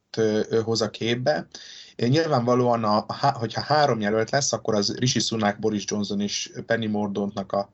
[0.63, 1.47] hoz a képbe.
[1.95, 7.51] Nyilvánvalóan, a, hogyha három jelölt lesz, akkor az Rishi Sunak, Boris Johnson és Penny Mordontnak
[7.51, 7.69] a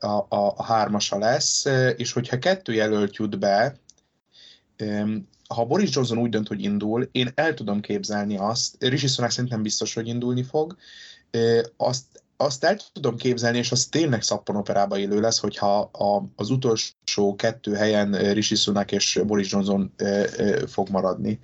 [0.00, 1.64] a, a, hármasa lesz,
[1.96, 3.78] és hogyha kettő jelölt jut be,
[5.48, 9.62] ha Boris Johnson úgy dönt, hogy indul, én el tudom képzelni azt, Rishi Sunak szerintem
[9.62, 10.76] biztos, hogy indulni fog,
[11.76, 17.36] azt, azt el tudom képzelni, és az tényleg szappanoperába élő lesz, hogyha a, az utolsó
[17.36, 19.94] kettő helyen Rishi Sunak és Boris Johnson
[20.66, 21.40] fog maradni.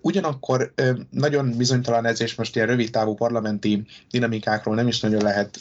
[0.00, 0.74] Ugyanakkor
[1.10, 5.58] nagyon bizonytalan ez, és most ilyen rövid távú parlamenti dinamikákról nem is nagyon lehet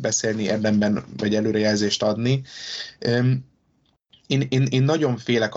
[0.00, 2.42] beszélni érdemben, vagy előrejelzést adni.
[4.26, 5.54] Én, én, én nagyon félek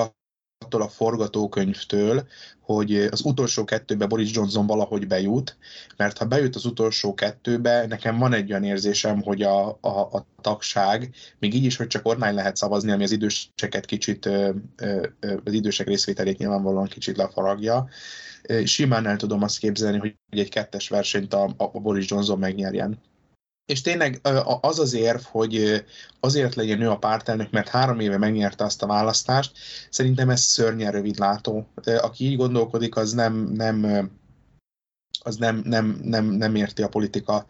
[0.65, 2.27] attól a forgatókönyvtől,
[2.59, 5.57] hogy az utolsó kettőbe Boris Johnson valahogy bejut,
[5.97, 10.25] mert ha bejut az utolsó kettőbe, nekem van egy olyan érzésem, hogy a, a, a
[10.41, 14.25] tagság, még így is, hogy csak online lehet szavazni, ami az időseket kicsit,
[15.43, 17.87] az idősek részvételét nyilvánvalóan kicsit lefaragja,
[18.63, 22.99] simán el tudom azt képzelni, hogy egy kettes versenyt a, a Boris Johnson megnyerjen.
[23.65, 24.19] És tényleg
[24.61, 25.83] az az érv, hogy
[26.19, 29.51] azért legyen ő a pártelnök, mert három éve megnyerte azt a választást,
[29.89, 31.67] szerintem ez szörnyen rövidlátó.
[31.83, 34.09] Aki így gondolkodik, az nem, nem,
[35.23, 37.45] az nem, nem, nem, nem érti a politika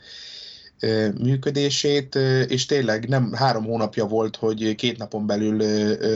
[1.21, 2.15] működését,
[2.47, 5.63] és tényleg nem három hónapja volt, hogy két napon belül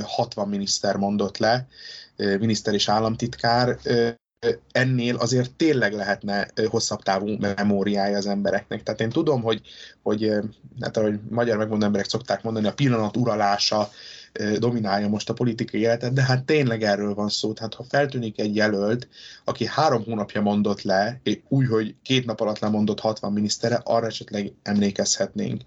[0.02, 1.68] 60 miniszter mondott le,
[2.16, 3.80] miniszter és államtitkár,
[4.72, 8.84] ennél azért tényleg lehetne hosszabb távú memóriája az embereknek.
[8.84, 9.61] Tehát én tudom, hogy,
[10.02, 10.32] hogy
[10.82, 13.90] hát ahogy magyar megmondó emberek szokták mondani, a pillanat uralása
[14.57, 17.53] dominálja most a politikai életet, de hát tényleg erről van szó.
[17.53, 19.07] Tehát ha feltűnik egy jelölt,
[19.44, 24.53] aki három hónapja mondott le, úgy, hogy két nap alatt lemondott 60 minisztere, arra esetleg
[24.64, 25.61] emlékezhetnénk.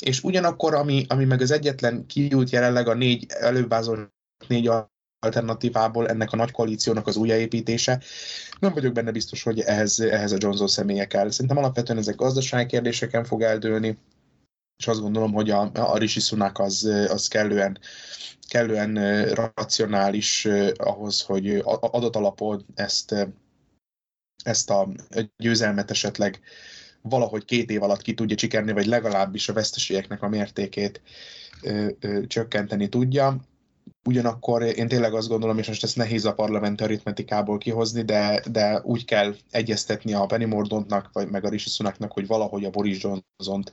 [0.00, 4.10] És ugyanakkor, ami, ami meg az egyetlen kiút jelenleg a négy elővázolt
[4.48, 4.70] négy
[5.24, 8.00] alternatívából ennek a nagy koalíciónak az újjáépítése.
[8.58, 11.30] Nem vagyok benne biztos, hogy ehhez, ehhez a Johnson személye kell.
[11.30, 13.98] Szerintem alapvetően ezek gazdasági kérdéseken fog eldőlni,
[14.76, 17.78] és azt gondolom, hogy a, a Rishi Sunak az, az kellően,
[18.48, 19.24] kellően
[19.54, 23.14] racionális ahhoz, hogy adott alapon ezt,
[24.44, 24.88] ezt a
[25.36, 26.40] győzelmet esetleg
[27.02, 31.00] valahogy két év alatt ki tudja csikerni, vagy legalábbis a veszteségeknek a mértékét
[31.62, 33.40] ö, ö, csökkenteni tudja.
[34.06, 38.80] Ugyanakkor én tényleg azt gondolom, és most ezt nehéz a parlamenti aritmetikából kihozni, de, de
[38.82, 43.02] úgy kell egyeztetni a Penny Mordontnak, vagy meg a Rishi Sunaknak, hogy valahogy a Boris
[43.02, 43.72] Johnson-t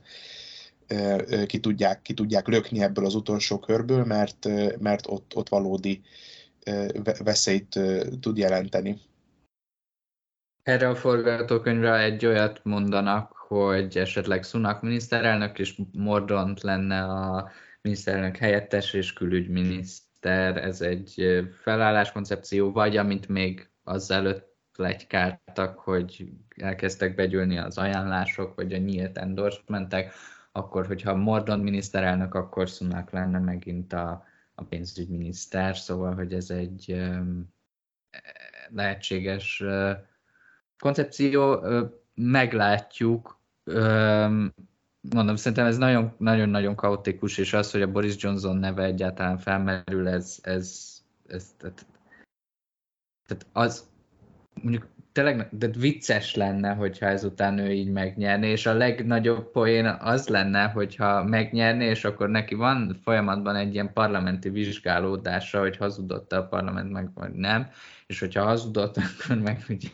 [1.46, 4.48] ki tudják, ki tudják lökni ebből az utolsó körből, mert,
[4.78, 6.02] mert ott, ott valódi
[7.24, 7.80] veszélyt
[8.20, 9.00] tud jelenteni.
[10.62, 17.50] Erre a forgatókönyvre egy olyat mondanak, hogy esetleg Sunak miniszterelnök és Mordont lenne a
[17.80, 27.14] miniszterelnök helyettes és külügyminiszter Twitter, ez egy felálláskoncepció, vagy amint még azelőtt legykáltak, hogy elkezdtek
[27.14, 30.12] begyűlni az ajánlások, vagy a nyílt endorsementek,
[30.52, 34.24] akkor, hogyha Mordon miniszterelnök, akkor Sunak lenne megint a,
[34.54, 37.02] a pénzügyminiszter, szóval, hogy ez egy
[38.68, 39.62] lehetséges
[40.78, 41.64] koncepció.
[42.14, 43.40] Meglátjuk.
[45.10, 45.78] Mondom, szerintem ez
[46.18, 50.92] nagyon-nagyon kaotikus, és az, hogy a Boris Johnson neve egyáltalán felmerül, ez, ez,
[51.26, 51.86] ez tehát,
[53.26, 53.90] tehát az
[54.62, 60.28] mondjuk tényleg de vicces lenne, hogyha ezután ő így megnyerné, és a legnagyobb poén az
[60.28, 66.46] lenne, hogyha megnyerné, és akkor neki van folyamatban egy ilyen parlamenti vizsgálódása, hogy hazudott a
[66.46, 67.70] parlament meg, vagy nem,
[68.06, 69.88] és hogyha hazudott, akkor meg ugye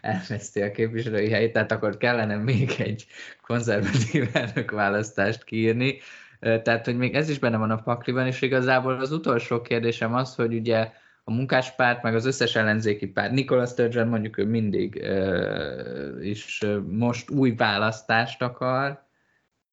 [0.00, 3.06] elveszti a képviselői helyét, tehát akkor kellene még egy
[3.42, 4.30] konzervatív
[4.70, 5.98] választást kiírni,
[6.40, 10.34] tehát, hogy még ez is benne van a pakliban, és igazából az utolsó kérdésem az,
[10.34, 10.92] hogy ugye
[11.24, 13.32] a munkáspárt, meg az összes ellenzéki párt.
[13.32, 15.06] Nicola Sturgeon mondjuk ő mindig
[16.20, 19.02] is most új választást akar.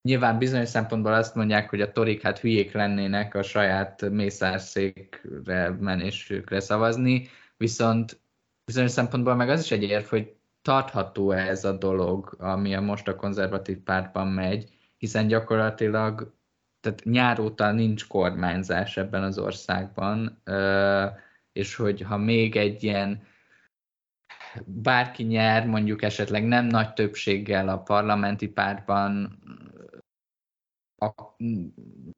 [0.02, 6.60] Nyilván bizonyos szempontból azt mondják, hogy a torik hát hülyék lennének a saját mészárszékre menésükre
[6.60, 8.20] szavazni, viszont
[8.66, 13.08] bizonyos szempontból meg az is egy érv, hogy tartható ez a dolog, ami a most
[13.08, 16.34] a konzervatív pártban megy, hiszen gyakorlatilag
[16.82, 20.42] tehát nyár óta nincs kormányzás ebben az országban,
[21.52, 23.24] és hogy ha még egy ilyen
[24.66, 29.40] bárki nyer, mondjuk esetleg nem nagy többséggel a parlamenti pártban,
[31.02, 31.36] a,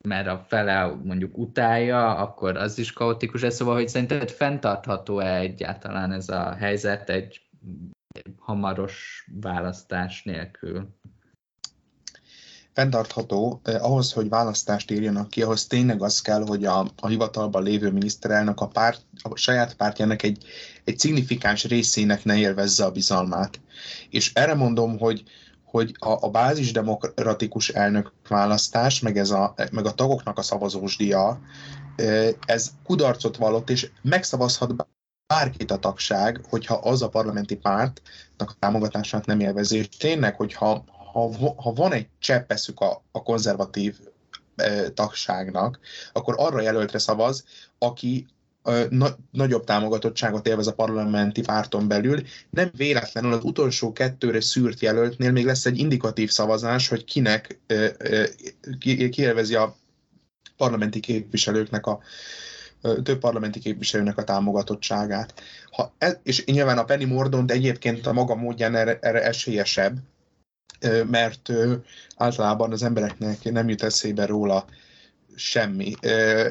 [0.07, 3.41] mert a fele mondjuk utálja, akkor az is kaotikus.
[3.41, 7.41] Ez szóval, hogy szerinted fenntartható-e egyáltalán ez a helyzet egy
[8.37, 10.95] hamaros választás nélkül?
[12.73, 17.63] fenntartható, eh, ahhoz, hogy választást írjanak ki, ahhoz tényleg az kell, hogy a, a hivatalban
[17.63, 20.45] lévő miniszterelnök a, párt, a saját pártjának egy,
[20.83, 23.59] egy szignifikáns részének ne élvezze a bizalmát.
[24.09, 25.23] És erre mondom, hogy,
[25.73, 31.39] hogy a, a bázisdemokratikus elnök választás, meg, ez a, meg a tagoknak a szavazós dia,
[32.45, 34.87] ez kudarcot vallott, és megszavazhat
[35.27, 39.77] bárkit a tagság, hogyha az a parlamenti pártnak a támogatását nem élvezi.
[39.77, 40.83] És tényleg, hogyha
[41.13, 43.99] ha, ha van egy cseppeszük a, a konzervatív
[44.93, 45.79] tagságnak,
[46.11, 47.45] akkor arra jelöltre szavaz,
[47.77, 48.27] aki
[48.89, 52.21] na, nagyobb támogatottságot élvez a parlamenti párton belül.
[52.49, 57.91] Nem véletlenül az utolsó kettőre szűrt jelöltnél még lesz egy indikatív szavazás, hogy kinek e,
[58.79, 59.75] ki, a
[60.57, 61.99] parlamenti képviselőknek a,
[63.03, 65.33] több parlamenti képviselőnek a támogatottságát.
[65.71, 69.97] Ha ez, és nyilván a Penny Mordont egyébként a maga módján erre, erre esélyesebb,
[71.09, 71.51] mert
[72.15, 74.65] általában az embereknek nem jut eszébe róla
[75.35, 75.93] semmi.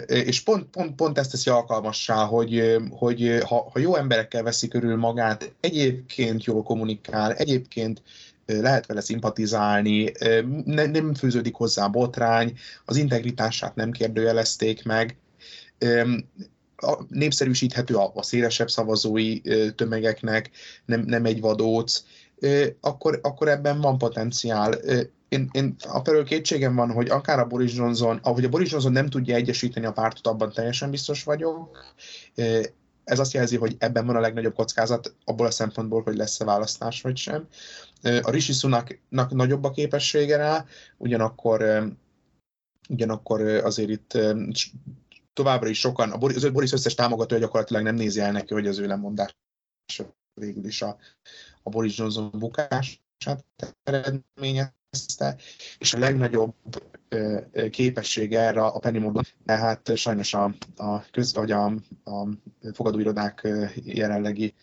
[0.06, 4.96] És pont, pont, pont ezt teszi alkalmassá, hogy, hogy ha, ha jó emberekkel veszi körül
[4.96, 8.02] magát, egyébként jól kommunikál, egyébként
[8.46, 10.12] lehet vele szimpatizálni,
[10.64, 15.16] ne, nem fűződik hozzá botrány, az integritását nem kérdőjelezték meg,
[17.08, 19.40] népszerűsíthető a, a szélesebb szavazói
[19.74, 20.50] tömegeknek,
[20.84, 22.04] nem, nem egy vadóc,
[22.80, 24.74] akkor, akkor ebben van potenciál.
[25.32, 29.08] Én, én felől kétségem van, hogy akár a Boris Johnson, ahogy a Boris Johnson nem
[29.08, 31.84] tudja egyesíteni a pártot, abban teljesen biztos vagyok.
[33.04, 37.02] Ez azt jelzi, hogy ebben van a legnagyobb kockázat abból a szempontból, hogy lesz-e választás
[37.02, 37.46] vagy sem.
[38.02, 40.64] A Rishi Sunaknak nagyobb a képessége rá,
[40.96, 41.88] ugyanakkor,
[42.88, 44.18] ugyanakkor azért itt
[45.32, 48.66] továbbra is sokan, a Boris, az Boris összes támogatója gyakorlatilag nem nézi el neki, hogy
[48.66, 49.36] az ő lemondás
[50.34, 50.96] végül is a,
[51.62, 53.44] a Boris Johnson bukását
[54.92, 55.36] eredményezte,
[55.78, 56.54] és a legnagyobb
[57.70, 61.64] képessége erre a Penny Mordon, hát sajnos a, a, köz, vagy a,
[62.04, 62.28] a
[62.72, 64.54] fogadóirodák jelenlegi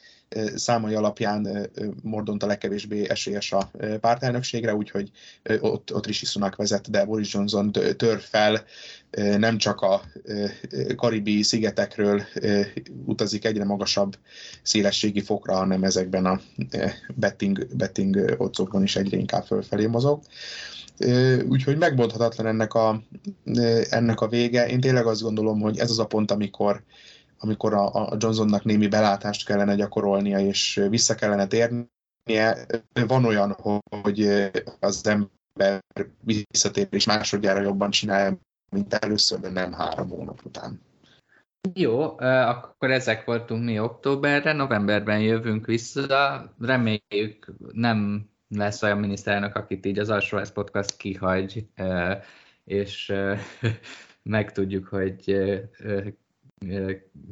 [0.55, 1.69] számai alapján
[2.03, 5.11] Mordont a legkevésbé esélyes a pártelnökségre, úgyhogy
[5.59, 8.63] ott, ott Rishi Sunak vezet, de Boris Johnson tör fel,
[9.37, 10.01] nem csak a
[10.95, 12.21] karibi szigetekről
[13.05, 14.17] utazik egyre magasabb
[14.61, 16.39] szélességi fokra, hanem ezekben a
[17.15, 20.21] betting, betting otcokban is egyre inkább fölfelé mozog.
[21.47, 23.03] Úgyhogy megmondhatatlan ennek a,
[23.89, 24.67] ennek a vége.
[24.67, 26.83] Én tényleg azt gondolom, hogy ez az a pont, amikor,
[27.39, 32.65] amikor a, a Johnsonnak némi belátást kellene gyakorolnia, és vissza kellene térnie.
[33.07, 33.57] Van olyan,
[34.01, 34.49] hogy
[34.79, 35.83] az ember
[36.23, 38.37] visszatér és másodjára jobban csinálja,
[38.71, 40.81] mint először, de nem három hónap után.
[41.73, 49.85] Jó, akkor ezek voltunk mi októberre, novemberben jövünk vissza, reméljük nem lesz olyan miniszterelnök, akit
[49.85, 51.67] így az Alsóház Podcast kihagy,
[52.63, 53.13] és
[54.23, 55.49] megtudjuk, hogy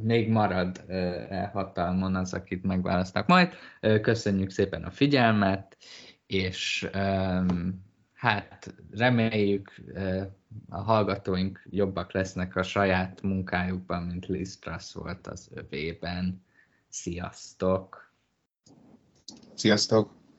[0.03, 0.83] még marad
[1.29, 3.53] e hatalmon az, akit megválasztanak majd.
[4.01, 5.77] Köszönjük szépen a figyelmet,
[6.25, 6.89] és
[8.13, 9.73] hát reméljük
[10.69, 16.45] a hallgatóink jobbak lesznek a saját munkájukban, mint Liz Truss volt az övében.
[16.89, 18.13] Sziasztok!
[19.53, 20.26] Sziasztok!